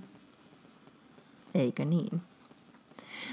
Eikö 1.53 1.85
niin? 1.85 2.21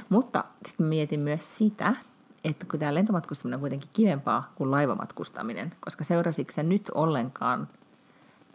Mutta 0.08 0.44
sitten 0.66 0.86
mietin 0.86 1.24
myös 1.24 1.56
sitä, 1.56 1.96
että 2.44 2.66
kun 2.70 2.80
tämä 2.80 2.94
lentomatkustaminen 2.94 3.56
on 3.56 3.60
kuitenkin 3.60 3.90
kivempaa 3.92 4.52
kuin 4.54 4.70
laivamatkustaminen, 4.70 5.74
koska 5.80 6.04
seurasitko 6.04 6.52
sä 6.52 6.62
nyt 6.62 6.90
ollenkaan 6.94 7.68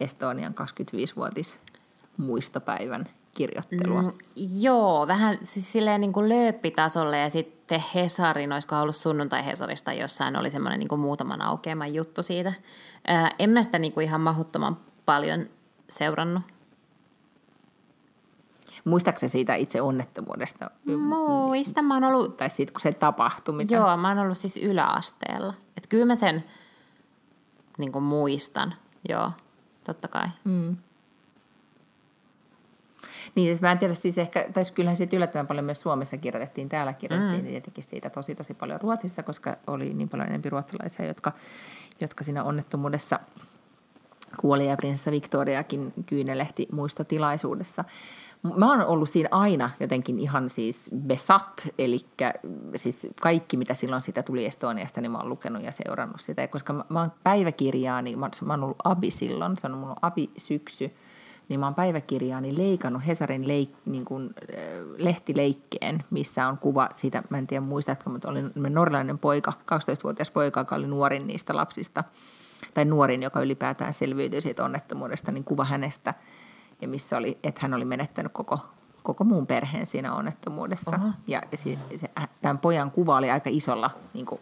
Estonian 0.00 0.54
25-vuotis 0.60 1.58
muistopäivän 2.16 3.08
kirjoittelua? 3.34 4.02
Mm, 4.02 4.12
joo, 4.60 5.06
vähän 5.06 5.38
siis 5.44 5.72
silleen 5.72 6.00
niin 6.00 6.12
kuin 6.12 6.28
lööppitasolle 6.28 7.18
ja 7.18 7.30
sitten 7.30 7.84
Hesarin, 7.94 8.52
olisiko 8.52 8.76
ollut 8.76 8.96
sunnuntai 8.96 9.46
Hesarista 9.46 9.92
jossain, 9.92 10.36
oli 10.36 10.50
semmoinen 10.50 10.78
niin 10.78 10.88
kuin 10.88 11.00
muutaman 11.00 11.42
aukeaman 11.42 11.94
juttu 11.94 12.22
siitä. 12.22 12.52
Ää, 13.06 13.30
en 13.38 13.50
mä 13.50 13.62
sitä 13.62 13.78
niin 13.78 13.92
kuin 13.92 14.04
ihan 14.04 14.20
mahuttoman 14.20 14.76
paljon 15.06 15.46
seurannut. 15.88 16.42
Muistaakseni 18.84 19.30
siitä 19.30 19.54
itse 19.54 19.82
onnettomuudesta? 19.82 20.70
Muista, 20.96 21.82
mä 21.82 21.94
oon 21.94 22.04
ollut... 22.04 22.36
Tai 22.36 22.50
siitä, 22.50 22.72
kun 22.72 22.80
se 22.80 22.92
tapahtui? 22.92 23.54
Mitä? 23.54 23.74
Joo, 23.74 23.96
mä 23.96 24.08
oon 24.08 24.18
ollut 24.18 24.38
siis 24.38 24.56
yläasteella. 24.56 25.54
Että 25.76 25.88
kyllä 25.88 26.06
mä 26.06 26.14
sen 26.14 26.44
niin 27.78 27.92
kuin 27.92 28.02
muistan, 28.02 28.74
joo, 29.08 29.30
totta 29.84 30.08
kai. 30.08 30.28
Mm. 30.44 30.76
Niin, 33.34 33.48
siis 33.48 33.60
mä 33.60 33.72
en 33.72 33.78
tiedä, 33.78 33.94
siis 33.94 34.18
ehkä, 34.18 34.48
tai 34.52 34.64
kyllähän 34.74 34.96
siitä 34.96 35.16
yllättävän 35.16 35.46
paljon 35.46 35.64
myös 35.64 35.80
Suomessa 35.80 36.16
kirjoitettiin, 36.16 36.68
täällä 36.68 36.92
kirjoitettiin 36.92 37.44
mm. 37.44 37.50
tietenkin 37.50 37.84
siitä 37.84 38.10
tosi 38.10 38.34
tosi 38.34 38.54
paljon 38.54 38.80
Ruotsissa, 38.80 39.22
koska 39.22 39.56
oli 39.66 39.94
niin 39.94 40.08
paljon 40.08 40.28
enemmän 40.28 40.52
ruotsalaisia, 40.52 41.06
jotka, 41.06 41.32
jotka 42.00 42.24
siinä 42.24 42.44
onnettomuudessa 42.44 43.20
kuoli 44.40 44.68
ja 44.68 44.76
prinsessa 44.76 45.10
Victoriakin 45.10 45.92
kyynelehti 46.06 46.68
muistotilaisuudessa. 46.72 47.84
Mä 48.42 48.70
oon 48.70 48.86
ollut 48.86 49.10
siinä 49.10 49.28
aina 49.32 49.70
jotenkin 49.80 50.20
ihan 50.20 50.50
siis 50.50 50.90
besat, 51.06 51.68
eli 51.78 52.00
siis 52.76 53.06
kaikki 53.20 53.56
mitä 53.56 53.74
silloin 53.74 54.02
sitä 54.02 54.22
tuli 54.22 54.46
Estoniasta, 54.46 55.00
niin 55.00 55.10
mä 55.10 55.18
oon 55.18 55.28
lukenut 55.28 55.62
ja 55.62 55.72
seurannut 55.72 56.20
sitä. 56.20 56.42
Ja 56.42 56.48
koska 56.48 56.72
mä, 56.72 56.84
mä 56.88 57.00
oon 57.00 57.12
päiväkirjaa, 57.22 58.02
niin 58.02 58.18
mä, 58.18 58.30
mä 58.44 58.52
oon 58.52 58.64
ollut 58.64 58.76
abi 58.84 59.10
silloin, 59.10 59.56
se 59.58 59.66
on 59.66 59.72
mun 59.72 59.94
abi 60.02 60.30
syksy, 60.38 60.90
niin 61.48 61.60
mä 61.60 61.66
oon 61.66 61.74
päiväkirjaani 61.74 62.58
leikannut 62.58 63.06
Hesarin 63.06 63.48
leik, 63.48 63.70
niin 63.84 64.04
kuin, 64.04 64.30
lehtileikkeen, 64.96 66.04
missä 66.10 66.48
on 66.48 66.58
kuva 66.58 66.88
siitä, 66.92 67.22
mä 67.30 67.38
en 67.38 67.46
tiedä 67.46 67.60
muistatko, 67.60 68.10
mutta 68.10 68.28
oli 68.28 68.40
norjalainen 68.54 69.18
poika, 69.18 69.52
12-vuotias 69.74 70.30
poika, 70.30 70.60
joka 70.60 70.76
oli 70.76 70.86
nuorin 70.86 71.26
niistä 71.26 71.56
lapsista, 71.56 72.04
tai 72.74 72.84
nuorin, 72.84 73.22
joka 73.22 73.40
ylipäätään 73.40 73.92
selviytyi 73.92 74.40
siitä 74.40 74.64
onnettomuudesta, 74.64 75.32
niin 75.32 75.44
kuva 75.44 75.64
hänestä– 75.64 76.14
ja 76.82 76.88
missä 76.88 77.16
oli, 77.16 77.38
että 77.42 77.60
hän 77.62 77.74
oli 77.74 77.84
menettänyt 77.84 78.32
koko, 78.32 78.58
koko 79.02 79.24
muun 79.24 79.46
perheen 79.46 79.86
siinä 79.86 80.14
onnettomuudessa. 80.14 80.96
Oho. 80.96 81.08
Ja 81.26 81.42
se, 81.54 81.78
se, 81.96 82.10
tämän 82.42 82.58
pojan 82.58 82.90
kuva 82.90 83.16
oli 83.16 83.30
aika 83.30 83.50
isolla 83.52 83.90
niin 84.14 84.26
kuin 84.26 84.40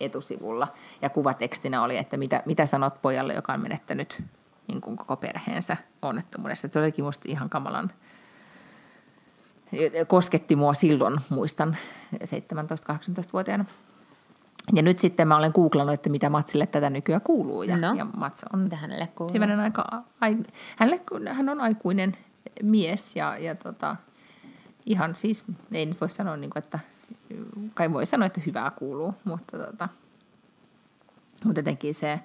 etusivulla 0.00 0.68
ja 1.02 1.10
kuvatekstinä 1.10 1.82
oli, 1.82 1.96
että 1.96 2.16
mitä, 2.16 2.42
mitä 2.46 2.66
sanot 2.66 3.02
pojalle, 3.02 3.34
joka 3.34 3.52
on 3.52 3.60
menettänyt 3.60 4.22
niin 4.68 4.80
kuin 4.80 4.96
koko 4.96 5.16
perheensä 5.16 5.76
onnettomuudessa. 6.02 6.68
Se 6.70 6.78
olikin 6.78 7.04
musta 7.04 7.24
ihan 7.28 7.50
kamalan, 7.50 7.92
kosketti 10.06 10.56
mua 10.56 10.74
silloin, 10.74 11.20
muistan 11.28 11.76
17-18-vuotiaana. 12.14 13.64
Ja 14.72 14.82
nyt 14.82 14.98
sitten 14.98 15.28
mä 15.28 15.36
olen 15.36 15.52
googlannut, 15.54 15.94
että 15.94 16.10
mitä 16.10 16.30
Matsille 16.30 16.66
tätä 16.66 16.90
nykyään 16.90 17.20
kuuluu. 17.20 17.62
Ja, 17.62 17.76
no, 17.76 17.94
ja 17.94 18.04
Mats 18.16 18.44
on 18.52 18.58
mitä 18.58 18.76
hänelle 18.76 19.06
kuuluu? 19.06 19.34
Hyvänen 19.34 19.60
aika, 19.60 20.02
ai, 20.20 20.36
hänelle, 20.76 21.32
hän 21.32 21.48
on 21.48 21.60
aikuinen 21.60 22.16
mies 22.62 23.16
ja, 23.16 23.38
ja 23.38 23.54
tota, 23.54 23.96
ihan 24.86 25.14
siis, 25.14 25.44
ei 25.72 25.86
nyt 25.86 26.00
voi 26.00 26.10
sanoa, 26.10 26.36
niin 26.36 26.50
kuin, 26.50 26.62
että 26.64 26.78
kai 27.74 27.92
voi 27.92 28.06
sanoa, 28.06 28.26
että 28.26 28.40
hyvää 28.46 28.70
kuuluu, 28.70 29.14
mutta, 29.24 29.58
tota, 29.58 29.88
mutta 31.44 31.58
jotenkin 31.58 31.94
se, 31.94 32.20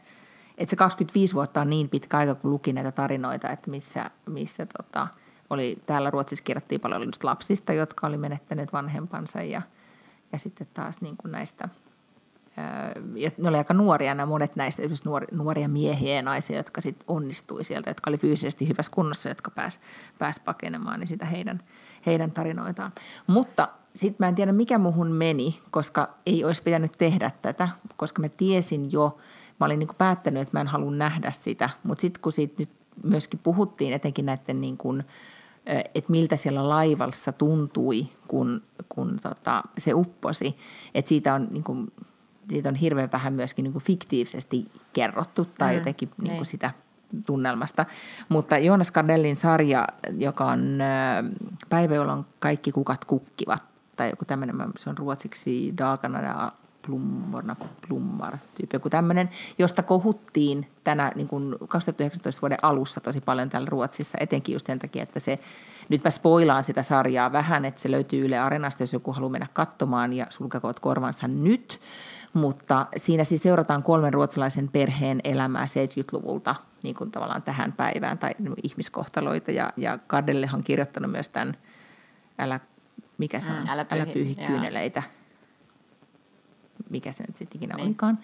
että 0.57 0.69
se 0.69 0.75
25 0.75 1.33
vuotta 1.33 1.61
on 1.61 1.69
niin 1.69 1.89
pitkä 1.89 2.17
aika, 2.17 2.35
kun 2.35 2.51
luki 2.51 2.73
näitä 2.73 2.91
tarinoita, 2.91 3.49
että 3.49 3.71
missä, 3.71 4.11
missä 4.29 4.65
tota, 4.77 5.07
oli, 5.49 5.81
täällä 5.85 6.09
Ruotsissa 6.09 6.43
kirjattiin 6.43 6.81
paljon 6.81 7.11
lapsista, 7.23 7.73
jotka 7.73 8.07
oli 8.07 8.17
menettäneet 8.17 8.73
vanhempansa 8.73 9.41
ja, 9.41 9.61
ja 10.31 10.39
sitten 10.39 10.67
taas 10.73 11.01
niin 11.01 11.17
kuin 11.17 11.31
näistä– 11.31 11.69
ja 13.15 13.31
ne 13.37 13.49
oli 13.49 13.57
aika 13.57 13.73
nuoria 13.73 14.15
nämä 14.15 14.25
monet 14.25 14.55
näistä, 14.55 14.81
esimerkiksi 14.81 15.09
nuori, 15.09 15.27
nuoria 15.31 15.67
miehiä 15.67 16.15
ja 16.15 16.21
naisia, 16.21 16.57
jotka 16.57 16.81
sitten 16.81 17.05
onnistui 17.07 17.63
sieltä, 17.63 17.89
jotka 17.89 18.09
oli 18.09 18.17
fyysisesti 18.17 18.67
hyvässä 18.67 18.91
kunnossa, 18.91 19.29
jotka 19.29 19.51
pääs, 19.51 19.79
pääs 20.17 20.39
pakenemaan, 20.39 20.99
niin 20.99 21.07
sitä 21.07 21.25
heidän, 21.25 21.63
heidän 22.05 22.31
tarinoitaan. 22.31 22.91
Mutta 23.27 23.67
sitten 23.95 24.25
mä 24.25 24.27
en 24.27 24.35
tiedä, 24.35 24.51
mikä 24.51 24.77
muhun 24.77 25.11
meni, 25.11 25.59
koska 25.71 26.09
ei 26.25 26.43
olisi 26.43 26.63
pitänyt 26.63 26.91
tehdä 26.97 27.31
tätä, 27.41 27.69
koska 27.97 28.21
mä 28.21 28.29
tiesin 28.29 28.91
jo, 28.91 29.17
mä 29.59 29.65
olin 29.65 29.79
niin 29.79 29.87
kuin 29.87 29.97
päättänyt, 29.97 30.41
että 30.41 30.57
mä 30.57 30.61
en 30.61 30.67
halua 30.67 30.91
nähdä 30.91 31.31
sitä, 31.31 31.69
mutta 31.83 32.01
sitten 32.01 32.21
kun 32.21 32.33
siitä 32.33 32.55
nyt 32.59 32.69
myöskin 33.03 33.39
puhuttiin 33.43 33.93
etenkin 33.93 34.25
näiden 34.25 34.61
niin 34.61 34.77
kuin, 34.77 35.03
että 35.95 36.11
miltä 36.11 36.35
siellä 36.35 36.69
laivassa 36.69 37.31
tuntui, 37.31 38.07
kun, 38.27 38.61
kun 38.89 39.19
tota, 39.23 39.63
se 39.77 39.93
upposi. 39.93 40.57
Että 40.93 41.09
siitä 41.09 41.33
on 41.33 41.47
niin 41.51 41.63
kuin, 41.63 41.91
siitä 42.49 42.69
on 42.69 42.75
hirveän 42.75 43.11
vähän 43.11 43.33
myöskin 43.33 43.63
niin 43.63 43.73
kuin 43.73 43.83
fiktiivisesti 43.83 44.71
kerrottu 44.93 45.47
tai 45.57 45.73
mm, 45.73 45.77
jotenkin 45.77 46.09
niin 46.21 46.35
kuin 46.35 46.45
sitä 46.45 46.71
tunnelmasta. 47.25 47.85
Mutta 48.29 48.57
Joonas 48.57 48.91
Kardellin 48.91 49.35
sarja, 49.35 49.87
joka 50.17 50.45
on 50.45 50.79
päivä, 51.69 51.95
jolloin 51.95 52.25
kaikki 52.39 52.71
kukat 52.71 53.05
kukkivat, 53.05 53.63
tai 53.95 54.09
joku 54.09 54.25
tämmöinen, 54.25 54.55
se 54.77 54.89
on 54.89 54.97
ruotsiksi 54.97 55.73
Dagana 55.77 56.21
ja 56.21 56.51
Plummarna 56.85 57.55
Plummar, 57.87 58.37
tyyppi 58.55 58.75
joku 58.75 58.89
tämmöinen, 58.89 59.29
josta 59.57 59.83
kohuttiin 59.83 60.67
tänä 60.83 61.11
niin 61.15 61.27
kuin 61.27 61.55
2019 61.67 62.41
vuoden 62.41 62.57
alussa 62.61 63.01
tosi 63.01 63.21
paljon 63.21 63.49
täällä 63.49 63.69
Ruotsissa, 63.69 64.17
etenkin 64.21 64.53
just 64.53 64.67
sen 64.67 64.79
takia, 64.79 65.03
että 65.03 65.19
se, 65.19 65.39
nyt 65.89 66.03
mä 66.03 66.09
spoilaan 66.09 66.63
sitä 66.63 66.83
sarjaa 66.83 67.31
vähän, 67.31 67.65
että 67.65 67.81
se 67.81 67.91
löytyy 67.91 68.25
Yle 68.25 68.39
Areenasta, 68.39 68.83
jos 68.83 68.93
joku 68.93 69.13
haluaa 69.13 69.31
mennä 69.31 69.47
katsomaan 69.53 70.13
ja 70.13 70.27
sulkakoot 70.29 70.79
korvansa 70.79 71.27
nyt, 71.27 71.81
mutta 72.35 72.87
siinä 72.97 73.23
siis 73.23 73.43
seurataan 73.43 73.83
kolmen 73.83 74.13
ruotsalaisen 74.13 74.69
perheen 74.69 75.21
elämää 75.23 75.65
70-luvulta 75.65 76.55
niin 76.83 76.95
kuin 76.95 77.11
tavallaan 77.11 77.41
tähän 77.41 77.71
päivään 77.71 78.17
tai 78.17 78.31
ihmiskohtaloita. 78.63 79.51
Ja, 79.51 79.73
ja 79.77 79.97
Kardellehan 80.07 80.55
on 80.55 80.63
kirjoittanut 80.63 81.11
myös 81.11 81.29
tämän 81.29 81.57
Älä, 82.37 82.59
mikä 83.17 83.39
se 83.39 83.51
on? 83.51 83.57
Mm, 83.57 83.69
älä, 83.69 83.85
pyyhi, 83.85 84.03
älä 84.03 84.13
pyyhi 84.13 84.35
kyyneleitä. 84.35 85.03
Mikä 86.89 87.11
se 87.11 87.23
nyt 87.27 87.35
sitten 87.35 87.57
ikinä 87.57 87.75
niin. 87.75 87.85
olikaan. 87.85 88.19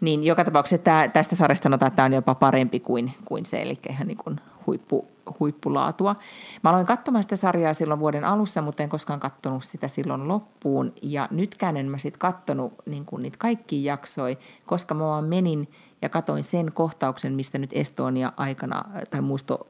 Niin 0.00 0.24
joka 0.24 0.44
tapauksessa 0.44 0.84
tästä 1.12 1.36
sarjasta 1.36 1.62
sanotaan, 1.62 1.88
että 1.88 1.96
tämä 1.96 2.06
on 2.06 2.12
jopa 2.12 2.34
parempi 2.34 2.80
kuin, 2.80 3.14
kuin 3.24 3.46
se, 3.46 3.62
eli 3.62 3.78
ihan 3.90 4.06
niin 4.06 4.18
kuin 4.18 4.40
huippu, 4.66 5.08
huippulaatua. 5.40 6.16
Mä 6.62 6.70
aloin 6.70 6.86
katsomaan 6.86 7.22
sitä 7.22 7.36
sarjaa 7.36 7.74
silloin 7.74 8.00
vuoden 8.00 8.24
alussa, 8.24 8.62
mutta 8.62 8.82
en 8.82 8.88
koskaan 8.88 9.20
katsonut 9.20 9.64
sitä 9.64 9.88
silloin 9.88 10.28
loppuun. 10.28 10.92
Ja 11.02 11.28
nytkään 11.30 11.76
en 11.76 11.86
mä 11.86 11.98
sitten 11.98 12.18
katsonut 12.18 12.72
niin 12.86 13.04
kuin 13.04 13.22
niitä 13.22 13.38
kaikki 13.38 13.84
jaksoi, 13.84 14.38
koska 14.66 14.94
mä 14.94 15.04
vaan 15.04 15.24
menin 15.24 15.68
ja 16.02 16.08
katoin 16.08 16.44
sen 16.44 16.72
kohtauksen, 16.72 17.32
mistä 17.32 17.58
nyt 17.58 17.70
Estonia 17.72 18.32
aikana 18.36 18.84
tai 19.10 19.20
muisto 19.20 19.66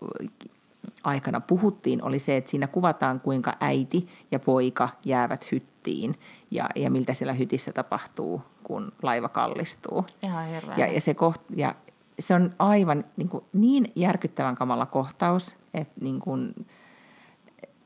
aikana 1.05 1.40
puhuttiin, 1.40 2.05
oli 2.05 2.18
se, 2.18 2.36
että 2.36 2.51
siinä 2.51 2.66
kuvataan, 2.66 3.20
kuinka 3.20 3.53
äiti 3.61 4.07
ja 4.30 4.38
poika 4.38 4.88
jäävät 5.05 5.53
hyttiin 5.53 6.14
ja, 6.51 6.68
ja 6.76 6.90
miltä 6.90 7.14
siellä 7.14 7.32
hytissä 7.32 7.72
tapahtuu, 7.72 8.43
kun 8.62 8.93
laiva 9.03 9.28
kallistuu. 9.28 10.07
Ihan 10.22 10.53
ja, 10.76 10.86
ja, 10.86 11.01
se 11.01 11.14
koht, 11.14 11.43
ja 11.57 11.74
se 12.18 12.34
on 12.34 12.54
aivan 12.58 13.04
niin, 13.16 13.28
kuin, 13.28 13.44
niin 13.52 13.92
järkyttävän 13.96 14.54
kamala 14.54 14.86
kohtaus, 14.86 15.56
että 15.74 16.00
niin 16.00 16.20
kuin, 16.20 16.66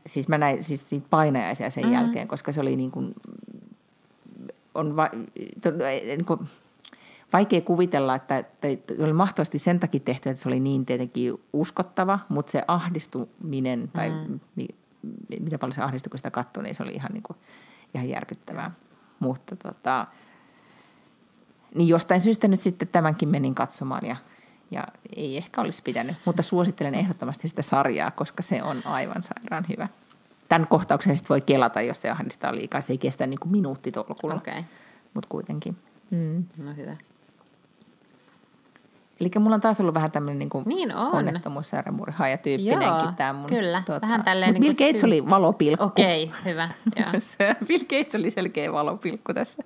siis 0.07 0.29
mä 0.29 0.39
näin 0.39 0.65
siis 0.65 0.91
painajaisia 1.11 1.71
sen 1.71 1.85
mm-hmm. 1.85 1.95
jälkeen, 1.95 2.29
koska 2.29 2.53
se 2.53 2.61
oli 2.61 2.77
niin 2.77 2.91
kuin, 2.91 3.15
on 4.75 4.97
va, 4.97 5.11
to, 5.63 5.71
niin 6.07 6.25
kuin, 6.27 6.41
vaikea 7.33 7.61
kuvitella, 7.61 8.15
että, 8.15 8.39
että 8.39 8.95
oli 9.01 9.13
mahtavasti 9.13 9.59
sen 9.59 9.81
takia 9.81 10.01
tehty, 10.01 10.31
että 10.31 10.43
se 10.43 10.49
oli 10.49 10.61
niin 10.61 10.87
tietenkin 10.87 11.35
uskottava, 11.53 12.19
mutta 12.29 12.53
se 12.53 12.65
ahdistuminen 12.69 13.91
tai 13.93 14.11
mm. 14.11 14.41
mi, 14.57 14.69
mitä 15.41 15.59
paljon 15.59 15.73
se 15.75 15.83
ahdistui, 15.83 16.11
kun 16.11 16.19
sitä 16.19 16.31
katsoi, 16.31 16.63
niin 16.63 16.75
se 16.75 16.83
oli 16.83 16.93
ihan, 16.93 17.13
niin 17.13 17.23
kuin, 17.23 17.37
ihan 17.95 18.09
järkyttävää. 18.09 18.71
Mutta 19.21 19.57
tota, 19.57 20.07
niin 21.77 21.89
jostain 21.89 22.21
syystä 22.21 22.49
nyt 22.49 22.61
sitten 22.61 22.89
tämänkin 22.89 23.29
menin 23.29 23.55
katsomaan 23.55 24.07
ja, 24.07 24.17
ja 24.71 24.85
ei 25.17 25.37
ehkä 25.37 25.61
olisi 25.61 25.83
pitänyt, 25.83 26.17
mutta 26.25 26.43
suosittelen 26.43 26.95
ehdottomasti 26.95 27.49
sitä 27.49 27.63
sarjaa, 27.63 28.11
koska 28.11 28.43
se 28.43 28.63
on 28.63 28.77
aivan 28.85 29.23
sairaan 29.23 29.65
hyvä. 29.69 29.89
Tämän 30.49 30.67
kohtauksen 30.67 31.17
sitten 31.17 31.29
voi 31.29 31.41
kelata, 31.41 31.81
jos 31.81 32.01
se 32.01 32.11
ahdistaa 32.11 32.55
liikaa. 32.55 32.81
Se 32.81 32.93
ei 32.93 32.99
kestä 32.99 33.27
niin 33.27 33.41
kuin 33.41 33.53
minuuttitolkulla, 33.53 34.35
okay. 34.35 34.63
mutta 35.15 35.29
kuitenkin. 35.29 35.77
Mm. 36.11 36.45
No 36.67 36.75
hyvä. 36.77 36.97
Eli 39.21 39.31
mulla 39.39 39.55
on 39.55 39.61
taas 39.61 39.81
ollut 39.81 39.95
vähän 39.95 40.11
tämmöinen 40.11 40.39
niin 40.39 40.65
Niin 40.65 40.95
on. 40.95 41.15
onnettomuus 41.15 41.73
ja 41.73 42.39
tyyppinenkin 42.39 43.15
tämä 43.17 43.33
mun. 43.33 43.47
kyllä. 43.47 43.83
Vähän 44.03 44.23
tälleen 44.25 44.53
Mut 44.53 44.61
Bill 44.61 44.73
Gates 44.75 45.01
sy- 45.01 45.07
oli 45.07 45.31
valopilkku. 45.31 45.85
Okei, 45.85 46.31
hyvä. 46.45 46.69
Joo. 46.97 47.07
Se 47.21 47.57
Bill 47.67 47.83
Gates 47.85 48.15
oli 48.15 48.31
selkeä 48.31 48.73
valopilkku 48.73 49.35
tässä 49.35 49.63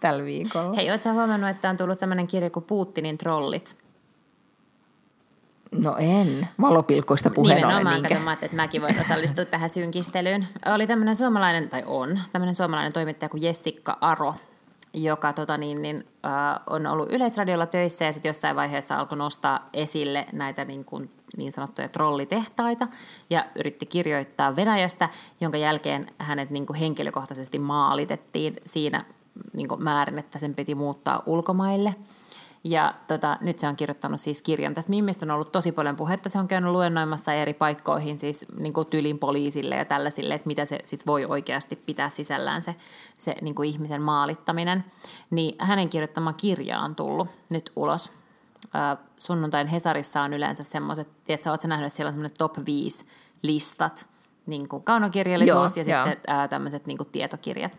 tällä 0.00 0.24
viikolla. 0.24 0.74
Hei, 0.74 0.90
ootko 0.90 1.12
huomannut, 1.12 1.50
että 1.50 1.70
on 1.70 1.76
tullut 1.76 1.98
tämmöinen 1.98 2.26
kirja 2.26 2.50
kuin 2.50 2.64
Putinin 2.64 3.18
trollit? 3.18 3.76
No 5.72 5.96
en. 5.98 6.48
Valopilkkoista 6.60 7.30
puheen 7.30 7.56
Nimenomaan, 7.56 8.02
kato, 8.02 8.20
mä 8.20 8.32
että 8.32 8.56
mäkin 8.56 8.82
voin 8.82 9.00
osallistua 9.00 9.44
tähän 9.44 9.70
synkistelyyn. 9.70 10.46
Oli 10.74 10.86
tämmöinen 10.86 11.16
suomalainen, 11.16 11.68
tai 11.68 11.82
on, 11.86 12.18
tämmöinen 12.32 12.54
suomalainen 12.54 12.92
toimittaja 12.92 13.28
kuin 13.28 13.42
Jessica 13.42 13.98
Aro, 14.00 14.34
joka 14.94 15.32
tota, 15.32 15.56
niin, 15.56 15.82
niin, 15.82 16.06
äh, 16.26 16.32
on 16.70 16.86
ollut 16.86 17.12
Yleisradiolla 17.12 17.66
töissä 17.66 18.04
ja 18.04 18.12
sitten 18.12 18.28
jossain 18.28 18.56
vaiheessa 18.56 18.98
alkoi 18.98 19.18
nostaa 19.18 19.68
esille 19.72 20.26
näitä 20.32 20.64
niin, 20.64 20.84
kuin, 20.84 21.10
niin 21.36 21.52
sanottuja 21.52 21.88
trollitehtaita 21.88 22.88
ja 23.30 23.46
yritti 23.54 23.86
kirjoittaa 23.86 24.56
Venäjästä, 24.56 25.08
jonka 25.40 25.58
jälkeen 25.58 26.06
hänet 26.18 26.50
niin 26.50 26.66
kuin 26.66 26.78
henkilökohtaisesti 26.78 27.58
maalitettiin 27.58 28.56
siinä 28.64 29.04
niin 29.52 29.68
kuin 29.68 29.82
määrin, 29.82 30.18
että 30.18 30.38
sen 30.38 30.54
piti 30.54 30.74
muuttaa 30.74 31.22
ulkomaille. 31.26 31.94
Ja 32.64 32.94
tota, 33.06 33.38
nyt 33.40 33.58
se 33.58 33.68
on 33.68 33.76
kirjoittanut 33.76 34.20
siis 34.20 34.42
kirjan. 34.42 34.74
Tästä 34.74 34.90
Mimmistä 34.90 35.26
on 35.26 35.30
ollut 35.30 35.52
tosi 35.52 35.72
paljon 35.72 35.96
puhetta. 35.96 36.28
Se 36.28 36.38
on 36.38 36.48
käynyt 36.48 36.72
luennoimassa 36.72 37.32
eri 37.32 37.54
paikkoihin, 37.54 38.18
siis 38.18 38.46
niin 38.60 38.72
kuin 38.72 38.86
tylin 38.86 39.18
poliisille 39.18 39.76
ja 39.76 39.84
tällaisille, 39.84 40.34
että 40.34 40.46
mitä 40.46 40.64
se 40.64 40.78
sit 40.84 41.06
voi 41.06 41.24
oikeasti 41.24 41.76
pitää 41.76 42.08
sisällään 42.08 42.62
se, 42.62 42.74
se 43.18 43.34
niin 43.40 43.54
kuin 43.54 43.68
ihmisen 43.68 44.02
maalittaminen. 44.02 44.84
Niin 45.30 45.54
hänen 45.58 45.88
kirjoittama 45.88 46.32
kirja 46.32 46.80
on 46.80 46.94
tullut 46.94 47.28
nyt 47.50 47.72
ulos. 47.76 48.10
Äh, 48.74 48.98
sunnuntain 49.16 49.66
Hesarissa 49.66 50.22
on 50.22 50.32
yleensä 50.32 50.64
semmoiset, 50.64 51.08
tiedätkö, 51.24 51.50
oletko 51.50 51.68
nähnyt, 51.68 51.86
että 51.86 51.96
siellä 51.96 52.08
on 52.08 52.14
semmoinen 52.14 52.38
top 52.38 52.56
5 52.66 53.06
listat, 53.42 54.06
niin 54.46 54.68
kuin 54.68 54.82
kaunokirjallisuus 54.82 55.76
Joo, 55.76 55.86
ja 55.86 55.96
joo. 55.96 56.04
sitten 56.06 56.34
äh, 56.34 56.48
tämmöiset 56.48 56.86
niin 56.86 56.98
kuin 56.98 57.08
tietokirjat 57.12 57.78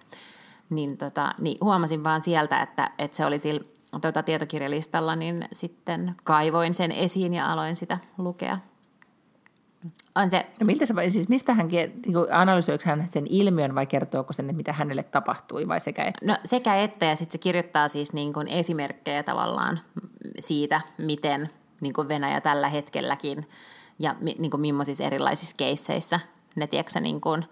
niin, 0.69 0.97
tota, 0.97 1.33
niin 1.39 1.57
huomasin 1.61 2.03
vaan 2.03 2.21
sieltä, 2.21 2.61
että, 2.61 2.91
että 2.97 3.17
se 3.17 3.25
oli 3.25 3.39
sillä 3.39 3.74
tota, 4.01 4.23
tietokirjalistalla, 4.23 5.15
niin 5.15 5.45
sitten 5.51 6.15
kaivoin 6.23 6.73
sen 6.73 6.91
esiin 6.91 7.33
ja 7.33 7.51
aloin 7.51 7.75
sitä 7.75 7.97
lukea. 8.17 8.57
On 10.15 10.29
se, 10.29 10.45
No 10.59 10.65
miltä 10.65 10.85
se, 10.85 10.93
siis 11.09 11.29
mistä 11.29 11.53
hän, 11.53 11.67
niinku, 11.67 12.27
analysoiko 12.31 12.83
hän 12.85 13.07
sen 13.07 13.27
ilmiön 13.29 13.75
vai 13.75 13.85
kertooko 13.85 14.33
sen, 14.33 14.45
että 14.45 14.57
mitä 14.57 14.73
hänelle 14.73 15.03
tapahtui 15.03 15.67
vai 15.67 15.79
sekä 15.79 16.03
että? 16.03 16.25
no 16.25 16.37
sekä 16.43 16.75
että, 16.75 17.05
ja 17.05 17.15
sitten 17.15 17.31
se 17.31 17.37
kirjoittaa 17.37 17.87
siis 17.87 18.13
niin 18.13 18.33
kuin 18.33 18.47
esimerkkejä 18.47 19.23
tavallaan 19.23 19.79
siitä, 20.39 20.81
miten 20.97 21.49
niin 21.81 21.93
kuin 21.93 22.09
Venäjä 22.09 22.41
tällä 22.41 22.69
hetkelläkin 22.69 23.45
ja 23.99 24.15
niin 24.21 24.51
kuin 24.51 24.61
millaisissa 24.61 25.03
erilaisissa 25.03 25.55
keisseissä 25.57 26.19
ne, 26.55 26.67
tiedätkö, 26.67 26.99
niin 26.99 27.21
kuin 27.21 27.45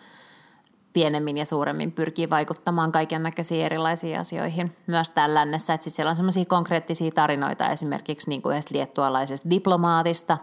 pienemmin 0.93 1.37
ja 1.37 1.45
suuremmin 1.45 1.91
pyrkii 1.91 2.29
vaikuttamaan 2.29 2.91
kaiken 2.91 3.23
näköisiin 3.23 3.65
erilaisiin 3.65 4.19
asioihin. 4.19 4.75
Myös 4.87 5.09
täällä 5.09 5.39
lännessä, 5.39 5.73
että 5.73 5.83
sit 5.83 5.93
siellä 5.93 6.09
on 6.09 6.15
semmoisia 6.15 6.45
konkreettisia 6.45 7.11
tarinoita 7.11 7.69
esimerkiksi 7.69 8.29
niin 8.29 8.41
kuin 8.41 8.61
liettualaisesta 8.71 9.49
diplomaatista, 9.49 10.37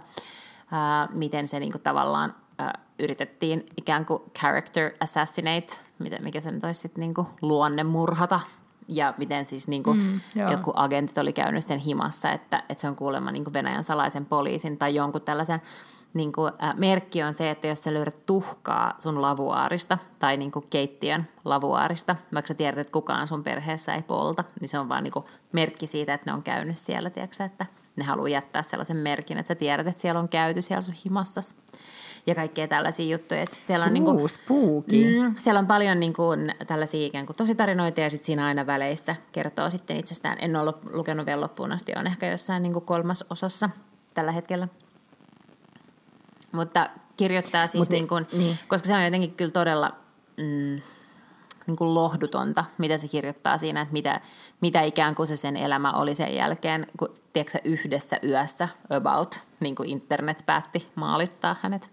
ää, 0.73 1.09
miten 1.15 1.49
se 1.49 1.61
niin 1.61 1.73
kuin 1.73 1.83
tavallaan 1.83 2.35
ää, 2.59 2.79
yritettiin 2.99 3.67
ikään 3.77 4.07
kuin 4.07 4.23
character 4.39 4.91
assassinate, 5.01 5.73
mikä 6.21 6.41
se 6.41 6.51
nyt 6.51 6.65
olisi 6.65 6.81
sitten 6.81 7.01
niin 7.01 7.15
kuin 7.15 7.27
luonnemurhata, 7.43 8.41
ja 8.91 9.15
miten 9.19 9.45
siis 9.45 9.69
niin 9.69 9.83
kuin 9.83 9.99
mm, 9.99 10.21
joo. 10.35 10.51
jotkut 10.51 10.75
agentit 10.77 11.19
oli 11.19 11.33
käynyt 11.33 11.65
sen 11.65 11.79
himassa, 11.79 12.33
että, 12.33 12.63
että 12.69 12.81
se 12.81 12.89
on 12.89 12.97
kuulemma 12.97 13.31
niin 13.31 13.45
kuin 13.45 13.55
Venäjän 13.55 13.85
salaisen 13.85 14.27
poliisin 14.27 14.79
tai 14.79 14.95
jonkun 14.95 15.23
tällaisen 15.23 15.63
niin 16.15 16.33
kuin, 16.33 16.53
äh, 16.63 16.77
merkki 16.77 17.23
on 17.23 17.35
se, 17.35 17.51
että 17.51 17.67
jos 17.67 17.83
sä 17.83 17.95
löydät 17.95 18.27
tuhkaa 18.27 18.95
sun 18.99 19.23
lavuaarista 19.23 19.99
tai 20.19 20.37
niin 20.37 20.51
kuin 20.51 20.67
keittiön 20.71 21.29
lavuaarista, 21.45 22.17
vaikka 22.35 22.49
sä 22.49 22.55
tiedät, 22.55 22.79
että 22.79 22.93
kukaan 22.93 23.29
sun 23.29 23.43
perheessä 23.43 23.95
ei 23.95 24.03
polta, 24.03 24.45
niin 24.61 24.69
se 24.69 24.79
on 24.79 24.89
vaan 24.89 25.05
niin 25.05 25.13
kuin 25.13 25.25
merkki 25.53 25.87
siitä, 25.87 26.15
että 26.15 26.31
ne 26.31 26.35
on 26.35 26.43
käynyt 26.43 26.77
siellä, 26.77 27.11
tiedätkö, 27.11 27.45
että 27.45 27.67
ne 27.97 28.05
haluaa 28.05 28.29
jättää 28.29 28.63
sellaisen 28.63 28.97
merkin, 28.97 29.39
että 29.39 29.49
sä 29.49 29.55
tiedät, 29.55 29.87
että 29.87 30.03
siellä 30.03 30.21
on 30.21 30.29
käyty 30.29 30.63
siellä 30.63 30.83
sun 30.83 30.95
himassas 31.05 31.55
ja 32.27 32.35
kaikkea 32.35 32.69
tällaisia 32.69 33.13
juttuja. 33.13 33.43
Että 33.43 33.55
sit 33.55 33.67
siellä 33.67 33.87
on 33.87 33.95
niin 33.95 34.05
kuin, 34.05 34.21
Uu, 34.21 34.29
spooky. 34.29 34.97
Mm, 34.97 35.35
siellä 35.39 35.59
on 35.59 35.67
paljon 35.67 36.01
niin 36.01 36.13
kuin, 36.13 36.55
tällaisia 36.67 37.07
ikään 37.07 37.27
kuin 37.27 37.37
tositarinoita 37.37 38.01
ja 38.01 38.11
sitten 38.11 38.27
siinä 38.27 38.47
aina 38.47 38.67
väleissä 38.67 39.17
kertoo 39.33 39.71
sitten 39.71 39.97
itsestään. 39.97 40.39
En 40.41 40.57
ole 40.57 40.75
lukenut 40.93 41.27
vielä 41.27 41.41
loppuun 41.41 41.73
asti, 41.73 41.93
on 41.97 42.07
ehkä 42.07 42.31
jossain 42.31 42.63
niin 42.63 42.73
kuin 42.73 42.85
kolmas 42.85 43.25
osassa 43.31 43.71
tällä 44.15 44.33
hetkellä. 44.33 44.69
Mutta 46.53 46.91
kirjoittaa 47.17 47.67
siis, 47.67 47.81
Mut 47.81 47.89
ni- 47.91 47.97
niin 47.97 48.09
kuin, 48.09 48.27
niin. 48.33 48.57
koska 48.69 48.87
se 48.87 48.95
on 48.95 49.05
jotenkin 49.05 49.35
kyllä 49.35 49.51
todella 49.51 49.93
mm, 50.37 50.81
niin 51.67 51.77
kuin 51.77 51.95
lohdutonta, 51.95 52.65
mitä 52.79 52.99
se 52.99 53.09
kirjoittaa 53.09 53.59
siinä, 53.59 53.81
että 53.81 53.93
mitä, 53.93 54.21
mitä 54.61 54.83
ikään 54.83 55.15
kuin 55.15 55.27
se 55.27 55.37
sen 55.37 55.57
elämä 55.57 55.93
oli 55.93 56.15
sen 56.15 56.35
jälkeen, 56.35 56.87
kun 56.99 57.15
tiedätkö, 57.33 57.53
sä, 57.53 57.59
yhdessä 57.65 58.19
yössä 58.25 58.69
about, 58.91 59.41
niin 59.61 59.75
kuin 59.75 59.89
internet 59.89 60.43
päätti 60.47 60.89
maalittaa 60.95 61.57
hänet. 61.63 61.91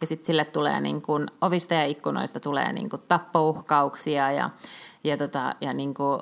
Ja 0.00 0.06
sitten 0.06 0.26
sille 0.26 0.44
tulee 0.44 0.80
niin 0.80 1.02
kuin, 1.02 1.26
ovista 1.40 1.74
ja 1.74 1.84
ikkunoista 1.84 2.40
tulee 2.40 2.72
niin 2.72 2.90
kuin 2.90 3.02
tappouhkauksia 3.08 4.32
ja, 4.32 4.50
ja, 5.04 5.16
tota, 5.16 5.54
ja 5.60 5.72
niin 5.72 5.94
kuin, 5.94 6.20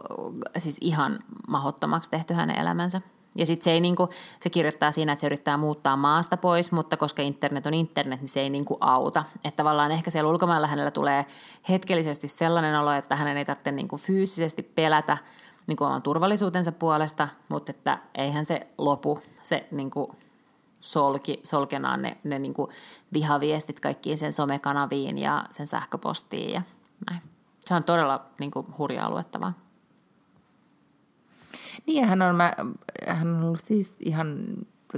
siis 0.58 0.78
ihan 0.80 1.18
mahottomaksi 1.48 2.10
tehty 2.10 2.34
hänen 2.34 2.58
elämänsä. 2.58 3.00
Ja 3.38 3.46
sitten 3.46 3.64
se 3.64 3.72
ei 3.72 3.80
niinku, 3.80 4.08
se 4.40 4.50
kirjoittaa 4.50 4.92
siinä, 4.92 5.12
että 5.12 5.20
se 5.20 5.26
yrittää 5.26 5.56
muuttaa 5.56 5.96
maasta 5.96 6.36
pois, 6.36 6.72
mutta 6.72 6.96
koska 6.96 7.22
internet 7.22 7.66
on 7.66 7.74
internet, 7.74 8.20
niin 8.20 8.28
se 8.28 8.40
ei 8.40 8.50
niinku 8.50 8.76
auta. 8.80 9.24
Että 9.44 9.56
tavallaan 9.56 9.92
ehkä 9.92 10.10
siellä 10.10 10.30
ulkomailla 10.30 10.66
hänellä 10.66 10.90
tulee 10.90 11.26
hetkellisesti 11.68 12.28
sellainen 12.28 12.80
olo, 12.80 12.92
että 12.92 13.16
hänen 13.16 13.36
ei 13.36 13.44
tarvitse 13.44 13.72
niinku 13.72 13.96
fyysisesti 13.96 14.62
pelätä 14.62 15.18
niinku 15.66 15.84
oman 15.84 16.02
turvallisuutensa 16.02 16.72
puolesta, 16.72 17.28
mutta 17.48 17.70
että 17.70 17.98
eihän 18.14 18.44
se 18.44 18.60
lopu, 18.78 19.22
se 19.42 19.68
niinku 19.70 20.14
solki, 20.80 21.40
solkenaan 21.42 22.02
ne, 22.02 22.16
ne 22.24 22.38
niinku 22.38 22.68
vihaviestit 23.12 23.80
kaikkiin 23.80 24.18
sen 24.18 24.32
somekanaviin 24.32 25.18
ja 25.18 25.44
sen 25.50 25.66
sähköpostiin 25.66 26.52
ja 26.52 26.62
näin. 27.10 27.22
Se 27.60 27.74
on 27.74 27.84
todella 27.84 28.24
niinku 28.38 28.66
hurjaa 28.78 29.10
luettavaa. 29.10 29.52
Niin 31.86 32.04
hän 32.04 32.22
on, 32.22 32.34
mä, 32.34 32.54
hän 33.06 33.28
on 33.28 33.44
ollut 33.44 33.64
siis 33.64 33.96
ihan, 34.00 34.38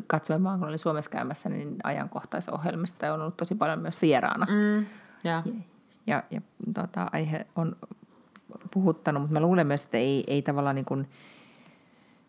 katsoin 0.06 0.44
vaan 0.44 0.58
kun 0.58 0.68
olin 0.68 0.78
Suomessa 0.78 1.10
käymässä, 1.10 1.48
niin 1.48 1.76
ajankohtaisohjelmista 1.84 3.06
ja 3.06 3.14
on 3.14 3.20
ollut 3.20 3.36
tosi 3.36 3.54
paljon 3.54 3.80
myös 3.80 4.02
vieraana. 4.02 4.46
Mm, 4.46 4.86
ja. 5.24 5.42
Ja, 6.06 6.22
ja 6.30 6.40
tota, 6.74 7.06
aihe 7.12 7.46
on 7.56 7.76
puhuttanut, 8.70 9.22
mutta 9.22 9.32
mä 9.32 9.40
luulen 9.40 9.66
myös, 9.66 9.84
että 9.84 9.98
ei, 9.98 10.24
ei 10.26 10.42
tavallaan 10.42 10.74
niin 10.74 10.84
kuin, 10.84 11.08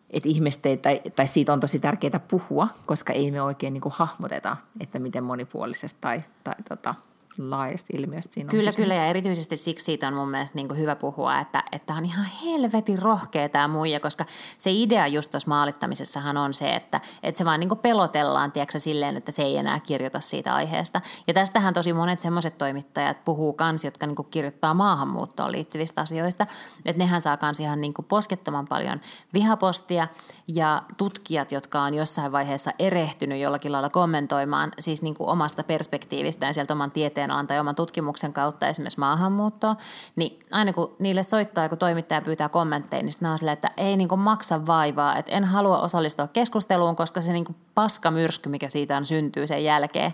että 0.09 0.29
ihmiset 0.29 0.65
ei, 0.65 0.77
tai, 0.77 1.01
tai 1.15 1.27
siitä 1.27 1.53
on 1.53 1.59
tosi 1.59 1.79
tärkeää 1.79 2.19
puhua, 2.27 2.67
koska 2.85 3.13
ei 3.13 3.31
me 3.31 3.41
oikein 3.41 3.73
niin 3.73 3.81
kuin 3.81 3.93
hahmoteta, 3.95 4.57
että 4.79 4.99
miten 4.99 5.23
monipuolisesta 5.23 5.97
tai, 6.01 6.23
tai 6.43 6.55
tota, 6.69 6.95
laajasta 7.37 7.87
ilmiöstä 7.97 8.33
siinä 8.33 8.45
on 8.47 8.49
Kyllä, 8.49 8.71
kysymys. 8.71 8.83
kyllä, 8.83 8.95
ja 8.95 9.05
erityisesti 9.05 9.57
siksi 9.57 9.85
siitä 9.85 10.07
on 10.07 10.13
mun 10.13 10.29
mielestä 10.29 10.55
niin 10.55 10.77
hyvä 10.77 10.95
puhua, 10.95 11.39
että, 11.39 11.63
että 11.71 11.93
on 11.93 12.05
ihan 12.05 12.25
helvetin 12.45 12.99
rohkea 12.99 13.49
tämä 13.49 13.67
muija, 13.67 13.99
koska 13.99 14.25
se 14.57 14.71
idea 14.71 15.07
just 15.07 15.31
tuossa 15.31 15.49
maalittamisessahan 15.49 16.37
on 16.37 16.53
se, 16.53 16.75
että, 16.75 17.01
että 17.23 17.37
se 17.37 17.45
vaan 17.45 17.59
niin 17.59 17.77
pelotellaan, 17.81 18.51
tiedätkö, 18.51 18.79
silleen, 18.79 19.17
että 19.17 19.31
se 19.31 19.43
ei 19.43 19.57
enää 19.57 19.79
kirjoita 19.79 20.19
siitä 20.19 20.55
aiheesta. 20.55 21.01
Ja 21.27 21.33
tästähän 21.33 21.73
tosi 21.73 21.93
monet 21.93 22.19
semmoiset 22.19 22.57
toimittajat 22.57 23.25
puhuu 23.25 23.53
kans, 23.53 23.85
jotka 23.85 24.07
niin 24.07 24.15
kirjoittaa 24.31 24.73
maahanmuuttoon 24.73 25.51
liittyvistä 25.51 26.01
asioista, 26.01 26.47
että 26.85 27.03
nehän 27.03 27.21
saa 27.21 27.37
kans 27.37 27.59
ihan 27.59 27.81
niin 27.81 27.93
poskettoman 28.07 28.67
paljon 28.67 28.99
vihapostia, 29.33 30.07
ja 30.47 30.83
tutkijat, 30.97 31.51
jotka 31.51 31.81
on 31.81 31.93
jossain 31.93 32.31
vaiheessa 32.31 32.71
erehtynyt 32.79 33.39
jollakin 33.39 33.71
lailla 33.71 33.89
kommentoimaan, 33.89 34.71
siis 34.79 35.01
niin 35.01 35.15
omasta 35.19 35.63
perspektiivistään 35.63 36.53
sieltä 36.53 36.73
oman 36.73 36.91
tieteenalan 37.21 37.47
tai 37.47 37.59
oman 37.59 37.75
tutkimuksen 37.75 38.33
kautta 38.33 38.67
esimerkiksi 38.67 38.99
maahanmuuttoa, 38.99 39.75
niin 40.15 40.39
aina 40.51 40.73
kun 40.73 40.95
niille 40.99 41.23
soittaa, 41.23 41.69
kun 41.69 41.77
toimittaja 41.77 42.21
pyytää 42.21 42.49
kommentteja, 42.49 43.03
niin 43.03 43.11
sitten 43.11 43.29
on 43.29 43.37
silleen, 43.37 43.53
että 43.53 43.71
ei 43.77 43.97
niin 43.97 44.07
kuin 44.07 44.21
maksa 44.21 44.67
vaivaa, 44.67 45.17
että 45.17 45.31
en 45.31 45.45
halua 45.45 45.79
osallistua 45.79 46.27
keskusteluun, 46.27 46.95
koska 46.95 47.21
se 47.21 47.33
niin 47.33 47.45
kuin 47.45 47.55
paskamyrsky, 47.75 48.49
mikä 48.49 48.69
siitä 48.69 48.97
on 48.97 49.05
syntyy 49.05 49.47
sen 49.47 49.63
jälkeen, 49.63 50.13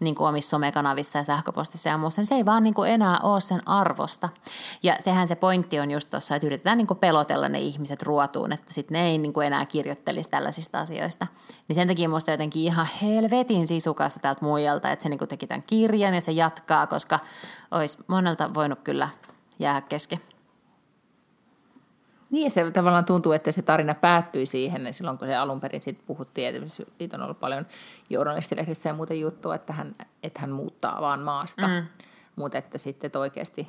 niin 0.00 0.14
kuin 0.14 0.28
omissa 0.28 0.50
somekanavissa 0.50 1.18
ja 1.18 1.24
sähköpostissa 1.24 1.88
ja 1.88 1.98
muussa, 1.98 2.20
niin 2.20 2.26
se 2.26 2.34
ei 2.34 2.46
vaan 2.46 2.62
niin 2.64 2.74
kuin 2.74 2.90
enää 2.90 3.18
ole 3.22 3.40
sen 3.40 3.68
arvosta. 3.68 4.28
Ja 4.82 4.96
sehän 5.00 5.28
se 5.28 5.34
pointti 5.34 5.80
on 5.80 5.90
just 5.90 6.10
tuossa, 6.10 6.36
että 6.36 6.46
yritetään 6.46 6.78
niin 6.78 6.86
kuin 6.86 6.98
pelotella 6.98 7.48
ne 7.48 7.60
ihmiset 7.60 8.02
ruotuun, 8.02 8.52
että 8.52 8.74
sitten 8.74 8.94
ne 8.94 9.06
ei 9.06 9.18
niin 9.18 9.32
kuin 9.32 9.46
enää 9.46 9.66
kirjoittelisi 9.66 10.30
tällaisista 10.30 10.80
asioista. 10.80 11.26
Niin 11.68 11.74
sen 11.74 11.88
takia 11.88 12.08
musta 12.08 12.30
jotenkin 12.30 12.62
ihan 12.62 12.88
helvetin 13.02 13.66
sisukasta 13.66 14.20
täältä 14.20 14.44
muijalta, 14.44 14.92
että 14.92 15.02
se 15.02 15.08
niin 15.08 15.18
kuin 15.18 15.28
teki 15.28 15.46
tämän 15.46 15.62
kirjan 15.62 16.14
ja 16.14 16.20
se 16.20 16.32
jatkaa, 16.32 16.86
koska 16.86 17.18
olisi 17.70 17.98
monelta 18.06 18.54
voinut 18.54 18.78
kyllä 18.84 19.08
jäädä 19.58 19.80
kesken. 19.80 20.20
Niin, 22.30 22.44
ja 22.44 22.50
se 22.50 22.70
tavallaan 22.70 23.04
tuntuu, 23.04 23.32
että 23.32 23.52
se 23.52 23.62
tarina 23.62 23.94
päättyi 23.94 24.46
siihen, 24.46 24.94
silloin 24.94 25.18
kun 25.18 25.28
se 25.28 25.36
alun 25.36 25.60
perin 25.60 25.82
siitä 25.82 26.02
puhuttiin, 26.06 26.56
että 26.56 26.84
siitä 26.98 27.16
on 27.16 27.22
ollut 27.22 27.40
paljon 27.40 27.66
journalistilehdissä 28.10 28.88
ja 28.88 28.94
muuten 28.94 29.20
juttua, 29.20 29.54
että 29.54 29.72
hän, 29.72 29.94
että 30.22 30.40
hän 30.40 30.50
muuttaa 30.50 31.00
vaan 31.00 31.20
maasta, 31.20 31.68
mm. 31.68 31.86
mutta 32.36 32.58
että 32.58 32.78
sitten 32.78 33.06
että 33.06 33.18
oikeasti 33.18 33.68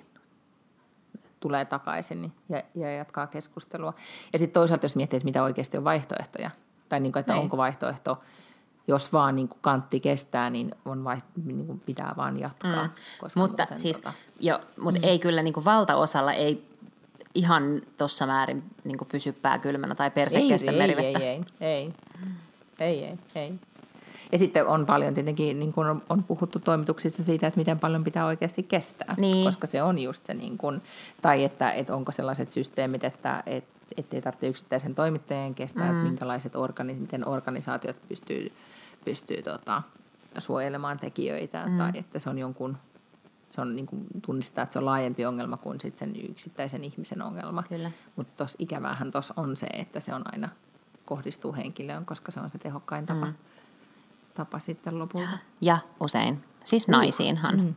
tulee 1.39 1.65
takaisin 1.65 2.33
ja, 2.49 2.63
ja 2.75 2.95
jatkaa 2.95 3.27
keskustelua. 3.27 3.93
Ja 4.33 4.39
sitten 4.39 4.53
toisaalta, 4.53 4.85
jos 4.85 4.95
miettii, 4.95 5.17
että 5.17 5.25
mitä 5.25 5.43
oikeasti 5.43 5.77
on 5.77 5.83
vaihtoehtoja, 5.83 6.51
tai 6.89 6.99
niin 6.99 7.11
kuin, 7.11 7.19
että 7.19 7.33
niin. 7.33 7.41
onko 7.41 7.57
vaihtoehto, 7.57 8.21
jos 8.87 9.13
vaan 9.13 9.35
niin 9.35 9.47
kuin 9.47 9.59
kantti 9.61 9.99
kestää, 9.99 10.49
niin, 10.49 10.75
on 10.85 11.03
vai, 11.03 11.17
niin 11.45 11.67
kuin 11.67 11.79
pitää 11.79 12.13
vaan 12.17 12.39
jatkaa. 12.39 12.85
Mm. 12.85 12.91
Koska 13.19 13.39
mutta 13.39 13.67
siis, 13.75 13.97
tota... 13.97 14.13
jo, 14.39 14.59
mutta 14.77 14.99
mm. 14.99 15.07
ei 15.07 15.19
kyllä 15.19 15.41
niin 15.41 15.53
kuin 15.53 15.65
valtaosalla 15.65 16.33
ei 16.33 16.70
ihan 17.35 17.81
tuossa 17.97 18.25
määrin 18.25 18.63
niin 18.83 18.97
pysy 19.11 19.33
pää 19.33 19.59
kylmänä 19.59 19.95
tai 19.95 20.11
perse 20.11 20.37
ei, 20.37 20.49
kestä 20.49 20.71
ei, 20.71 20.77
merivettä. 20.77 21.19
Ei, 21.19 21.25
ei, 21.25 21.43
ei, 21.61 21.93
ei, 22.79 23.03
ei, 23.03 23.17
ei. 23.35 23.53
Ja 24.31 24.37
sitten 24.37 24.67
on 24.67 24.85
paljon 24.85 25.13
tietenkin, 25.13 25.59
niin 25.59 25.73
kuin 25.73 25.87
on, 25.87 26.01
on 26.09 26.23
puhuttu 26.23 26.59
toimituksissa 26.59 27.23
siitä, 27.23 27.47
että 27.47 27.57
miten 27.57 27.79
paljon 27.79 28.03
pitää 28.03 28.25
oikeasti 28.25 28.63
kestää, 28.63 29.15
niin. 29.17 29.45
koska 29.45 29.67
se 29.67 29.83
on 29.83 29.99
just 29.99 30.25
se, 30.25 30.33
niin 30.33 30.57
kuin, 30.57 30.81
tai 31.21 31.43
että, 31.43 31.71
että 31.71 31.95
onko 31.95 32.11
sellaiset 32.11 32.51
systeemit, 32.51 33.03
että 33.03 33.43
et, 33.45 33.63
ei 34.13 34.21
tarvitse 34.21 34.47
yksittäisen 34.47 34.95
toimittajan 34.95 35.55
kestää, 35.55 35.83
mm. 35.83 35.97
että 35.97 36.09
minkälaiset 36.09 36.55
organi, 36.55 36.93
miten 36.93 37.27
organisaatiot 37.27 37.97
pystyy, 38.07 38.51
pystyy 39.05 39.41
tota, 39.41 39.81
suojelemaan 40.37 40.99
tekijöitä, 40.99 41.65
mm. 41.65 41.77
tai 41.77 41.91
että 41.95 42.19
se 42.19 42.29
on 42.29 42.37
jonkun 42.37 42.77
se 43.51 43.61
on 43.61 43.75
niin 43.75 43.85
kuin 43.85 44.07
tunnistaa, 44.25 44.63
että 44.63 44.73
se 44.73 44.79
on 44.79 44.85
laajempi 44.85 45.25
ongelma 45.25 45.57
kuin 45.57 45.81
sit 45.81 45.97
sen 45.97 46.13
yksittäisen 46.29 46.83
ihmisen 46.83 47.21
ongelma. 47.21 47.63
Mutta 48.15 48.33
tuossa 48.37 48.55
ikävähän 48.59 49.11
tuossa 49.11 49.33
on 49.37 49.57
se, 49.57 49.65
että 49.65 49.99
se 49.99 50.13
on 50.13 50.21
aina 50.31 50.49
kohdistuu 51.05 51.55
henkilöön, 51.55 52.05
koska 52.05 52.31
se 52.31 52.39
on 52.39 52.49
se 52.49 52.57
tehokkain 52.57 53.05
tapa, 53.05 53.25
mm. 53.25 53.33
tapa 54.33 54.59
sitten 54.59 54.99
lopulta. 54.99 55.37
Ja 55.61 55.77
usein, 55.99 56.41
siis 56.63 56.87
naisiinhan. 56.87 57.57
Mm. 57.57 57.75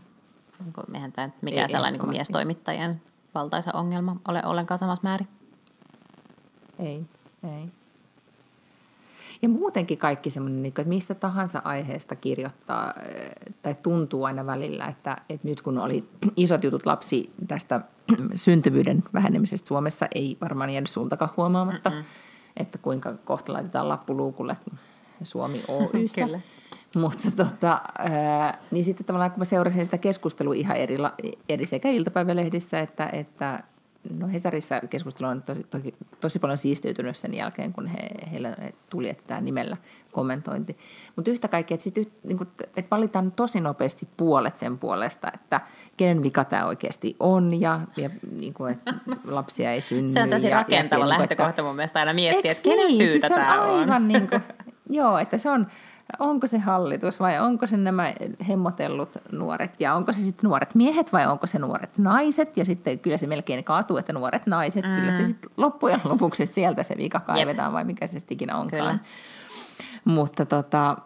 Mehän 0.89 1.13
tämä 1.13 1.31
mikään 1.43 1.63
ei, 1.63 1.71
sellainen 1.71 2.01
niin 2.01 2.11
miestoimittajien 2.11 3.03
valtaisa 3.35 3.71
ongelma 3.75 4.17
ole 4.29 4.43
ollenkaan 4.45 4.79
samassa 4.79 5.03
määrin. 5.03 5.29
Ei, 6.79 7.07
ei. 7.43 7.73
Ja 9.45 9.49
muutenkin 9.49 9.99
kaikki 9.99 10.31
semmoinen, 10.31 10.63
niin 10.63 10.69
että 10.71 10.85
mistä 10.85 11.15
tahansa 11.15 11.63
aiheesta 11.65 12.17
kirjoittaa 12.17 12.95
eh, 13.09 13.31
tai 13.63 13.77
tuntuu 13.83 14.25
aina 14.25 14.47
välillä, 14.47 14.87
että, 14.87 15.17
että 15.29 15.49
nyt 15.49 15.63
kun 15.63 15.79
oli 15.79 16.09
isot 16.37 16.65
jutut 16.65 16.87
lapsi 16.87 17.31
tästä 17.49 17.81
syntyvyyden 18.35 19.05
vähenemisestä 19.15 19.69
Suomessa, 19.69 20.07
ei 20.15 20.37
varmaan 20.41 20.71
jäänyt 20.71 20.91
suuntakaan 20.91 21.31
huomaamatta, 21.37 21.91
Mm-mm. 21.91 22.05
että 22.57 22.79
kuinka 22.79 23.15
kohta 23.25 23.53
laitetaan 23.53 23.89
lappuluukulle 23.89 24.57
Suomi 25.23 25.63
Oyssä. 25.95 26.29
Mutta 26.97 27.31
tota, 27.31 27.81
ää, 27.99 28.59
niin 28.71 28.85
sitten 28.85 29.07
tavallaan 29.07 29.31
kun 29.31 29.41
mä 29.41 29.45
seurasin 29.45 29.85
sitä 29.85 29.99
keskustelua 29.99 30.55
ihan 30.55 30.77
eri, 30.77 30.97
eri 31.49 31.67
sekä 31.67 31.91
iltapäivälehdissä 31.91 32.81
että, 32.81 33.09
että 33.13 33.63
no 34.11 34.29
Hesarissa 34.29 34.81
keskustelu 34.81 35.29
on 35.29 35.43
tosi, 35.43 35.65
tosi, 35.71 35.95
tosi 36.21 36.39
paljon 36.39 36.59
siistiytynyt 36.59 37.17
sen 37.17 37.35
jälkeen, 37.35 37.73
kun 37.73 37.87
he, 37.87 37.99
heillä 38.33 38.57
tuli, 38.91 39.09
että 39.09 39.25
tämä 39.27 39.41
nimellä 39.41 39.77
kommentointi. 40.13 40.77
Mutta 41.17 41.31
yhtä 41.31 41.49
kaikkea, 41.49 41.75
että, 41.75 41.85
sit, 41.85 42.13
niin 42.23 42.39
kuin, 42.39 42.49
että 42.77 42.91
valitaan 42.91 43.33
tosi 43.33 43.61
nopeasti 43.61 44.09
puolet 44.17 44.57
sen 44.57 44.79
puolesta, 44.79 45.29
että 45.35 45.61
kenen 45.97 46.23
vika 46.23 46.45
tämä 46.45 46.67
oikeasti 46.67 47.17
on 47.21 47.61
ja, 47.61 47.81
ja 47.97 48.11
niin 48.39 48.55
kuin, 48.55 48.73
että 48.73 48.95
lapsia 49.25 49.73
ei 49.73 49.81
synny. 49.81 50.09
Se 50.09 50.23
on 50.23 50.29
tosi 50.29 50.49
ja, 50.49 50.55
rakentava 50.55 51.05
ja, 51.05 51.09
lähtökohta 51.09 51.51
että, 51.51 51.63
mun 51.63 51.77
mielestä 51.77 51.99
aina 51.99 52.15
miettiä, 52.15 52.51
että 52.51 52.63
kenen 52.63 52.87
niin? 52.87 52.97
syytä 52.97 53.11
siis 53.11 53.23
tämä 53.23 53.63
on. 53.63 53.81
Aivan 53.81 54.09
niin 54.09 54.29
kuin, 54.29 54.43
joo, 55.01 55.19
että 55.19 55.39
se 55.39 55.51
on, 55.51 55.67
onko 56.19 56.47
se 56.47 56.59
hallitus 56.59 57.21
vai 57.21 57.41
onko 57.41 57.67
se 57.67 57.77
nämä 57.77 58.13
hemmotellut 58.49 59.19
nuoret 59.33 59.81
ja 59.81 59.95
onko 59.95 60.13
se 60.13 60.21
sitten 60.21 60.49
nuoret 60.49 60.75
miehet 60.75 61.13
vai 61.13 61.27
onko 61.27 61.47
se 61.47 61.59
nuoret 61.59 61.99
naiset 61.99 62.57
ja 62.57 62.65
sitten 62.65 62.99
kyllä 62.99 63.17
se 63.17 63.27
melkein 63.27 63.65
kaatuu, 63.65 63.97
että 63.97 64.13
nuoret 64.13 64.47
naiset, 64.47 64.85
mm. 64.85 64.95
kyllä 64.95 65.13
se 65.13 65.19
mm. 65.19 65.27
sitten 65.27 65.51
loppujen 65.57 66.01
lopuksi 66.05 66.47
sieltä 66.47 66.83
se 66.83 66.97
vika 66.97 67.21
kaivetaan 67.21 67.69
Jep. 67.69 67.75
vai 67.75 67.85
mikä 67.85 68.07
se 68.07 68.19
sitten 68.19 68.35
ikinä 68.35 68.57
onkaan. 68.57 68.83
Kyllä. 68.83 68.99
Mutta 70.05 70.47
tota, 70.47 70.97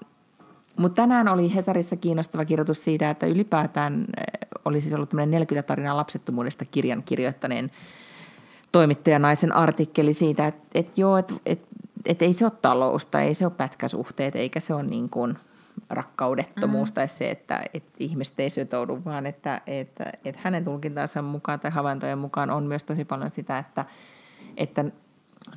mutta 0.77 1.03
tänään 1.03 1.29
oli 1.29 1.55
Hesarissa 1.55 1.97
kiinnostava 1.97 2.45
kirjoitus 2.45 2.85
siitä, 2.85 3.11
että 3.11 3.27
ylipäätään 3.27 4.01
eh, 4.01 4.49
oli 4.65 4.81
siis 4.81 4.95
ollut 4.95 5.09
tämmöinen 5.09 5.31
40 5.31 5.67
tarinaa 5.67 5.97
lapsettomuudesta 5.97 6.65
kirjan 6.65 7.03
kirjoittaneen 7.03 7.71
toimittajanaisen 8.73 9.53
artikkeli 9.53 10.13
siitä, 10.13 10.47
että, 10.47 10.63
että 10.75 10.93
joo, 10.97 11.17
että, 11.17 11.35
että 11.47 11.67
et 12.07 12.23
ei 12.23 12.33
se 12.33 12.45
ole 12.45 12.53
talous 12.63 13.07
tai 13.07 13.27
ei 13.27 13.35
se 13.35 13.47
ole 13.47 13.53
pätkäsuhteet 13.57 14.37
eikä 14.37 14.61
se 14.61 14.75
ole 14.75 14.83
niin 14.83 15.11
kuin 15.11 15.39
rakkaudettomuus 15.91 16.91
mm. 16.91 16.95
tai 16.95 17.09
se, 17.09 17.31
että, 17.31 17.65
että 17.75 17.93
ihmiset 17.99 18.41
ei 18.41 18.51
sytoudu, 18.51 19.05
vaan 19.05 19.27
että, 19.27 19.61
että, 19.67 20.13
että 20.25 20.41
hänen 20.45 20.65
tulkintansa 20.65 21.23
mukaan 21.23 21.61
tai 21.61 21.71
havaintojen 21.71 22.19
mukaan 22.19 22.51
on 22.51 22.65
myös 22.65 22.85
tosi 22.85 23.05
paljon 23.05 23.31
sitä, 23.31 23.59
että, 23.59 23.85
että 24.57 24.85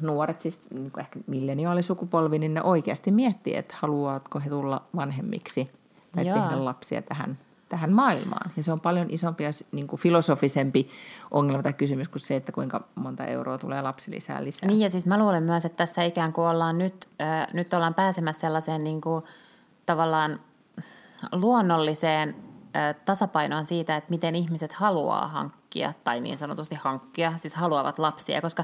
nuoret, 0.02 0.42
siis 0.42 0.70
niin 0.70 0.92
ehkä 1.00 1.20
milleniaalisukupolvi, 1.28 2.40
niin 2.40 2.54
ne 2.54 2.62
oikeasti 2.62 3.12
miettii, 3.12 3.56
että 3.56 3.76
haluavatko 3.80 4.40
he 4.40 4.50
tulla 4.50 4.82
vanhemmiksi 4.96 5.72
tai 6.12 6.26
Jaa. 6.26 6.50
tehdä 6.50 6.66
lapsia 6.66 7.02
tähän 7.02 7.38
tähän 7.72 7.92
maailmaan. 7.92 8.52
Ja 8.58 8.64
se 8.64 8.72
on 8.72 8.80
paljon 8.80 9.08
isompi 9.10 9.44
ja 9.44 9.52
niin 9.72 9.88
kuin 9.88 10.00
filosofisempi 10.00 10.90
ongelma 11.32 11.64
tai 11.64 11.74
kysymys 11.74 12.08
kuin 12.08 12.22
se, 12.22 12.36
että 12.36 12.52
kuinka 12.52 12.88
monta 12.96 13.26
euroa 13.26 13.58
tulee 13.58 13.82
lapsilisää 13.82 14.44
lisää. 14.44 14.68
Niin 14.68 14.80
ja 14.80 14.90
siis 14.90 15.06
mä 15.06 15.20
luulen 15.20 15.44
myös, 15.44 15.66
että 15.66 15.78
tässä 15.78 16.04
ikään 16.04 16.34
kuin 16.34 16.48
ollaan 16.48 16.78
nyt, 16.78 17.10
äh, 17.22 17.48
nyt 17.54 17.74
ollaan 17.74 17.94
pääsemässä 17.94 18.42
sellaiseen 18.42 18.82
niin 18.84 19.02
kuin, 19.02 19.24
tavallaan 19.86 20.40
luonnolliseen 21.32 22.36
äh, 22.76 22.96
tasapainoon 23.06 23.66
siitä, 23.66 23.96
että 23.96 24.10
miten 24.10 24.36
ihmiset 24.36 24.74
haluaa 24.74 25.28
hankkia 25.28 25.94
tai 26.04 26.20
niin 26.20 26.38
sanotusti 26.38 26.76
hankkia, 26.76 27.34
siis 27.38 27.54
haluavat 27.54 28.00
lapsia, 28.00 28.42
koska 28.42 28.64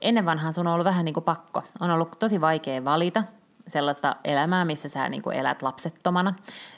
ennen 0.00 0.26
vanhaan 0.26 0.52
sun 0.52 0.66
on 0.66 0.72
ollut 0.72 0.84
vähän 0.84 1.04
niin 1.04 1.14
kuin 1.14 1.24
pakko. 1.24 1.62
On 1.80 1.90
ollut 1.90 2.18
tosi 2.18 2.40
vaikea 2.40 2.84
valita– 2.84 3.24
sellaista 3.68 4.16
elämää, 4.24 4.64
missä 4.64 4.88
sä 4.88 5.08
niin 5.08 5.22
kuin 5.22 5.36
elät 5.36 5.62
lapsettomana. 5.62 6.34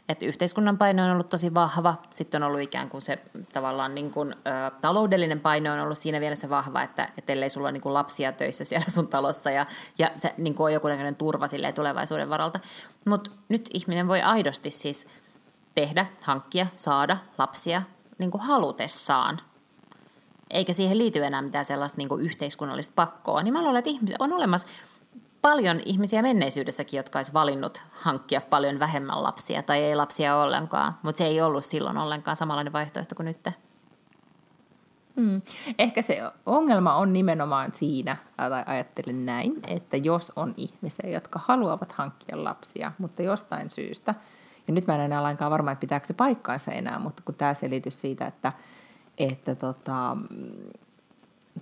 Että 0.09 0.27
yhteiskunnan 0.27 0.79
paine 0.79 1.05
on 1.05 1.11
ollut 1.11 1.29
tosi 1.29 1.55
vahva. 1.55 1.95
Sitten 2.11 2.43
on 2.43 2.47
ollut 2.47 2.61
ikään 2.61 2.89
kuin 2.89 3.03
se 3.03 3.17
tavallaan 3.53 3.95
niin 3.95 4.11
kuin, 4.11 4.33
ö, 4.33 4.71
taloudellinen 4.81 5.41
paine 5.41 5.71
on 5.71 5.81
ollut 5.81 5.99
siinä 5.99 6.21
vielä 6.21 6.35
se 6.35 6.49
vahva, 6.49 6.83
että 6.83 7.09
et 7.19 7.31
ellei 7.31 7.51
sulla 7.51 7.69
ole 7.69 7.73
niin 7.73 7.95
lapsia 7.95 8.33
töissä 8.33 8.65
siellä 8.65 8.87
sun 8.89 9.09
talossa 9.09 9.51
ja, 9.51 9.67
ja 9.99 10.11
se 10.15 10.35
niin 10.37 10.55
kuin 10.55 10.65
on 10.65 10.73
joku 10.73 10.89
turva 11.19 11.47
tulevaisuuden 11.75 12.31
varalta. 12.31 12.61
Mutta 13.05 13.31
nyt 13.49 13.71
ihminen 13.75 14.09
voi 14.09 14.21
aidosti 14.21 14.71
siis 14.71 15.09
tehdä, 15.75 16.07
hankkia, 16.23 16.67
saada 16.73 17.17
lapsia 17.39 17.83
niin 18.19 18.31
kuin 18.31 18.43
halutessaan 18.43 19.41
eikä 20.51 20.73
siihen 20.73 20.99
liity 20.99 21.25
enää 21.25 21.43
mitään 21.43 21.65
sellaista 21.65 21.99
niin 21.99 22.21
yhteiskunnallista 22.21 22.93
pakkoa, 22.97 23.43
niin 23.43 23.53
mä 23.53 23.63
luulen, 23.63 23.79
että 23.79 23.91
ihmiset 23.91 24.17
on 24.19 24.33
olemassa 24.33 24.67
paljon 25.43 25.81
ihmisiä 25.85 26.23
menneisyydessäkin, 26.23 26.99
jotka 26.99 27.19
olisi 27.19 27.33
valinnut 27.33 27.85
hankkia 27.91 28.41
paljon 28.41 28.79
vähemmän 28.79 29.23
lapsia 29.23 29.63
tai 29.63 29.79
ei 29.83 29.97
lapsia 29.97 30.37
ollenkaan, 30.37 30.99
mutta 31.03 31.19
se 31.19 31.25
ei 31.25 31.41
ollut 31.41 31.65
silloin 31.65 31.99
ollenkaan 31.99 32.37
samanlainen 32.37 32.73
vaihtoehto 32.73 33.15
kuin 33.15 33.27
nyt. 33.27 33.49
Hmm. 35.17 35.43
Ehkä 35.79 36.03
se 36.03 36.23
ongelma 36.47 36.95
on 36.95 37.13
nimenomaan 37.13 37.75
siinä, 37.75 38.17
tai 38.37 38.65
ajattelen 38.67 39.27
näin, 39.27 39.55
että 39.67 39.97
jos 39.97 40.33
on 40.37 40.55
ihmisiä, 40.57 41.11
jotka 41.11 41.41
haluavat 41.45 41.93
hankkia 41.93 42.45
lapsia, 42.45 42.93
mutta 42.99 43.23
jostain 43.23 43.71
syystä, 43.71 44.15
ja 44.69 44.75
nyt 44.75 44.87
mä 44.87 44.95
en 44.95 45.01
enää 45.01 45.23
lainkaan 45.23 45.51
varma, 45.51 45.71
että 45.71 45.81
pitääkö 45.81 46.07
se 46.07 46.15
paikkaansa 46.15 46.73
enää, 46.73 46.99
mutta 46.99 47.23
kun 47.25 47.35
tämä 47.35 47.55
selitys 47.55 48.01
siitä, 48.01 48.27
että, 48.27 48.53
että 49.19 49.55
tota, 49.55 50.17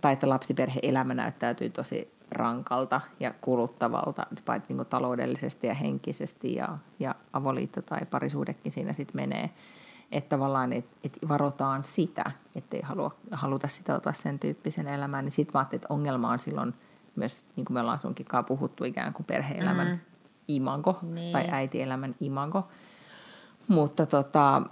tai 0.01 0.13
että 0.13 0.29
lapsiperhe-elämä 0.29 1.15
näyttäytyy 1.15 1.71
tosi 1.71 2.18
rankalta 2.31 3.01
ja 3.21 3.35
kuluttavalta, 3.41 4.27
paitsi 4.45 4.75
niin 4.75 4.87
taloudellisesti 4.87 5.67
ja 5.67 5.75
henkisesti 5.75 6.55
ja, 6.55 6.79
ja 6.99 7.15
avoliitto 7.33 7.83
tai 7.83 8.01
parisuudekin 8.11 8.73
siinä 8.73 8.93
sitten 8.93 9.17
menee. 9.17 9.51
Että 10.13 10.29
tavallaan 10.37 10.73
et, 10.73 10.85
et 11.05 11.19
varotaan 11.29 11.85
sitä, 11.85 12.25
ettei 12.55 12.83
halua, 12.83 13.15
haluta 13.31 13.69
sitoutua 13.69 14.13
sen 14.13 14.39
tyyppisen 14.39 14.89
elämään, 14.89 15.25
niin 15.25 15.33
sitten 15.33 15.55
vaan, 15.55 15.67
että 15.73 15.87
ongelma 15.91 16.31
on 16.31 16.39
silloin 16.39 16.75
myös, 17.17 17.45
niin 17.57 17.65
kuin 17.65 17.75
me 17.75 17.81
ollaan 17.81 17.99
sunkin 17.99 18.27
puhuttu, 18.47 18.85
ikään 18.85 19.13
kuin 19.13 19.27
perhe-elämän 19.27 19.89
mm. 19.89 19.99
imanko 20.49 20.99
niin. 21.03 21.33
tai 21.33 21.49
äitielämän 21.51 22.15
imanko. 22.21 22.69
Mutta 23.69 24.07
tota, 24.07 24.63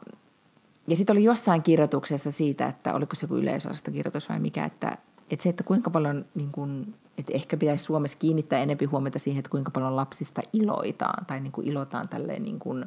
ja 0.88 0.96
sitten 0.96 1.14
oli 1.14 1.24
jossain 1.24 1.62
kirjoituksessa 1.62 2.30
siitä, 2.30 2.66
että 2.66 2.94
oliko 2.94 3.14
se 3.14 3.24
joku 3.24 3.36
yleisosastokirjoitus 3.36 4.28
vai 4.28 4.38
mikä, 4.38 4.64
että, 4.64 4.98
että 5.30 5.42
se, 5.42 5.48
että 5.48 5.64
kuinka 5.64 5.90
paljon 5.90 6.24
niin 6.34 6.52
kuin 6.52 6.94
että 7.18 7.32
ehkä 7.34 7.56
pitäisi 7.56 7.84
Suomessa 7.84 8.18
kiinnittää 8.18 8.58
enempi 8.58 8.84
huomiota 8.84 9.18
siihen, 9.18 9.38
että 9.38 9.50
kuinka 9.50 9.70
paljon 9.70 9.96
lapsista 9.96 10.42
iloitaan 10.52 11.26
tai 11.26 11.40
niin 11.40 11.52
kuin 11.52 11.66
ilotaan 11.66 12.08
tälleen, 12.08 12.44
niin 12.44 12.58
kuin, 12.58 12.82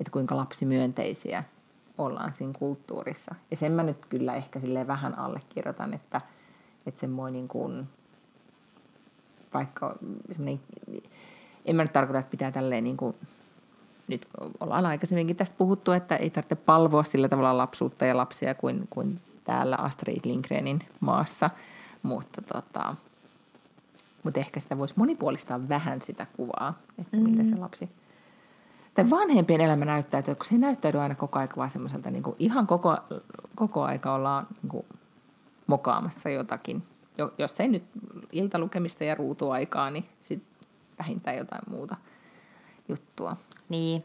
että 0.00 0.10
kuinka 0.10 0.36
lapsimyönteisiä 0.36 1.44
ollaan 1.98 2.32
siinä 2.32 2.52
kulttuurissa. 2.58 3.34
Ja 3.50 3.56
sen 3.56 3.72
mä 3.72 3.82
nyt 3.82 4.06
kyllä 4.06 4.34
ehkä 4.34 4.60
sille 4.60 4.86
vähän 4.86 5.18
allekirjoitan, 5.18 5.94
että, 5.94 6.20
että 6.86 7.00
semmoinen 7.00 7.32
niin 7.32 7.48
kuin, 7.48 7.88
vaikka 9.54 9.96
semmoinen, 10.32 10.60
en 11.64 11.76
mä 11.76 11.82
nyt 11.82 11.92
tarkoita, 11.92 12.18
että 12.18 12.30
pitää 12.30 12.50
tälleen 12.50 12.84
niin 12.84 12.96
kuin, 12.96 13.16
nyt 14.08 14.28
ollaan 14.60 14.86
aikaisemminkin 14.86 15.36
tästä 15.36 15.56
puhuttu, 15.58 15.92
että 15.92 16.16
ei 16.16 16.30
tarvitse 16.30 16.54
palvoa 16.54 17.02
sillä 17.02 17.28
tavalla 17.28 17.56
lapsuutta 17.56 18.06
ja 18.06 18.16
lapsia 18.16 18.54
kuin, 18.54 18.86
kuin 18.90 19.20
täällä 19.44 19.76
Astrid 19.76 20.20
Lindgrenin 20.24 20.80
maassa, 21.00 21.50
mutta, 22.02 22.42
tota, 22.42 22.96
mutta 24.28 24.40
ehkä 24.40 24.60
sitä 24.60 24.78
voisi 24.78 24.94
monipuolistaa 24.96 25.68
vähän 25.68 26.02
sitä 26.02 26.26
kuvaa, 26.36 26.78
että 26.98 27.16
mm. 27.16 27.22
miltä 27.22 27.44
se 27.44 27.56
lapsi 27.56 27.88
tai 28.94 29.10
vanhempien 29.10 29.60
elämä 29.60 29.84
näyttäytyy, 29.84 30.34
kun 30.34 30.44
se 30.44 30.54
ei 30.54 30.58
näyttäydy 30.58 30.98
aina 30.98 31.14
koko 31.14 31.38
aika 31.38 31.56
vaan 31.56 31.70
semmoiselta, 31.70 32.10
niin 32.10 32.22
kuin 32.22 32.36
ihan 32.38 32.66
koko, 32.66 32.96
koko 33.54 33.84
aika 33.84 34.14
ollaan 34.14 34.46
niin 34.62 34.70
kuin 34.70 34.86
mokaamassa 35.66 36.30
jotakin. 36.30 36.82
Jos 37.38 37.60
ei 37.60 37.68
nyt 37.68 37.82
iltalukemista 38.32 39.04
ja 39.04 39.14
ruutuaikaa, 39.14 39.90
niin 39.90 40.04
sitten 40.20 40.68
vähintään 40.98 41.36
jotain 41.36 41.62
muuta 41.70 41.96
juttua. 42.88 43.36
Niin, 43.68 44.04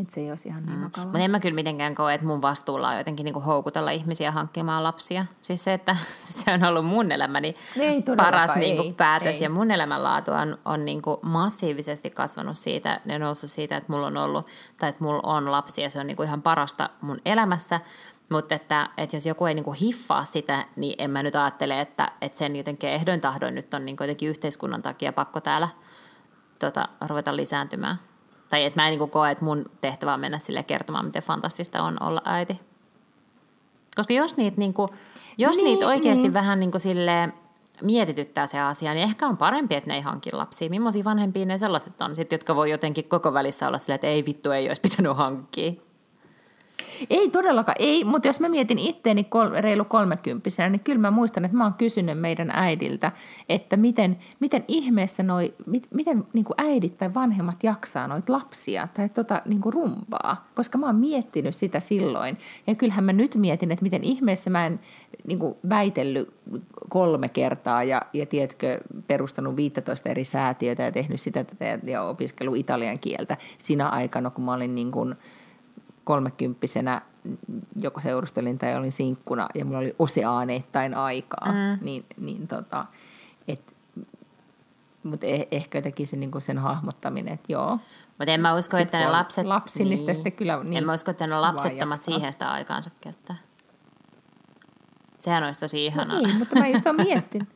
että 0.00 0.14
se 0.14 0.20
ei 0.20 0.30
olisi 0.30 0.48
ihan 0.48 0.66
niin 0.66 0.78
mm. 0.78 0.82
Mutta 0.82 1.18
en 1.18 1.30
mä 1.30 1.40
kyllä 1.40 1.54
mitenkään 1.54 1.94
koe, 1.94 2.14
että 2.14 2.26
mun 2.26 2.42
vastuulla 2.42 2.88
on 2.88 2.98
jotenkin 2.98 3.24
niinku 3.24 3.40
houkutella 3.40 3.90
ihmisiä 3.90 4.32
hankkimaan 4.32 4.84
lapsia. 4.84 5.26
Siis 5.42 5.64
se, 5.64 5.74
että 5.74 5.96
se 6.44 6.52
on 6.54 6.64
ollut 6.64 6.86
mun 6.86 7.12
elämäni 7.12 7.54
ei, 7.80 8.02
paras 8.16 8.56
ei, 8.56 8.60
niinku 8.60 8.92
päätös. 8.96 9.36
Ei. 9.36 9.42
Ja 9.42 9.50
mun 9.50 9.70
elämänlaatu 9.70 10.30
on, 10.30 10.58
on 10.64 10.84
niinku 10.84 11.18
massiivisesti 11.22 12.10
kasvanut 12.10 12.58
siitä 12.58 13.00
ja 13.06 13.18
noussut 13.18 13.50
siitä, 13.50 13.76
että 13.76 13.92
mulla 13.92 14.06
on 14.06 14.16
ollut, 14.16 14.46
tai 14.78 14.88
että 14.88 15.04
mulla 15.04 15.20
on 15.22 15.52
lapsia. 15.52 15.90
Se 15.90 16.00
on 16.00 16.06
niinku 16.06 16.22
ihan 16.22 16.42
parasta 16.42 16.90
mun 17.00 17.20
elämässä. 17.24 17.80
Mutta 18.28 18.54
että, 18.54 18.88
että 18.96 19.16
jos 19.16 19.26
joku 19.26 19.46
ei 19.46 19.54
niinku 19.54 19.72
hiffaa 19.72 20.24
sitä, 20.24 20.64
niin 20.76 20.94
en 20.98 21.10
mä 21.10 21.22
nyt 21.22 21.36
ajattele, 21.36 21.80
että, 21.80 22.12
että 22.20 22.38
sen 22.38 22.56
jotenkin 22.56 22.90
ehdoin 22.90 23.20
tahdoin 23.20 23.54
nyt 23.54 23.74
on 23.74 23.84
niinku 23.84 24.02
jotenkin 24.02 24.28
yhteiskunnan 24.28 24.82
takia 24.82 25.12
pakko 25.12 25.40
täällä 25.40 25.68
tota, 26.58 26.88
ruveta 27.08 27.36
lisääntymään. 27.36 28.09
Tai 28.50 28.64
että 28.64 28.80
mä 28.80 28.88
en 28.88 28.98
niin 28.98 29.10
koe, 29.10 29.30
että 29.30 29.44
mun 29.44 29.64
tehtävä 29.80 30.14
on 30.14 30.20
mennä 30.20 30.38
sille 30.38 30.62
kertomaan, 30.62 31.04
miten 31.04 31.22
fantastista 31.22 31.82
on 31.82 32.02
olla 32.02 32.22
äiti. 32.24 32.60
Koska 33.96 34.12
jos 34.12 34.36
niitä, 34.36 34.56
niin 34.56 34.74
kuin, 34.74 34.88
jos 35.38 35.56
niin, 35.56 35.64
niitä 35.64 35.86
oikeasti 35.86 36.22
niin. 36.22 36.34
vähän 36.34 36.60
niin 36.60 36.70
kuin 36.70 36.80
silleen, 36.80 37.32
mietityttää 37.82 38.46
se 38.46 38.60
asia, 38.60 38.94
niin 38.94 39.04
ehkä 39.04 39.26
on 39.26 39.36
parempi, 39.36 39.74
että 39.74 39.90
ne 39.90 39.94
ei 39.94 40.00
hankin 40.00 40.38
lapsia. 40.38 40.70
Millaisia 40.70 41.04
vanhempia 41.04 41.46
ne 41.46 41.58
sellaiset 41.58 42.00
on, 42.00 42.16
sit, 42.16 42.32
jotka 42.32 42.56
voi 42.56 42.70
jotenkin 42.70 43.08
koko 43.08 43.32
välissä 43.32 43.68
olla 43.68 43.78
silleen, 43.78 43.94
että 43.94 44.06
ei 44.06 44.24
vittu, 44.26 44.50
ei 44.50 44.68
olisi 44.68 44.80
pitänyt 44.80 45.16
hankkia. 45.16 45.72
Ei 47.10 47.30
todellakaan, 47.30 47.76
ei, 47.78 48.04
mutta 48.04 48.28
jos 48.28 48.40
mä 48.40 48.48
mietin 48.48 48.78
itteeni 48.78 49.24
kol, 49.24 49.50
reilu 49.58 49.84
kolmekymppisenä, 49.84 50.68
niin 50.68 50.80
kyllä 50.80 50.98
mä 50.98 51.10
muistan, 51.10 51.44
että 51.44 51.56
mä 51.56 51.64
oon 51.64 51.74
kysynyt 51.74 52.18
meidän 52.18 52.50
äidiltä, 52.50 53.12
että 53.48 53.76
miten, 53.76 54.18
miten 54.40 54.64
ihmeessä 54.68 55.22
noi, 55.22 55.54
mit, 55.66 55.86
miten 55.94 56.24
niin 56.32 56.44
kuin 56.44 56.54
äidit 56.58 56.98
tai 56.98 57.14
vanhemmat 57.14 57.56
jaksaa 57.62 58.08
noita 58.08 58.32
lapsia 58.32 58.88
tai 58.94 59.08
tota, 59.08 59.42
niin 59.44 59.60
kuin 59.60 59.72
rumpaa, 59.72 60.48
koska 60.54 60.78
mä 60.78 60.86
oon 60.86 60.96
miettinyt 60.96 61.54
sitä 61.54 61.80
silloin. 61.80 62.38
Ja 62.66 62.74
kyllähän 62.74 63.04
mä 63.04 63.12
nyt 63.12 63.34
mietin, 63.34 63.72
että 63.72 63.82
miten 63.82 64.04
ihmeessä 64.04 64.50
mä 64.50 64.66
en 64.66 64.80
niin 65.26 65.38
kuin 65.38 65.54
väitellyt 65.68 66.34
kolme 66.88 67.28
kertaa 67.28 67.84
ja, 67.84 68.02
ja 68.12 68.26
tiedätkö, 68.26 68.80
perustanut 69.06 69.56
15 69.56 70.08
eri 70.08 70.24
säätiötä 70.24 70.82
ja 70.82 70.92
tehnyt 70.92 71.20
sitä 71.20 71.44
tätä 71.44 71.78
ja 71.84 72.02
opiskellut 72.02 72.56
italian 72.56 72.96
kieltä 73.00 73.36
siinä 73.58 73.88
aikana, 73.88 74.30
kun 74.30 74.44
mä 74.44 74.54
olin 74.54 74.74
niin 74.74 74.90
kuin– 74.90 75.14
kolmekymppisenä 76.10 77.02
joko 77.76 78.00
seurustelin 78.00 78.58
tai 78.58 78.76
olin 78.76 78.92
sinkkuna 78.92 79.48
ja 79.54 79.64
mulla 79.64 79.78
oli 79.78 79.94
oseaaneittain 79.98 80.94
aikaa, 80.94 81.52
mm. 81.52 81.84
niin, 81.84 82.06
niin 82.16 82.48
tota, 82.48 82.84
et, 83.48 83.74
mutta 85.02 85.26
eh, 85.26 85.46
ehkä 85.50 85.78
jotenkin 85.78 86.06
se, 86.06 86.16
niin 86.16 86.30
sen 86.38 86.58
hahmottaminen, 86.58 87.34
että 87.34 87.52
joo. 87.52 87.78
Mutta 88.18 88.32
en 88.32 88.40
mä 88.40 88.54
usko, 88.54 88.76
että 88.76 88.98
ne 88.98 89.08
lapset... 89.08 89.46
Lapsillista 89.46 90.12
niin, 90.12 90.32
kyllä 90.32 90.64
niin 90.64 90.76
En 90.76 90.86
mä 90.86 90.92
usko, 90.92 91.10
että 91.10 91.26
ne 91.26 91.40
lapsettomat 91.40 92.02
siihen 92.02 92.32
sitä 92.32 92.50
aikaansa 92.50 92.90
käyttää. 93.00 93.36
Sehän 95.18 95.44
olisi 95.44 95.60
tosi 95.60 95.86
ihanaa. 95.86 96.16
No 96.16 96.26
niin, 96.26 96.38
mutta 96.38 96.58
mä 96.58 96.68
just 96.68 96.84
mietin. 97.04 97.48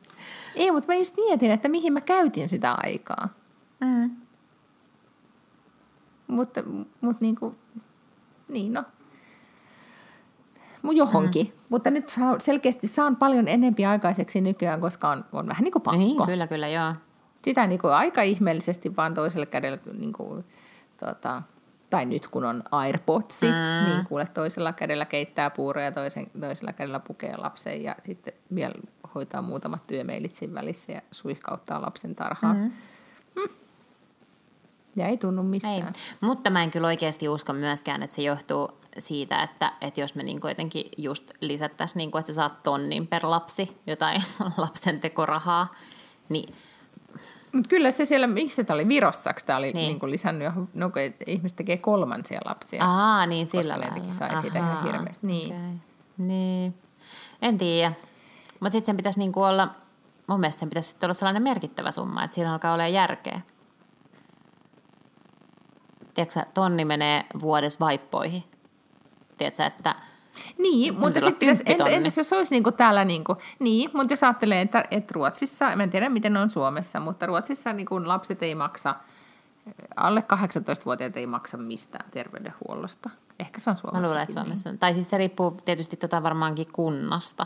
Ei, 0.55 0.71
mutta 0.71 0.87
mä 0.87 0.95
just 0.95 1.15
mietin, 1.17 1.51
että 1.51 1.67
mihin 1.67 1.93
mä 1.93 2.01
käytin 2.01 2.49
sitä 2.49 2.75
aikaa. 2.83 3.29
Mm. 3.81 4.15
Mutta, 6.27 6.63
mutta 7.01 7.25
niin 7.25 7.35
kuin, 7.35 7.57
niin 8.47 8.73
no, 8.73 8.83
johonkin. 10.91 11.45
Mm. 11.45 11.51
Mutta 11.69 11.91
nyt 11.91 12.13
selkeästi 12.39 12.87
saan 12.87 13.15
paljon 13.15 13.47
enempi 13.47 13.85
aikaiseksi 13.85 14.41
nykyään, 14.41 14.81
koska 14.81 15.09
on, 15.09 15.25
on 15.31 15.47
vähän 15.47 15.63
niin 15.63 15.71
kuin 15.71 15.81
pakko. 15.81 15.99
Niin, 15.99 16.25
kyllä, 16.25 16.47
kyllä, 16.47 16.67
joo. 16.67 16.93
Sitä 17.43 17.67
niin 17.67 17.79
kuin 17.79 17.93
aika 17.93 18.21
ihmeellisesti 18.21 18.95
vaan 18.95 19.13
toiselle 19.13 19.45
kädellä, 19.45 19.77
niin 19.97 20.13
kuin, 20.13 20.45
tota, 20.97 21.41
tai 21.89 22.05
nyt 22.05 22.27
kun 22.27 22.45
on 22.45 22.63
AirPodsit, 22.71 23.49
mm. 23.49 23.89
niin 23.89 24.05
kuule 24.05 24.27
toisella 24.33 24.73
kädellä 24.73 25.05
keittää 25.05 25.49
puuroja, 25.49 25.91
toisen, 25.91 26.27
toisella 26.39 26.73
kädellä 26.73 26.99
pukee 26.99 27.37
lapsen 27.37 27.83
ja 27.83 27.95
sitten 28.01 28.33
vielä 28.55 28.75
hoitaa 29.15 29.41
muutamat 29.41 29.87
työmeilit 29.87 30.35
siinä 30.35 30.53
välissä 30.53 30.91
ja 30.91 31.01
suihkauttaa 31.11 31.81
lapsen 31.81 32.15
tarhaan. 32.15 32.57
Mm. 32.57 32.71
Ja 34.95 35.07
ei 35.07 35.17
tunnu 35.17 35.43
missään. 35.43 35.75
Ei. 35.75 35.83
Mutta 36.21 36.49
mä 36.49 36.63
en 36.63 36.71
kyllä 36.71 36.87
oikeasti 36.87 37.29
usko 37.29 37.53
myöskään, 37.53 38.03
että 38.03 38.15
se 38.15 38.21
johtuu 38.21 38.69
siitä, 38.97 39.43
että, 39.43 39.73
että 39.81 40.01
jos 40.01 40.15
me 40.15 40.23
niin 40.23 40.39
jotenkin 40.43 40.85
just 40.97 41.31
lisättäisiin, 41.41 41.97
niin 41.97 42.11
kuin, 42.11 42.19
että 42.19 42.31
sä 42.31 42.35
saat 42.35 42.63
tonnin 42.63 43.07
per 43.07 43.25
lapsi 43.25 43.77
jotain 43.87 44.23
lapsen 44.57 44.99
tekorahaa, 44.99 45.71
niin 46.29 46.55
mutta 47.55 47.69
kyllä 47.69 47.91
se 47.91 48.05
siellä, 48.05 48.27
miksi 48.27 48.63
se 48.63 48.73
oli 48.73 48.87
Virossa, 48.87 49.33
tämä 49.45 49.57
oli 49.57 49.65
niin. 49.65 49.75
Niin 49.75 49.99
kuin 49.99 50.11
lisännyt, 50.11 50.53
no, 50.73 50.89
kun 50.89 51.01
ihmiset 51.27 51.55
tekee 51.55 51.77
kolmansia 51.77 52.39
lapsia. 52.45 52.85
Aa, 52.85 53.25
niin 53.25 53.47
sillä 53.47 53.79
lailla. 53.79 54.11
sai 54.11 54.29
Ahaa, 54.29 54.41
siitä 54.41 54.59
ihan 54.59 54.83
hirveästi. 54.83 55.27
Niin. 55.27 55.47
Okay. 55.47 56.27
niin. 56.27 56.73
En 57.41 57.57
tiedä. 57.57 57.93
Mutta 58.59 58.71
sitten 58.71 58.85
sen 58.85 58.97
pitäisi 58.97 59.19
niinku 59.19 59.43
olla, 59.43 59.69
mun 60.27 60.39
mielestä 60.39 60.59
sen 60.59 60.69
pitäisi 60.69 60.95
olla 61.03 61.13
sellainen 61.13 61.43
merkittävä 61.43 61.91
summa, 61.91 62.23
että 62.23 62.35
siinä 62.35 62.53
alkaa 62.53 62.73
olla 62.73 62.87
järkeä 62.87 63.41
tiedätkö, 66.15 66.39
tonni 66.53 66.85
menee 66.85 67.25
vuodessa 67.41 67.79
vaippoihin. 67.79 68.43
Tiedätkö, 69.37 69.63
että 69.63 69.95
niin, 70.57 70.99
mutta 70.99 71.19
sitten 71.19 71.57
entä, 71.65 71.85
entäs 71.85 72.17
jos 72.17 72.33
olisi 72.33 72.51
niin 72.51 72.63
kuin 72.63 72.75
täällä, 72.75 73.05
niin, 73.05 73.23
kuin, 73.23 73.37
niin, 73.59 73.89
mutta 73.93 74.13
jos 74.13 74.23
ajattelee, 74.23 74.61
että, 74.61 74.85
että 74.91 75.13
Ruotsissa, 75.13 75.71
en 75.71 75.89
tiedä 75.89 76.09
miten 76.09 76.37
on 76.37 76.49
Suomessa, 76.49 76.99
mutta 76.99 77.25
Ruotsissa 77.25 77.73
niin 77.73 77.85
kuin 77.85 78.07
lapset 78.07 78.43
ei 78.43 78.55
maksa, 78.55 78.95
alle 79.95 80.23
18-vuotiaat 80.33 81.17
ei 81.17 81.27
maksa 81.27 81.57
mistään 81.57 82.11
terveydenhuollosta. 82.11 83.09
Ehkä 83.39 83.59
se 83.59 83.69
on 83.69 83.77
Suomessa. 83.77 84.01
Mä 84.01 84.07
luulen, 84.07 84.23
että 84.23 84.33
Suomessa 84.33 84.69
on. 84.69 84.77
Tai 84.77 84.93
siis 84.93 85.09
se 85.09 85.17
riippuu 85.17 85.51
tietysti 85.51 85.97
tota 85.97 86.23
varmaankin 86.23 86.71
kunnasta, 86.71 87.45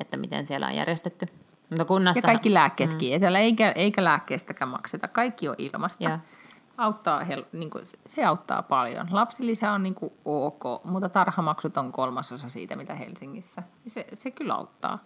että 0.00 0.16
miten 0.16 0.46
siellä 0.46 0.66
on 0.66 0.74
järjestetty. 0.74 1.26
Mutta 1.70 1.84
kunnassa... 1.84 2.18
Ja 2.18 2.22
kaikki 2.22 2.54
lääkkeetkin, 2.54 3.22
mm. 3.22 3.34
eikä, 3.34 3.72
eikä 3.72 4.04
lääkkeestäkään 4.04 4.68
makseta. 4.68 5.08
Kaikki 5.08 5.48
on 5.48 5.54
ilmasta. 5.58 6.04
Ja 6.04 6.18
auttaa, 6.78 7.22
niin 7.52 7.70
kuin, 7.70 7.84
se 8.06 8.24
auttaa 8.24 8.62
paljon. 8.62 9.08
Lapsilisä 9.10 9.72
on 9.72 9.82
niin 9.82 9.94
kuin 9.94 10.12
ok, 10.24 10.84
mutta 10.84 11.08
tarhamaksut 11.08 11.76
on 11.76 11.92
kolmasosa 11.92 12.48
siitä, 12.48 12.76
mitä 12.76 12.94
Helsingissä. 12.94 13.62
Se, 13.86 14.06
se 14.14 14.30
kyllä 14.30 14.54
auttaa. 14.54 14.98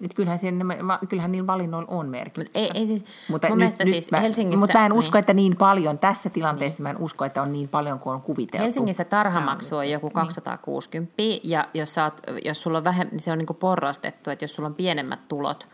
Nyt 0.00 0.14
kyllähän, 0.14 0.38
siinä, 0.38 0.64
kyllähän 1.08 1.32
niillä 1.32 1.46
valinnoilla 1.46 1.90
on 1.90 2.08
merkitystä. 2.08 2.58
Ei, 2.58 2.70
ei 2.74 2.86
siis, 2.86 3.28
mutta 3.30 3.48
mun 3.48 3.58
nyt, 3.58 3.74
siis 3.84 4.10
mä, 4.10 4.20
Helsingissä... 4.20 4.60
Mutta 4.60 4.78
mä 4.78 4.86
en 4.86 4.92
usko, 4.92 5.16
niin. 5.16 5.20
että 5.20 5.34
niin 5.34 5.56
paljon, 5.56 5.98
tässä 5.98 6.30
tilanteessa 6.30 6.76
niin. 6.76 6.82
mä 6.82 6.90
en 6.90 6.98
usko, 6.98 7.24
että 7.24 7.42
on 7.42 7.52
niin 7.52 7.68
paljon 7.68 7.98
kuin 7.98 8.14
on 8.14 8.22
kuviteltu. 8.22 8.64
Helsingissä 8.64 9.04
tarhamaksu 9.04 9.76
on 9.76 9.90
joku 9.90 10.10
260, 10.10 11.12
niin. 11.18 11.40
ja 11.44 11.68
jos, 11.74 11.98
oot, 11.98 12.20
jos 12.44 12.62
sulla 12.62 12.78
on 12.78 12.84
vähemmän, 12.84 13.10
niin 13.10 13.20
se 13.20 13.32
on 13.32 13.38
niin 13.38 13.46
kuin 13.46 13.56
porrastettu, 13.56 14.30
että 14.30 14.42
jos 14.42 14.54
sulla 14.54 14.68
on 14.68 14.74
pienemmät 14.74 15.28
tulot, 15.28 15.68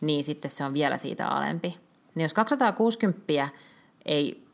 niin 0.00 0.24
sitten 0.24 0.50
se 0.50 0.64
on 0.64 0.74
vielä 0.74 0.96
siitä 0.96 1.28
alempi. 1.28 1.78
Niin 2.14 2.22
jos 2.22 2.34
260 2.34 3.50
ei, 4.04 4.46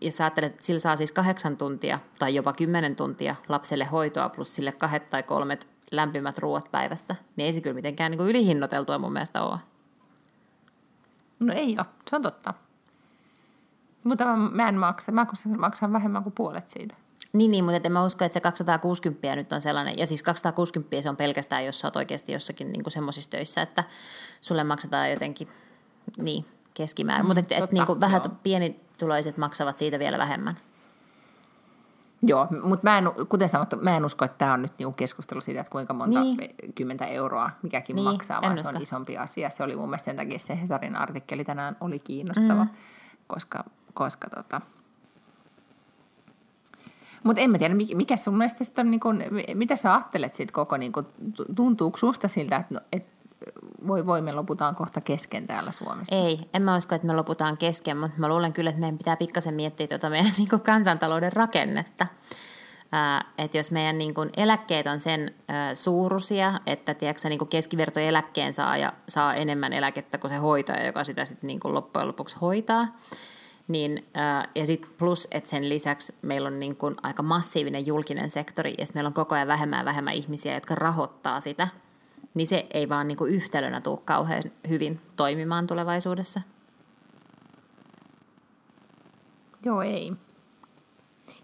jos 0.00 0.20
ajattelet, 0.20 0.52
että 0.52 0.66
sillä 0.66 0.78
saa 0.78 0.96
siis 0.96 1.12
kahdeksan 1.12 1.56
tuntia 1.56 1.98
tai 2.18 2.34
jopa 2.34 2.52
kymmenen 2.52 2.96
tuntia 2.96 3.36
lapselle 3.48 3.84
hoitoa 3.84 4.28
plus 4.28 4.54
sille 4.54 4.72
kahdet 4.72 5.10
tai 5.10 5.22
kolmet 5.22 5.68
lämpimät 5.90 6.38
ruoat 6.38 6.68
päivässä, 6.72 7.16
niin 7.36 7.46
ei 7.46 7.52
se 7.52 7.60
kyllä 7.60 7.74
mitenkään 7.74 8.10
niin 8.10 8.18
kuin 8.18 8.30
ylihinnoiteltua 8.30 8.98
mun 8.98 9.12
mielestä 9.12 9.42
ole. 9.42 9.58
No 11.40 11.54
ei 11.54 11.76
ole, 11.78 11.86
se 12.10 12.16
on 12.16 12.22
totta. 12.22 12.54
Mutta 14.04 14.24
mä, 14.24 14.36
mä 14.36 14.68
en 14.68 14.78
maksa, 14.78 15.12
mä 15.12 15.26
maksan 15.58 15.92
vähemmän 15.92 16.22
kuin 16.22 16.32
puolet 16.32 16.68
siitä. 16.68 16.94
Niin, 17.32 17.50
niin 17.50 17.64
mutta 17.64 17.80
en 17.84 17.92
mä 17.92 18.04
usko, 18.04 18.24
että 18.24 18.34
se 18.34 18.40
260 18.40 19.36
nyt 19.36 19.52
on 19.52 19.60
sellainen, 19.60 19.98
ja 19.98 20.06
siis 20.06 20.22
260 20.22 21.02
se 21.02 21.08
on 21.08 21.16
pelkästään, 21.16 21.64
jos 21.64 21.80
sä 21.80 21.86
oot 21.86 21.96
oikeasti 21.96 22.32
jossakin 22.32 22.72
niin 22.72 22.82
semmoisissa 22.88 23.30
töissä, 23.30 23.62
että 23.62 23.84
sulle 24.40 24.64
maksetaan 24.64 25.10
jotenkin, 25.10 25.48
niin, 26.18 26.44
keskimäärin. 26.74 27.24
Mm, 27.24 27.26
mutta 27.26 27.40
et, 27.40 27.62
et, 27.62 27.72
niin 27.72 27.86
kuin 27.86 28.00
vähän 28.00 28.20
pieni, 28.42 28.80
tuloiset 28.98 29.38
maksavat 29.38 29.78
siitä 29.78 29.98
vielä 29.98 30.18
vähemmän. 30.18 30.54
Joo, 32.22 32.48
mutta 32.62 32.84
mä 32.90 32.98
en, 32.98 33.04
kuten 33.28 33.48
sanottu, 33.48 33.76
mä 33.76 33.96
en 33.96 34.04
usko, 34.04 34.24
että 34.24 34.38
tämä 34.38 34.52
on 34.52 34.62
nyt 34.62 34.72
niinku 34.78 34.92
keskustelu 34.92 35.40
siitä, 35.40 35.60
että 35.60 35.70
kuinka 35.70 35.94
monta 35.94 36.20
Niin. 36.20 36.36
kymmentä 36.74 37.06
euroa 37.06 37.50
mikäkin 37.62 37.96
Niin, 37.96 38.04
maksaa, 38.04 38.42
vaan 38.42 38.64
se 38.64 38.70
on 38.76 38.82
isompi 38.82 39.18
asia. 39.18 39.50
Se 39.50 39.62
oli 39.62 39.76
mun 39.76 39.88
mielestä 39.88 40.04
sen 40.04 40.16
takia 40.16 40.38
se 40.38 40.60
Hesarin 40.60 40.96
artikkeli 40.96 41.44
tänään 41.44 41.76
oli 41.80 41.98
kiinnostava, 41.98 42.64
mm. 42.64 42.70
koska, 43.26 43.64
koska 43.94 44.30
tota... 44.30 44.60
Mutta 47.24 47.42
en 47.42 47.50
mä 47.50 47.58
tiedä, 47.58 47.74
mikä, 47.74 48.16
sun 48.16 48.36
mielestä 48.36 48.64
on, 48.78 48.90
niin 48.90 49.00
kun, 49.00 49.22
mitä 49.54 49.76
sä 49.76 49.94
ajattelet 49.94 50.34
siitä 50.34 50.52
koko, 50.52 50.76
niin 50.76 50.92
kun, 50.92 51.06
tuntuuko 51.56 51.96
susta 51.96 52.28
siltä, 52.28 52.56
että 52.56 52.74
no, 52.74 52.80
et, 52.92 53.06
voi 53.86 54.06
voi, 54.06 54.20
me 54.20 54.32
loputaan 54.32 54.74
kohta 54.74 55.00
kesken 55.00 55.46
täällä 55.46 55.72
Suomessa? 55.72 56.14
Ei, 56.14 56.40
en 56.54 56.62
mä 56.62 56.76
usko, 56.76 56.94
että 56.94 57.06
me 57.06 57.14
loputaan 57.14 57.56
kesken, 57.56 57.96
mutta 57.96 58.20
mä 58.20 58.28
luulen 58.28 58.52
kyllä, 58.52 58.70
että 58.70 58.80
meidän 58.80 58.98
pitää 58.98 59.16
pikkasen 59.16 59.54
miettiä 59.54 59.86
tuota 59.86 60.10
meidän 60.10 60.32
niin 60.38 60.48
kuin 60.48 60.62
kansantalouden 60.62 61.32
rakennetta. 61.32 62.06
Ää, 62.92 63.24
että 63.38 63.56
jos 63.56 63.70
meidän 63.70 63.98
niin 63.98 64.14
kuin 64.14 64.30
eläkkeet 64.36 64.86
on 64.86 65.00
sen 65.00 65.30
ää, 65.48 65.74
suuruisia, 65.74 66.60
että 66.66 66.94
tiedätkö, 66.94 67.28
niin 67.28 67.38
kuin 67.38 67.48
keskivertoeläkkeen 67.48 68.54
saa 68.54 68.76
ja 68.76 68.92
saa 69.08 69.34
enemmän 69.34 69.72
eläkettä 69.72 70.18
kuin 70.18 70.30
se 70.30 70.36
hoitaja, 70.36 70.86
joka 70.86 71.04
sitä 71.04 71.24
sitten 71.24 71.48
niin 71.48 71.60
kuin 71.60 71.74
loppujen 71.74 72.08
lopuksi 72.08 72.36
hoitaa, 72.40 72.86
niin, 73.68 74.06
ja 74.54 74.66
sitten 74.66 74.90
plus, 74.98 75.28
että 75.30 75.50
sen 75.50 75.68
lisäksi 75.68 76.14
meillä 76.22 76.46
on 76.46 76.60
niin 76.60 76.76
kuin 76.76 76.94
aika 77.02 77.22
massiivinen 77.22 77.86
julkinen 77.86 78.30
sektori, 78.30 78.74
ja 78.78 78.86
meillä 78.94 79.08
on 79.08 79.14
koko 79.14 79.34
ajan 79.34 79.48
vähemmän 79.48 79.78
ja 79.78 79.84
vähemmän 79.84 80.14
ihmisiä, 80.14 80.54
jotka 80.54 80.74
rahoittaa 80.74 81.40
sitä, 81.40 81.68
niin 82.36 82.46
se 82.46 82.66
ei 82.70 82.88
vaan 82.88 83.08
niin 83.08 83.18
kuin 83.18 83.34
yhtälönä 83.34 83.80
tule 83.80 84.00
kauhean 84.04 84.42
hyvin 84.68 85.00
toimimaan 85.16 85.66
tulevaisuudessa. 85.66 86.40
Joo, 89.64 89.82
ei. 89.82 90.12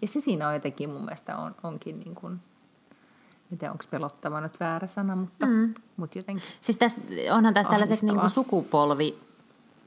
Ja 0.02 0.08
se 0.08 0.20
siinä 0.20 0.48
on 0.48 0.54
jotenkin 0.54 0.90
mun 0.90 1.04
mielestä 1.04 1.36
on, 1.36 1.54
onkin 1.62 2.00
niin 2.00 2.14
kuin, 2.14 2.40
en 3.52 3.58
tiedä 3.58 3.72
onko 3.72 3.84
pelottava 3.90 4.40
nyt 4.40 4.60
väärä 4.60 4.86
sana, 4.86 5.16
mutta, 5.16 5.46
mm. 5.46 5.74
mutta 5.96 6.18
jotenkin. 6.18 6.44
Siis 6.60 6.78
tässä, 6.78 7.00
onhan 7.30 7.54
tässä 7.54 7.70
tällaiset 7.70 8.02
niin 8.02 8.18
kuin 8.18 8.30
sukupolvi 8.30 9.18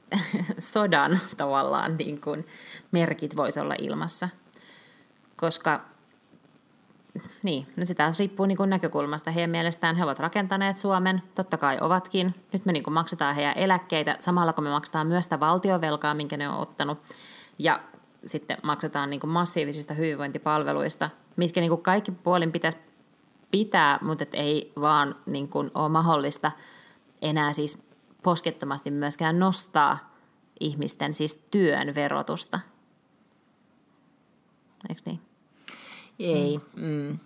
sodan 0.58 1.20
tavallaan 1.36 1.96
niin 1.96 2.20
kuin 2.20 2.46
merkit 2.92 3.36
voisi 3.36 3.60
olla 3.60 3.74
ilmassa. 3.78 4.28
Koska, 5.36 5.84
niin, 7.42 7.66
no 7.76 7.84
sitä 7.84 8.12
riippuu 8.18 8.46
niin 8.46 8.56
kuin 8.56 8.70
näkökulmasta. 8.70 9.30
Heidän 9.30 9.50
mielestään 9.50 9.96
he 9.96 10.04
ovat 10.04 10.18
rakentaneet 10.18 10.78
Suomen, 10.78 11.22
totta 11.34 11.58
kai 11.58 11.78
ovatkin. 11.80 12.34
Nyt 12.52 12.64
me 12.64 12.72
niin 12.72 12.82
kuin 12.82 12.94
maksetaan 12.94 13.34
heidän 13.34 13.54
eläkkeitä 13.56 14.16
samalla 14.20 14.52
kun 14.52 14.64
me 14.64 14.70
maksetaan 14.70 15.06
myös 15.06 15.24
sitä 15.24 15.40
valtiovelkaa, 15.40 16.14
minkä 16.14 16.36
ne 16.36 16.48
on 16.48 16.58
ottanut. 16.58 16.98
Ja 17.58 17.80
sitten 18.26 18.56
maksetaan 18.62 19.10
niin 19.10 19.20
kuin 19.20 19.30
massiivisista 19.30 19.94
hyvinvointipalveluista, 19.94 21.10
mitkä 21.36 21.60
niin 21.60 21.70
kuin 21.70 21.82
kaikki 21.82 22.12
puolin 22.12 22.52
pitäisi 22.52 22.78
pitää, 23.50 23.98
mutta 24.02 24.22
et 24.22 24.34
ei 24.34 24.72
vaan 24.80 25.16
niin 25.26 25.48
kuin 25.48 25.70
ole 25.74 25.88
mahdollista 25.88 26.52
enää 27.22 27.52
siis 27.52 27.86
poskettomasti 28.22 28.90
myöskään 28.90 29.38
nostaa 29.38 30.14
ihmisten 30.60 31.14
siis 31.14 31.34
työn 31.50 31.94
verotusta. 31.94 32.60
Eikö 34.88 35.00
niin? 35.06 35.20
Ei. 36.18 36.58
Mm. 36.76 37.18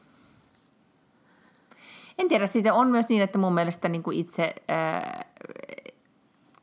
En 2.18 2.28
tiedä, 2.28 2.46
siitä 2.46 2.74
on 2.74 2.88
myös 2.88 3.08
niin, 3.08 3.22
että 3.22 3.38
mun 3.38 3.54
mielestä 3.54 3.88
niin 3.88 4.02
kuin 4.02 4.18
itse, 4.18 4.54
ää, 4.68 5.24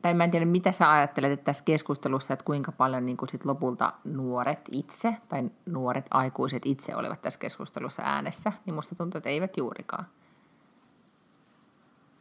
tai 0.02 0.14
mä 0.14 0.24
en 0.24 0.30
tiedä 0.30 0.46
mitä 0.46 0.72
sä 0.72 0.92
ajattelet 0.92 1.32
että 1.32 1.44
tässä 1.44 1.64
keskustelussa, 1.64 2.34
että 2.34 2.44
kuinka 2.44 2.72
paljon 2.72 3.06
niin 3.06 3.16
kuin 3.16 3.28
sit 3.28 3.44
lopulta 3.44 3.92
nuoret 4.04 4.60
itse, 4.70 5.16
tai 5.28 5.50
nuoret 5.66 6.06
aikuiset 6.10 6.66
itse 6.66 6.96
olivat 6.96 7.22
tässä 7.22 7.40
keskustelussa 7.40 8.02
äänessä, 8.02 8.52
niin 8.66 8.74
musta 8.74 8.94
tuntuu, 8.94 9.18
että 9.18 9.30
eivät 9.30 9.56
juurikaan. 9.56 10.06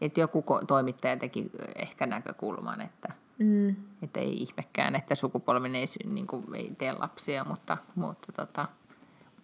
Että 0.01 0.19
joku 0.19 0.43
toimittaja 0.67 1.17
teki 1.17 1.51
ehkä 1.75 2.05
näkökulman, 2.05 2.81
että, 2.81 3.13
mm. 3.39 3.75
että 4.01 4.19
ei 4.19 4.41
ihmekään, 4.41 4.95
että 4.95 5.15
sukupolven 5.15 5.75
ei, 5.75 5.85
niin 6.05 6.27
kuin, 6.27 6.55
ei 6.55 6.75
tee 6.77 6.93
lapsia, 6.93 7.43
mutta, 7.43 7.77
mutta, 7.95 8.31
tota, 8.31 8.67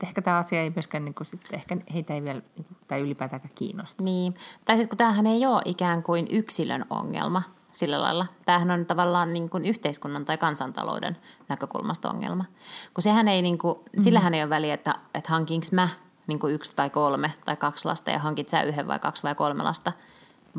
mutta 0.04 0.10
ehkä 0.10 0.22
tämä 0.22 0.38
asia 0.38 0.62
ei 0.62 0.70
myöskään, 0.70 1.06
niin 1.06 1.14
kuin, 1.14 1.28
sit, 1.28 1.42
ehkä 1.54 1.78
heitä 1.94 2.14
ei 2.14 2.24
vielä, 2.24 2.42
niin 2.56 2.66
kuin, 2.66 2.78
tai 2.88 3.02
ylipäätään 3.02 3.42
kiinnosta. 3.56 4.04
Niin. 4.04 4.34
Tai 4.66 4.76
sitten 4.76 4.90
kun 4.90 4.98
tämähän 4.98 5.26
ei 5.26 5.46
ole 5.46 5.62
ikään 5.66 6.04
kuin 6.04 6.28
yksilön 6.32 6.86
ongelma 6.90 7.44
sillä 7.72 8.02
lailla. 8.02 8.26
Tämähän 8.46 8.72
on 8.72 8.86
tavallaan 8.86 9.34
niin 9.34 9.50
kuin 9.50 9.66
yhteiskunnan 9.66 10.26
tai 10.26 10.38
kansantalouden 10.38 11.18
näkökulmasta 11.50 12.10
ongelma. 12.10 12.46
Kun 12.94 13.02
sehän 13.02 13.28
ei, 13.28 13.42
niin 13.42 13.58
kuin, 13.58 13.78
mm-hmm. 13.78 14.04
sillähän 14.04 14.34
ei 14.34 14.42
ole 14.42 14.50
väliä, 14.50 14.74
että, 14.74 14.96
että 15.14 15.30
hankinko 15.30 15.68
mä 15.72 15.90
niin 16.28 16.40
kuin 16.40 16.54
yksi 16.54 16.76
tai 16.76 16.90
kolme 16.90 17.34
tai 17.46 17.58
kaksi 17.58 17.86
lasta 17.86 18.12
ja 18.12 18.20
hankit 18.20 18.50
sä 18.50 18.62
yhden 18.62 18.88
vai 18.88 19.00
kaksi 19.00 19.24
vai 19.24 19.36
kolme 19.36 19.64
lasta, 19.64 19.92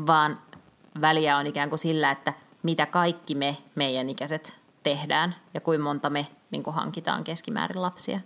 vaan 0.07 0.39
väliä 1.01 1.37
on 1.37 1.47
ikään 1.47 1.69
kuin 1.69 1.79
sillä, 1.79 2.11
että 2.11 2.33
mitä 2.63 2.85
kaikki 2.85 3.35
me, 3.35 3.57
meidän 3.75 4.09
ikäiset, 4.09 4.59
tehdään 4.83 5.35
ja 5.53 5.61
kuinka 5.61 5.83
monta 5.83 6.09
me 6.09 6.27
niin 6.51 6.63
kuin 6.63 6.73
hankitaan 6.73 7.23
keskimäärin 7.23 7.81
lapsia. 7.81 8.19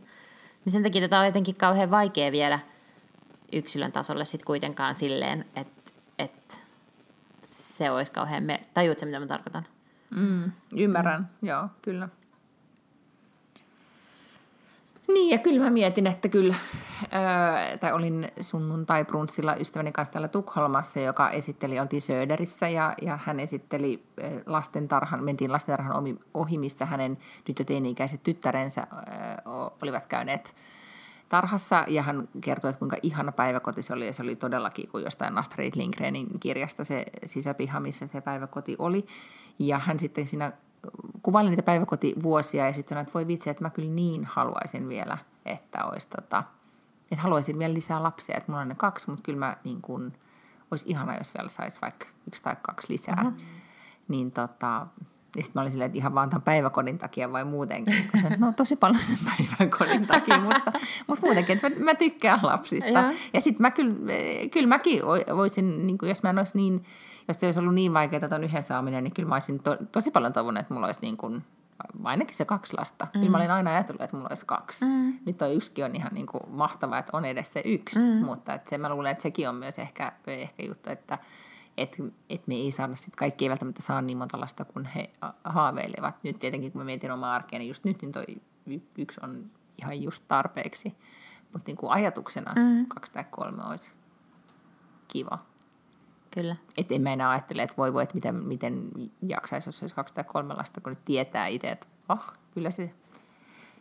Niin 0.66 0.74
sen 0.74 0.84
takia 0.84 1.02
tätä 1.02 1.20
on 1.20 1.26
jotenkin 1.26 1.56
kauhean 1.56 1.92
vaikea 1.92 2.32
viedä 2.32 2.60
yksilön 3.54 3.92
tasolle 3.92 4.26
sitten 4.26 4.46
kuitenkaan 4.46 4.96
silleen, 4.96 5.46
että, 5.56 5.92
että 6.20 6.56
se 7.42 7.92
olisi 7.92 8.12
kauhean... 8.12 8.44
Me... 8.44 8.62
Tajuutko 8.74 9.06
mitä 9.06 9.20
mä 9.20 9.28
tarkoitan? 9.28 9.66
Mm, 10.16 10.52
ymmärrän, 10.76 11.30
mm. 11.42 11.48
joo, 11.48 11.68
kyllä. 11.82 12.10
Niin, 15.14 15.30
ja 15.30 15.38
kyllä 15.38 15.64
mä 15.64 15.70
mietin, 15.70 16.08
että 16.08 16.30
kyllä, 16.30 16.56
ää, 17.12 17.78
tai 17.78 17.94
olin 17.94 18.28
sunnuntai-brunssilla 18.40 19.56
ystäväni 19.56 19.92
kanssa 19.92 20.12
täällä 20.12 20.28
Tukholmassa, 20.28 21.00
joka 21.00 21.30
esitteli, 21.30 21.80
oltiin 21.80 22.02
Söderissä, 22.02 22.68
ja, 22.68 22.94
ja 23.02 23.20
hän 23.24 23.40
esitteli 23.40 24.04
lastentarhan, 24.46 25.24
mentiin 25.24 25.52
lastentarhan 25.52 26.20
ohi, 26.34 26.58
missä 26.58 26.86
hänen 26.86 27.18
nyt 27.48 27.60
jo 27.60 27.66
teini-ikäiset 27.66 28.24
tyttärensä 28.24 28.88
o- 29.46 29.78
olivat 29.82 30.06
käyneet 30.06 30.56
tarhassa, 31.30 31.84
ja 31.88 32.04
hän 32.04 32.28
kertoi, 32.42 32.70
että 32.70 32.80
kuinka 32.80 32.98
ihana 33.04 33.32
päiväkoti 33.32 33.84
se 33.84 33.94
oli, 33.94 34.06
ja 34.06 34.14
se 34.14 34.24
oli 34.24 34.36
todellakin 34.36 34.90
kuin 34.90 35.04
jostain 35.04 35.38
Astrid 35.38 35.74
Lindgrenin 35.76 36.40
kirjasta 36.40 36.84
se 36.84 37.06
sisäpiha, 37.26 37.80
missä 37.80 38.08
se 38.08 38.22
päiväkoti 38.22 38.76
oli, 38.80 39.06
ja 39.60 39.80
hän 39.80 40.00
sitten 40.00 40.28
siinä 40.28 40.52
kuvaili 41.24 41.50
niitä 41.50 41.64
päiväkotivuosia 41.64 42.66
ja 42.66 42.74
sitten 42.74 42.90
sanoi, 42.90 43.02
että 43.02 43.14
voi 43.14 43.28
vitsi, 43.28 43.50
että 43.50 43.64
mä 43.64 43.70
kyllä 43.70 43.92
niin 43.92 44.26
haluaisin 44.26 44.90
vielä, 44.90 45.18
että 45.46 45.86
olisi 45.86 46.10
tota, 46.10 46.44
että 47.12 47.24
haluaisin 47.24 47.60
vielä 47.60 47.74
lisää 47.74 48.04
lapsia, 48.04 48.38
että 48.38 48.52
mulla 48.52 48.62
on 48.62 48.68
ne 48.68 48.76
kaksi, 48.76 49.10
mutta 49.10 49.24
kyllä 49.24 49.40
mä 49.40 49.58
niin 49.64 49.82
kuin, 49.82 50.14
olisi 50.72 50.86
ihana, 50.90 51.18
jos 51.18 51.34
vielä 51.38 51.50
saisi 51.50 51.82
vaikka 51.82 52.06
yksi 52.28 52.44
tai 52.44 52.56
kaksi 52.62 52.94
lisää. 52.94 53.24
Uh-huh. 53.26 53.40
Niin 54.08 54.32
tota, 54.32 54.88
ja 55.36 55.44
sitten 55.44 55.60
mä 55.60 55.62
olin 55.62 55.72
silleen, 55.72 55.86
että 55.86 55.98
ihan 55.98 56.16
vaan 56.16 56.30
tämän 56.30 56.42
päiväkodin 56.42 56.98
takia 56.98 57.32
vai 57.32 57.46
muutenkin. 57.46 57.94
Kun 58.12 58.22
no 58.38 58.54
tosi 58.58 58.76
paljon 58.76 59.04
sen 59.04 59.18
päiväkodin 59.26 60.08
takia, 60.08 60.38
mutta, 60.42 60.72
mutta 61.08 61.26
muutenkin, 61.26 61.56
että 61.56 61.70
mä, 61.70 61.76
mä 61.80 61.96
tykkään 61.96 62.40
lapsista. 62.44 62.90
Joo. 62.90 63.12
Ja 63.34 63.42
sitten 63.42 63.62
mä 63.62 63.72
kyllä, 63.72 63.96
kyllä 64.52 64.68
mäkin 64.68 65.02
voisin, 65.36 65.88
niin 65.88 65.98
kuin, 65.98 66.10
jos 66.10 66.24
mä 66.24 66.30
en 66.30 66.38
olisi 66.38 66.58
niin, 66.58 66.86
jos 67.28 67.40
se 67.40 67.46
olisi 67.46 67.60
ollut 67.60 67.74
niin 67.74 67.94
vaikeaa 67.94 68.30
ton 68.30 68.44
yhden 68.44 68.64
saaminen, 68.64 69.04
niin 69.04 69.14
kyllä 69.14 69.30
mä 69.30 69.36
olisin 69.36 69.60
to, 69.60 69.78
tosi 69.92 70.12
paljon 70.12 70.34
toivonut, 70.34 70.62
että 70.62 70.74
mulla 70.74 70.88
olisi 70.88 71.02
niin 71.02 71.18
kuin, 71.18 71.44
ainakin 72.04 72.36
se 72.36 72.46
kaksi 72.46 72.74
lasta. 72.78 73.06
Mm. 73.06 73.20
Kyllä 73.20 73.32
mä 73.32 73.38
olin 73.38 73.52
aina 73.52 73.72
ajatellut, 73.72 74.02
että 74.02 74.16
mulla 74.16 74.30
olisi 74.30 74.46
kaksi. 74.46 74.86
Mm. 74.86 75.14
Nyt 75.26 75.38
toi 75.38 75.56
yksikin 75.56 75.86
on 75.86 75.96
ihan 75.96 76.14
niin 76.14 76.26
kuin 76.26 76.44
mahtava, 76.48 76.98
että 76.98 77.18
on 77.18 77.26
edes 77.26 77.54
se 77.54 77.62
yksi, 77.66 78.06
mm. 78.06 78.26
mutta 78.26 78.54
että 78.54 78.70
se, 78.70 78.78
mä 78.78 78.90
luulen, 78.90 79.12
että 79.12 79.22
sekin 79.22 79.50
on 79.50 79.56
myös 79.56 79.80
ehkä, 79.80 80.12
ehkä 80.28 80.64
juttu, 80.64 80.90
että 80.90 81.18
että 81.82 82.04
et 82.30 82.48
me 82.48 82.56
ei 82.56 82.72
saada 82.72 82.96
sit, 82.96 83.16
kaikki 83.16 83.46
ei 83.46 83.50
välttämättä 83.50 83.82
saa 83.82 84.02
niin 84.02 84.18
monta 84.18 84.40
lasta 84.40 84.66
kuin 84.66 84.86
he 84.86 85.10
haaveilevat. 85.44 86.24
Nyt 86.24 86.40
tietenkin, 86.40 86.72
kun 86.72 86.82
mä 86.82 86.86
mietin 86.86 87.12
omaa 87.12 87.36
arkea, 87.36 87.60
niin 87.60 87.68
just 87.68 87.84
nyt 87.84 88.02
niin 88.02 88.12
toi 88.12 88.26
y- 88.66 88.82
yksi 88.98 89.20
on 89.24 89.52
ihan 89.82 90.02
just 90.02 90.24
tarpeeksi. 90.28 90.96
Mutta 91.54 91.70
niin 91.70 91.78
kuin 91.78 91.92
ajatuksena 91.92 92.54
mm. 92.56 92.86
kaksi 92.86 93.12
tai 93.14 93.24
kolme 93.24 93.64
olisi 93.64 93.92
kiva. 95.08 95.40
Kyllä. 96.32 96.56
Että 96.78 96.94
en 96.94 97.02
mä 97.02 97.14
enää 97.14 97.30
ajattele, 97.30 97.64
että 97.64 97.78
voi 97.78 97.94
voi, 97.94 98.04
että 98.04 98.16
miten, 98.16 98.36
miten 98.36 98.90
jaksaisi, 99.22 99.70
jos 99.70 99.82
olisi 99.82 99.96
kaksi 99.96 100.14
tai 100.14 100.24
kolme 100.24 100.54
lasta, 100.54 100.82
kun 100.82 100.92
nyt 100.92 101.06
tietää 101.06 101.48
itse, 101.48 101.70
että 101.70 101.88
oh, 102.10 102.34
kyllä 102.54 102.72
se 102.72 102.94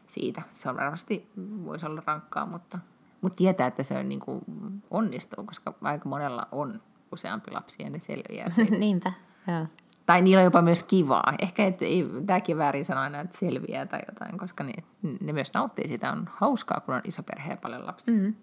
siitä. 0.07 0.43
Se 0.53 0.69
on 0.69 0.77
varmasti, 0.77 1.31
voisi 1.65 1.87
olla 1.87 2.03
rankkaa, 2.07 2.47
mutta, 2.47 2.79
mutta 3.21 3.37
tietää, 3.37 3.67
että 3.67 3.83
se 3.83 3.99
on 3.99 4.09
niin 4.09 4.21
kuin 4.21 4.43
onnistuu, 4.91 5.45
koska 5.45 5.75
aika 5.83 6.09
monella 6.09 6.49
on 6.53 6.81
useampi 7.13 7.51
lapsi 7.51 7.83
ja 7.83 7.91
ne 7.91 7.99
selviää. 7.99 8.51
siitä. 8.55 8.77
Niinpä, 8.77 9.13
joo. 9.47 9.67
tai 10.07 10.23
niillä 10.23 10.41
on 10.41 10.45
jopa 10.45 10.63
myös 10.63 10.83
kivaa. 10.83 11.35
Ehkä 11.39 11.67
että 11.67 11.85
ei, 11.85 12.07
tämäkin 12.27 12.59
väärin 12.59 12.85
sanoa 12.85 13.03
aina, 13.03 13.21
että 13.21 13.39
selviää 13.39 13.87
tai 13.87 14.01
jotain, 14.09 14.39
koska 14.39 14.65
ne, 14.65 14.73
ne 15.21 15.33
myös 15.33 15.55
nauttii 15.55 15.89
sitä. 15.89 16.13
On 16.13 16.31
hauskaa, 16.33 16.81
kun 16.81 16.95
on 16.95 17.01
iso 17.05 17.23
perhe 17.23 17.51
ja 17.51 17.57
paljon 17.57 17.87
lapsia. 17.87 18.15
Mm. 18.15 18.35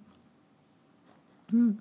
Mm. 1.51 1.77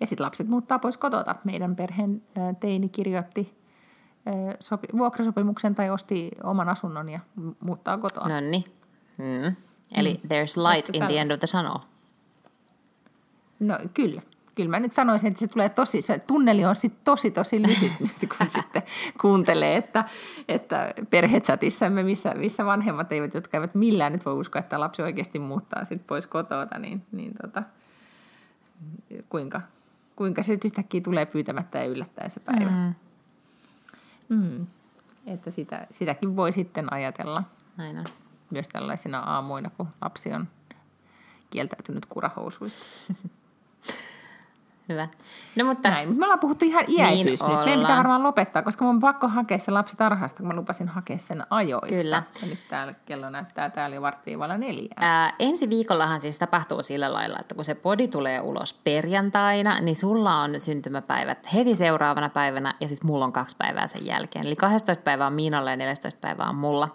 Ja 0.00 0.06
sitten 0.06 0.24
lapset 0.24 0.48
muuttaa 0.48 0.78
pois 0.78 0.96
kotota. 0.96 1.34
Meidän 1.44 1.76
perheen 1.76 2.22
teini 2.60 2.88
kirjoitti 2.88 3.56
sopi, 4.60 4.88
vuokrasopimuksen 4.98 5.74
tai 5.74 5.90
osti 5.90 6.30
oman 6.42 6.68
asunnon 6.68 7.08
ja 7.08 7.20
muuttaa 7.60 7.98
kotoa. 7.98 8.28
No 8.28 8.40
niin. 8.40 8.64
Mm. 9.18 9.56
Eli 9.96 10.14
mm. 10.14 10.28
there's 10.28 10.72
light 10.72 10.88
Ehkä 10.94 11.04
in 11.04 11.10
the 11.10 11.20
end 11.20 11.30
of 11.30 11.38
the 11.38 11.46
tunnel. 11.46 11.78
No 13.60 13.78
kyllä. 13.94 14.22
Kyllä 14.54 14.70
mä 14.70 14.80
nyt 14.80 14.92
sanoisin, 14.92 15.28
että 15.28 15.40
se 15.40 15.46
tulee 15.46 15.68
tosi, 15.68 16.02
se 16.02 16.18
tunneli 16.18 16.64
on 16.64 16.76
sitten 16.76 17.00
tosi 17.04 17.30
tosi 17.30 17.62
lyhyt, 17.62 17.92
kun 18.38 18.46
sitten 18.48 18.82
kuuntelee, 19.20 19.76
että, 19.76 20.04
että 20.48 20.94
perhechatissamme, 21.10 22.02
missä, 22.02 22.34
missä 22.34 22.64
vanhemmat 22.64 23.12
eivät, 23.12 23.34
jotka 23.34 23.56
eivät 23.56 23.74
millään 23.74 24.12
nyt 24.12 24.24
voi 24.24 24.34
uskoa, 24.34 24.60
että 24.60 24.80
lapsi 24.80 25.02
oikeasti 25.02 25.38
muuttaa 25.38 25.84
sitten 25.84 26.06
pois 26.06 26.26
kotoa, 26.26 26.66
niin, 26.78 27.02
niin 27.12 27.32
tota, 27.42 27.62
kuinka, 29.28 29.60
kuinka 30.16 30.42
se 30.42 30.58
yhtäkkiä 30.64 31.00
tulee 31.00 31.26
pyytämättä 31.26 31.78
ja 31.78 31.84
yllättäen 31.84 32.30
se 32.30 32.40
päivä. 32.40 32.70
Mm. 32.70 32.94
Mm. 34.28 34.66
Että 35.26 35.50
sitä, 35.50 35.86
sitäkin 35.90 36.36
voi 36.36 36.52
sitten 36.52 36.92
ajatella 36.92 37.42
Näin 37.76 37.98
on. 37.98 38.04
myös 38.50 38.68
tällaisina 38.68 39.18
aamuina, 39.18 39.70
kun 39.76 39.88
lapsi 40.02 40.32
on 40.32 40.48
kieltäytynyt 41.50 42.06
kurahousuista. 42.06 43.14
Hyvä. 44.88 45.08
No 45.56 45.64
mutta 45.64 45.90
Näin, 45.90 46.18
me 46.18 46.24
ollaan 46.24 46.40
puhuttu 46.40 46.64
ihan 46.64 46.84
iäisyys 46.88 47.40
Niin 47.40 47.50
nyt. 47.50 47.64
Meidän 47.64 47.80
pitää 47.80 47.96
varmaan 47.96 48.22
lopettaa, 48.22 48.62
koska 48.62 48.84
mun 48.84 48.94
on 48.94 49.00
pakko 49.00 49.28
hakea 49.28 49.58
se 49.58 49.70
lapsi 49.70 49.96
tarhasta, 49.96 50.38
kun 50.38 50.46
mä 50.46 50.56
lupasin 50.56 50.88
hakea 50.88 51.18
sen 51.18 51.46
ajoista. 51.50 52.02
Kyllä. 52.02 52.22
Ja 52.42 52.48
nyt 52.48 52.58
täällä 52.68 52.94
kello 53.06 53.30
näyttää 53.30 53.70
täällä 53.70 53.96
jo 53.96 54.02
varttiin 54.02 54.38
vailla 54.38 54.58
neljää. 54.58 54.94
Ää, 54.96 55.32
ensi 55.38 55.70
viikollahan 55.70 56.20
siis 56.20 56.38
tapahtuu 56.38 56.82
sillä 56.82 57.12
lailla, 57.12 57.36
että 57.40 57.54
kun 57.54 57.64
se 57.64 57.74
podi 57.74 58.08
tulee 58.08 58.40
ulos 58.40 58.74
perjantaina, 58.84 59.80
niin 59.80 59.96
sulla 59.96 60.40
on 60.40 60.60
syntymäpäivät 60.60 61.54
heti 61.54 61.76
seuraavana 61.76 62.28
päivänä 62.28 62.74
ja 62.80 62.88
sitten 62.88 63.06
mulla 63.06 63.24
on 63.24 63.32
kaksi 63.32 63.56
päivää 63.56 63.86
sen 63.86 64.06
jälkeen. 64.06 64.46
Eli 64.46 64.56
12 64.56 65.02
päivää 65.02 65.26
on 65.26 65.32
Miinalla 65.32 65.70
ja 65.70 65.76
14 65.76 66.20
päivää 66.20 66.48
on 66.48 66.54
mulla. 66.54 66.88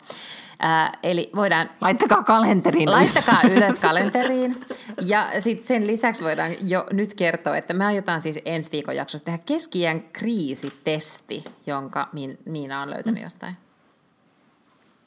Ää, 0.60 0.92
eli 1.04 1.30
voidaan 1.36 1.70
Laittakaa 1.82 2.24
kalenteriin. 2.24 2.92
Laittakaa 2.92 3.42
ylös 3.54 3.80
kalenteriin. 3.80 4.62
Ja 5.06 5.30
sitten 5.42 5.66
sen 5.68 5.88
lisäksi 5.88 6.24
voidaan 6.24 6.52
jo 6.70 6.86
nyt 6.92 7.14
kertoa, 7.14 7.58
että 7.58 7.74
me 7.74 7.86
aiotaan 7.86 8.22
siis 8.22 8.40
ensi 8.46 8.72
viikon 8.72 8.96
jaksossa 8.96 9.26
tehdä 9.26 9.40
keskiään 9.46 10.02
kriisitesti, 10.14 11.44
jonka 11.68 12.08
Miin- 12.14 12.38
Miina 12.46 12.82
on 12.82 12.90
löytänyt 12.90 13.24
jostain. 13.24 13.58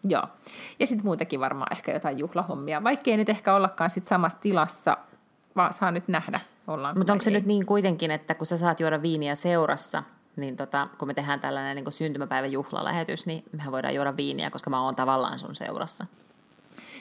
Joo. 0.04 0.22
Ja 0.80 0.86
sitten 0.86 1.06
muitakin 1.06 1.40
varmaan 1.40 1.72
ehkä 1.72 1.92
jotain 1.92 2.18
juhlahommia. 2.18 2.84
Vaikkei 2.84 3.16
nyt 3.16 3.28
ehkä 3.28 3.54
ollakaan 3.54 3.90
sit 3.90 4.06
samassa 4.06 4.38
tilassa, 4.40 4.96
vaan 5.56 5.72
saa 5.72 5.90
nyt 5.90 6.08
nähdä, 6.08 6.40
Mutta 6.96 7.12
onko 7.12 7.22
se 7.22 7.30
ei. 7.30 7.34
nyt 7.34 7.46
niin 7.46 7.66
kuitenkin, 7.66 8.10
että 8.10 8.34
kun 8.34 8.46
sä 8.46 8.56
saat 8.56 8.80
juoda 8.80 9.02
viiniä 9.02 9.34
seurassa, 9.34 10.02
niin 10.36 10.56
tota, 10.56 10.88
kun 10.98 11.08
me 11.08 11.14
tehdään 11.14 11.40
tällainen 11.40 11.76
niin 11.76 11.92
syntymäpäivän 11.92 12.52
juhlalähetys, 12.52 13.26
niin 13.26 13.44
mehän 13.52 13.72
voidaan 13.72 13.94
juoda 13.94 14.16
viiniä, 14.16 14.50
koska 14.50 14.70
mä 14.70 14.84
oon 14.84 14.94
tavallaan 14.94 15.38
sun 15.38 15.54
seurassa. 15.54 16.06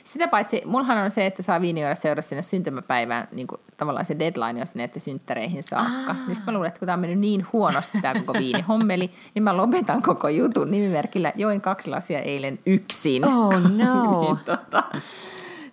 Sitä 0.04 0.28
paitsi, 0.28 0.62
mullahan 0.66 0.98
on 0.98 1.12
se, 1.12 1.26
että 1.26 1.44
saa 1.44 1.62
viinijuoda 1.62 1.96
seurassa 1.96 2.30
sinne 2.30 2.42
syntymäpäivään, 2.42 3.28
niin 3.32 3.48
kuin 3.48 3.62
tavallaan 3.78 4.06
se 4.06 4.20
deadline 4.20 4.62
on 4.62 4.68
sinne, 4.68 4.84
että 4.84 5.00
synttäreihin 5.00 5.64
saakka. 5.64 6.14
Niin 6.28 6.36
sitten 6.36 6.46
mä 6.46 6.52
luulen, 6.52 6.68
että 6.68 6.80
kun 6.80 6.86
tämä 6.86 6.94
on 6.94 7.00
mennyt 7.00 7.20
niin 7.20 7.48
huonosti 7.54 8.02
tämä 8.02 8.20
koko 8.20 8.34
viinihommeli, 8.34 9.12
niin 9.36 9.44
mä 9.44 9.58
lopetan 9.58 10.02
koko 10.02 10.30
jutun 10.30 10.72
nimimerkillä 10.72 11.34
join 11.36 11.62
kaksi 11.62 11.90
lasia 11.90 12.20
eilen 12.20 12.60
yksin. 12.66 13.26
Oh 13.26 13.54
no. 13.54 14.22
niin, 14.22 14.38
tota, 14.46 14.84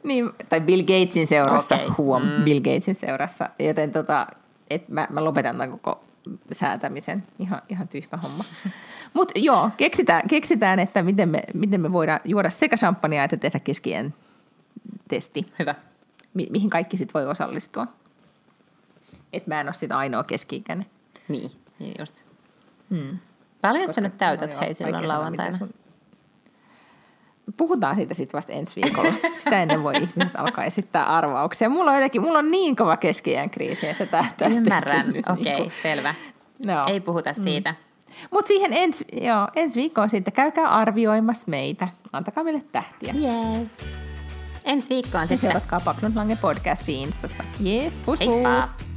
niin, 0.02 0.30
tai 0.48 0.60
Bill 0.60 0.82
Gatesin 0.82 1.26
seurassa, 1.26 1.74
okay. 1.74 1.88
huom, 1.98 2.22
mm. 2.22 2.44
Bill 2.44 2.60
Gatesin 2.60 2.94
seurassa. 2.94 3.50
Joten 3.58 3.92
tota, 3.92 4.26
et 4.70 4.88
mä, 4.88 5.06
mä 5.10 5.24
lopetan 5.24 5.54
tämän 5.54 5.70
koko 5.70 6.07
säätämisen. 6.52 7.24
Ihan, 7.38 7.62
ihan 7.68 7.88
tyhmä 7.88 8.18
homma. 8.22 8.44
Mutta 9.14 9.38
joo, 9.38 9.70
keksitään, 9.76 10.28
keksitään, 10.28 10.78
että 10.78 11.02
miten 11.02 11.28
me, 11.28 11.42
miten 11.54 11.80
me 11.80 11.92
voidaan 11.92 12.20
juoda 12.24 12.50
sekä 12.50 12.76
champagnea 12.76 13.24
että 13.24 13.36
tehdä 13.36 13.58
keskien 13.58 14.14
testi, 15.08 15.46
Hyvä. 15.58 15.74
mi- 16.34 16.48
mihin 16.50 16.70
kaikki 16.70 16.96
sit 16.96 17.14
voi 17.14 17.26
osallistua. 17.26 17.86
Et 19.32 19.46
mä 19.46 19.60
en 19.60 19.66
ole 19.66 19.74
sitä 19.74 19.98
ainoa 19.98 20.24
keski-ikäinen. 20.24 20.86
Niin, 21.28 21.50
niin 21.78 21.94
just. 21.98 22.24
Hmm. 22.90 23.18
Paljon 23.60 23.94
sä 23.94 24.00
nyt 24.00 24.16
täytät 24.16 24.60
hei 24.60 24.74
silloin 24.74 25.08
lauantaina? 25.08 25.58
sun- 25.58 25.74
Puhutaan 27.56 27.96
siitä 27.96 28.14
sitten 28.14 28.36
vasta 28.38 28.52
ensi 28.52 28.76
viikolla. 28.82 29.12
Sitä 29.38 29.62
ennen 29.62 29.82
voi 29.82 29.94
ihmiset 29.94 30.36
alkaa 30.36 30.64
esittää 30.64 31.04
arvauksia. 31.16 31.68
Mulla 31.68 31.90
on 31.90 31.96
jotenkin, 31.96 32.22
mulla 32.22 32.38
on 32.38 32.50
niin 32.50 32.76
kova 32.76 32.96
keski 32.96 33.34
kriisi, 33.50 33.88
että 33.88 34.06
tä, 34.06 34.24
tästä 34.36 34.58
Ymmärrän, 34.60 35.06
nyt 35.12 35.28
okei, 35.28 35.54
niinku- 35.54 35.72
selvä. 35.82 36.14
No. 36.66 36.86
Ei 36.86 37.00
puhuta 37.00 37.34
siitä. 37.34 37.74
Mutta 38.30 38.48
siihen 38.48 38.72
ensi, 38.72 39.04
joo, 39.12 39.48
ensi 39.56 39.80
viikkoon 39.80 40.10
sitten 40.10 40.32
käykää 40.32 40.68
arvioimassa 40.68 41.44
meitä. 41.46 41.88
Antakaa 42.12 42.44
meille 42.44 42.62
tähtiä. 42.72 43.12
Jee. 43.16 43.66
Ensi 44.64 44.88
viikkoon 44.88 45.22
Ja 45.22 45.26
sitten. 45.28 45.38
seuratkaa 45.38 45.80
Paklund 45.80 46.16
Lange 46.16 46.36
podcastia 46.36 47.02
Instassa. 47.02 47.44
Jees, 47.60 47.94
pus 47.94 48.20
Heippa! 48.20 48.60
pus! 48.78 48.87